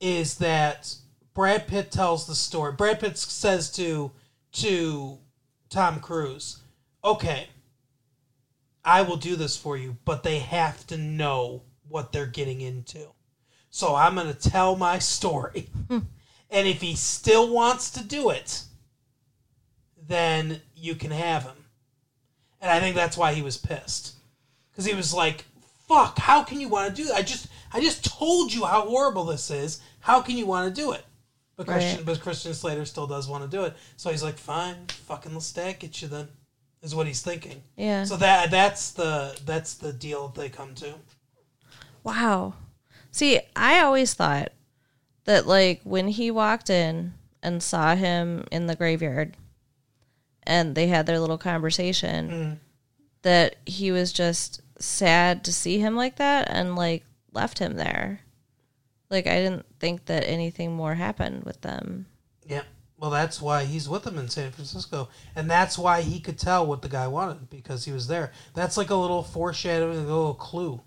is 0.00 0.38
that 0.38 0.94
Brad 1.34 1.68
Pitt 1.68 1.92
tells 1.92 2.26
the 2.26 2.34
story. 2.34 2.72
Brad 2.72 2.98
Pitt 2.98 3.18
says 3.18 3.70
to 3.72 4.10
to 4.52 5.18
Tom 5.68 6.00
Cruise, 6.00 6.58
"Okay, 7.04 7.48
I 8.84 9.02
will 9.02 9.16
do 9.16 9.36
this 9.36 9.56
for 9.56 9.76
you, 9.76 9.98
but 10.04 10.22
they 10.22 10.38
have 10.38 10.86
to 10.88 10.96
know 10.96 11.62
what 11.88 12.12
they're 12.12 12.26
getting 12.26 12.60
into. 12.62 13.12
So 13.74 13.94
I'm 13.94 14.14
going 14.16 14.32
to 14.32 14.50
tell 14.50 14.76
my 14.76 14.98
story, 14.98 15.70
hmm. 15.88 16.00
and 16.50 16.68
if 16.68 16.82
he 16.82 16.94
still 16.94 17.48
wants 17.52 17.90
to 17.92 18.04
do 18.04 18.28
it, 18.28 18.64
then 19.96 20.60
you 20.76 20.94
can 20.94 21.10
have 21.10 21.44
him." 21.44 21.64
And 22.60 22.70
I 22.70 22.80
think 22.80 22.94
that's 22.94 23.16
why 23.16 23.32
he 23.32 23.40
was 23.40 23.56
pissed 23.56 24.16
because 24.70 24.84
he 24.84 24.94
was 24.94 25.14
like, 25.14 25.46
"Fuck! 25.88 26.18
How 26.18 26.42
can 26.44 26.60
you 26.60 26.68
want 26.68 26.94
to 26.94 27.02
do 27.02 27.08
that? 27.08 27.16
I 27.16 27.22
just, 27.22 27.48
I 27.72 27.80
just 27.80 28.04
told 28.04 28.52
you 28.52 28.66
how 28.66 28.82
horrible 28.82 29.24
this 29.24 29.50
is. 29.50 29.80
How 30.00 30.20
can 30.20 30.36
you 30.36 30.44
want 30.44 30.72
to 30.72 30.80
do 30.80 30.92
it?" 30.92 31.06
But 31.56 31.66
Right. 31.66 31.76
Christian, 31.76 32.04
but 32.04 32.20
Christian 32.20 32.52
Slater 32.52 32.84
still 32.84 33.06
does 33.06 33.26
want 33.26 33.42
to 33.42 33.56
do 33.56 33.64
it. 33.64 33.74
So 33.96 34.10
he's 34.10 34.22
like, 34.22 34.36
"Fine, 34.36 34.88
fucking 35.06 35.32
let's 35.32 35.46
stack 35.46 35.78
get 35.78 36.02
you 36.02 36.08
then," 36.08 36.28
is 36.82 36.94
what 36.94 37.06
he's 37.06 37.22
thinking. 37.22 37.62
Yeah. 37.76 38.04
So 38.04 38.18
that 38.18 38.50
that's 38.50 38.90
the 38.90 39.40
that's 39.46 39.74
the 39.74 39.94
deal 39.94 40.28
that 40.28 40.38
they 40.38 40.50
come 40.50 40.74
to. 40.74 40.92
Wow. 42.04 42.52
See, 43.12 43.40
I 43.54 43.80
always 43.80 44.14
thought 44.14 44.52
that 45.24 45.46
like 45.46 45.80
when 45.84 46.08
he 46.08 46.30
walked 46.30 46.70
in 46.70 47.14
and 47.42 47.62
saw 47.62 47.94
him 47.94 48.44
in 48.50 48.66
the 48.66 48.74
graveyard 48.74 49.36
and 50.44 50.74
they 50.74 50.88
had 50.88 51.06
their 51.06 51.20
little 51.20 51.38
conversation 51.38 52.30
mm. 52.30 52.58
that 53.22 53.56
he 53.66 53.92
was 53.92 54.12
just 54.12 54.62
sad 54.78 55.44
to 55.44 55.52
see 55.52 55.78
him 55.78 55.94
like 55.94 56.16
that 56.16 56.48
and 56.50 56.74
like 56.74 57.04
left 57.32 57.58
him 57.58 57.76
there. 57.76 58.20
Like 59.10 59.26
I 59.26 59.36
didn't 59.36 59.66
think 59.78 60.06
that 60.06 60.26
anything 60.26 60.72
more 60.72 60.94
happened 60.94 61.44
with 61.44 61.60
them. 61.60 62.06
Yeah. 62.46 62.62
Well, 62.96 63.10
that's 63.10 63.42
why 63.42 63.64
he's 63.64 63.88
with 63.88 64.04
them 64.04 64.16
in 64.16 64.28
San 64.28 64.52
Francisco, 64.52 65.08
and 65.34 65.50
that's 65.50 65.76
why 65.76 66.02
he 66.02 66.20
could 66.20 66.38
tell 66.38 66.64
what 66.64 66.82
the 66.82 66.88
guy 66.88 67.08
wanted 67.08 67.50
because 67.50 67.84
he 67.84 67.90
was 67.90 68.06
there. 68.06 68.30
That's 68.54 68.76
like 68.76 68.90
a 68.90 68.94
little 68.94 69.24
foreshadowing, 69.24 69.98
a 69.98 70.02
little 70.02 70.34
clue. 70.34 70.80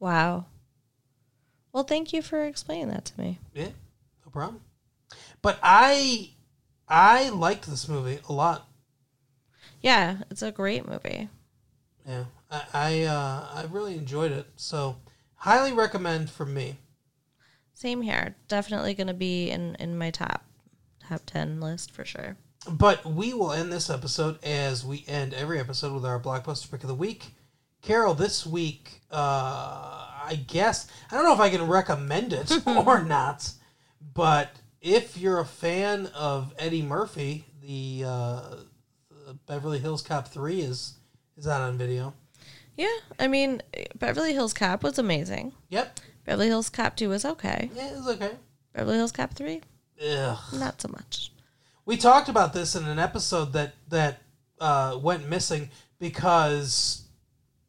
Wow. 0.00 0.46
Well, 1.72 1.84
thank 1.84 2.12
you 2.12 2.22
for 2.22 2.44
explaining 2.44 2.88
that 2.88 3.04
to 3.06 3.20
me. 3.20 3.38
Yeah, 3.54 3.68
no 4.24 4.30
problem. 4.32 4.62
But 5.42 5.58
I, 5.62 6.30
I 6.88 7.28
liked 7.28 7.66
this 7.66 7.88
movie 7.88 8.20
a 8.28 8.32
lot. 8.32 8.68
Yeah, 9.80 10.18
it's 10.30 10.42
a 10.42 10.50
great 10.50 10.88
movie. 10.88 11.28
Yeah, 12.06 12.24
I, 12.50 12.62
I, 12.72 13.02
uh, 13.02 13.46
I 13.54 13.64
really 13.70 13.96
enjoyed 13.96 14.32
it. 14.32 14.46
So, 14.56 14.96
highly 15.36 15.72
recommend 15.72 16.30
from 16.30 16.54
me. 16.54 16.78
Same 17.74 18.02
here. 18.02 18.34
Definitely 18.48 18.94
going 18.94 19.06
to 19.06 19.14
be 19.14 19.50
in 19.50 19.76
in 19.76 19.96
my 19.96 20.10
top 20.10 20.44
top 21.08 21.22
10 21.26 21.60
list 21.60 21.92
for 21.92 22.04
sure. 22.04 22.36
But 22.68 23.04
we 23.06 23.32
will 23.32 23.52
end 23.52 23.72
this 23.72 23.88
episode 23.88 24.42
as 24.44 24.84
we 24.84 25.04
end 25.06 25.32
every 25.32 25.58
episode 25.58 25.94
with 25.94 26.04
our 26.04 26.20
blockbuster 26.20 26.70
pick 26.70 26.82
of 26.82 26.88
the 26.88 26.94
week. 26.94 27.34
Carol, 27.82 28.14
this 28.14 28.46
week, 28.46 29.00
uh, 29.10 29.14
I 30.24 30.44
guess 30.46 30.88
I 31.10 31.14
don't 31.14 31.24
know 31.24 31.34
if 31.34 31.40
I 31.40 31.50
can 31.50 31.66
recommend 31.66 32.32
it 32.32 32.52
or 32.66 33.02
not, 33.02 33.50
but 34.14 34.50
if 34.80 35.16
you're 35.16 35.38
a 35.40 35.44
fan 35.44 36.06
of 36.14 36.52
Eddie 36.58 36.82
Murphy, 36.82 37.44
the, 37.62 38.04
uh, 38.06 38.56
Beverly 39.46 39.78
Hills 39.78 40.02
Cop 40.02 40.28
Three 40.28 40.60
is 40.60 40.94
is 41.36 41.46
out 41.46 41.60
on 41.60 41.78
video. 41.78 42.14
Yeah, 42.76 42.96
I 43.18 43.26
mean, 43.28 43.62
Beverly 43.96 44.32
Hills 44.32 44.52
Cop 44.54 44.82
was 44.82 44.98
amazing. 44.98 45.52
Yep, 45.68 46.00
Beverly 46.24 46.46
Hills 46.48 46.68
Cop 46.70 46.94
2 46.96 47.08
was 47.08 47.24
okay. 47.24 47.70
yeah, 47.74 47.90
it's 47.96 48.06
okay. 48.06 48.32
Beverly 48.72 48.96
Hills 48.96 49.12
Cop 49.12 49.32
3, 49.34 49.60
Ugh. 50.06 50.38
not 50.54 50.80
so 50.80 50.88
much. 50.88 51.32
We 51.86 51.96
talked 51.96 52.28
about 52.28 52.52
this 52.52 52.76
in 52.76 52.84
an 52.86 52.98
episode 52.98 53.52
that 53.54 53.74
that 53.88 54.20
uh, 54.60 54.98
went 55.02 55.28
missing 55.28 55.70
because 55.98 57.07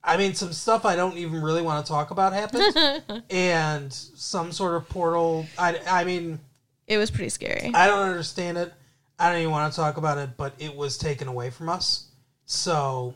I 0.03 0.17
mean 0.17 0.33
some 0.33 0.53
stuff 0.53 0.85
I 0.85 0.95
don't 0.95 1.17
even 1.17 1.41
really 1.41 1.61
want 1.61 1.85
to 1.85 1.91
talk 1.91 2.11
about 2.11 2.33
happened, 2.33 3.23
and 3.29 3.91
some 3.91 4.51
sort 4.51 4.75
of 4.75 4.87
portal. 4.89 5.45
I 5.57 5.79
I 5.87 6.03
mean 6.03 6.39
It 6.87 6.97
was 6.97 7.11
pretty 7.11 7.29
scary. 7.29 7.71
I 7.73 7.87
don't 7.87 8.07
understand 8.07 8.57
it. 8.57 8.73
I 9.17 9.29
don't 9.31 9.39
even 9.39 9.51
want 9.51 9.71
to 9.73 9.75
talk 9.75 9.97
about 9.97 10.17
it, 10.17 10.31
but 10.37 10.53
it 10.59 10.75
was 10.75 10.97
taken 10.97 11.27
away 11.27 11.49
from 11.49 11.69
us. 11.69 12.05
So 12.45 13.13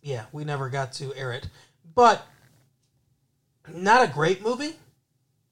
yeah, 0.00 0.24
we 0.32 0.44
never 0.44 0.68
got 0.68 0.92
to 0.94 1.12
air 1.14 1.32
it, 1.32 1.48
but 1.94 2.24
not 3.68 4.08
a 4.08 4.12
great 4.12 4.42
movie. 4.42 4.74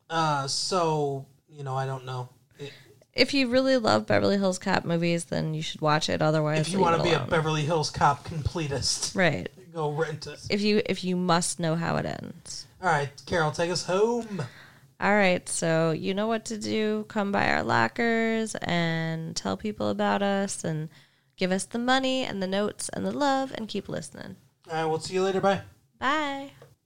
Uh, 0.08 0.46
so 0.46 1.26
you 1.48 1.64
know 1.64 1.74
I 1.74 1.86
don't 1.86 2.04
know. 2.04 2.28
It, 2.58 2.72
If 3.12 3.34
you 3.34 3.48
really 3.48 3.76
love 3.76 4.06
Beverly 4.06 4.38
Hills 4.38 4.58
Cop 4.58 4.84
movies, 4.84 5.26
then 5.26 5.54
you 5.54 5.62
should 5.62 5.80
watch 5.80 6.08
it. 6.08 6.22
Otherwise, 6.22 6.60
if 6.60 6.72
you 6.72 6.78
want 6.78 6.96
to 6.96 7.02
be 7.02 7.12
a. 7.12 7.26
Beverly 7.28 7.62
Hills 7.62 7.90
Cop 7.90 8.24
completist, 8.24 9.16
right. 9.16 9.48
Go 9.72 9.90
rent 9.90 10.26
it. 10.26 10.40
If 10.50 10.60
you 10.60 10.82
if 10.86 11.04
you 11.04 11.16
must 11.16 11.60
know 11.60 11.74
how 11.76 11.96
it 11.96 12.06
ends. 12.06 12.66
All 12.82 12.88
right, 12.88 13.10
Carol, 13.26 13.50
take 13.50 13.70
us 13.70 13.84
home. 13.84 14.42
All 15.00 15.14
right, 15.14 15.48
so 15.48 15.92
you 15.92 16.12
know 16.12 16.26
what 16.26 16.44
to 16.46 16.58
do. 16.58 17.06
Come 17.08 17.32
by 17.32 17.50
our 17.50 17.62
lockers 17.62 18.54
and 18.56 19.34
tell 19.34 19.56
people 19.56 19.88
about 19.88 20.22
us 20.22 20.62
and 20.62 20.90
give 21.36 21.52
us 21.52 21.64
the 21.64 21.78
money 21.78 22.22
and 22.24 22.42
the 22.42 22.46
notes 22.46 22.90
and 22.90 23.06
the 23.06 23.12
love 23.12 23.52
and 23.54 23.66
keep 23.66 23.88
listening. 23.88 24.36
All 24.68 24.74
right, 24.74 24.84
we'll 24.84 25.00
see 25.00 25.14
you 25.14 25.22
later. 25.22 25.40
Bye. 25.40 25.62
Bye. 25.98 26.50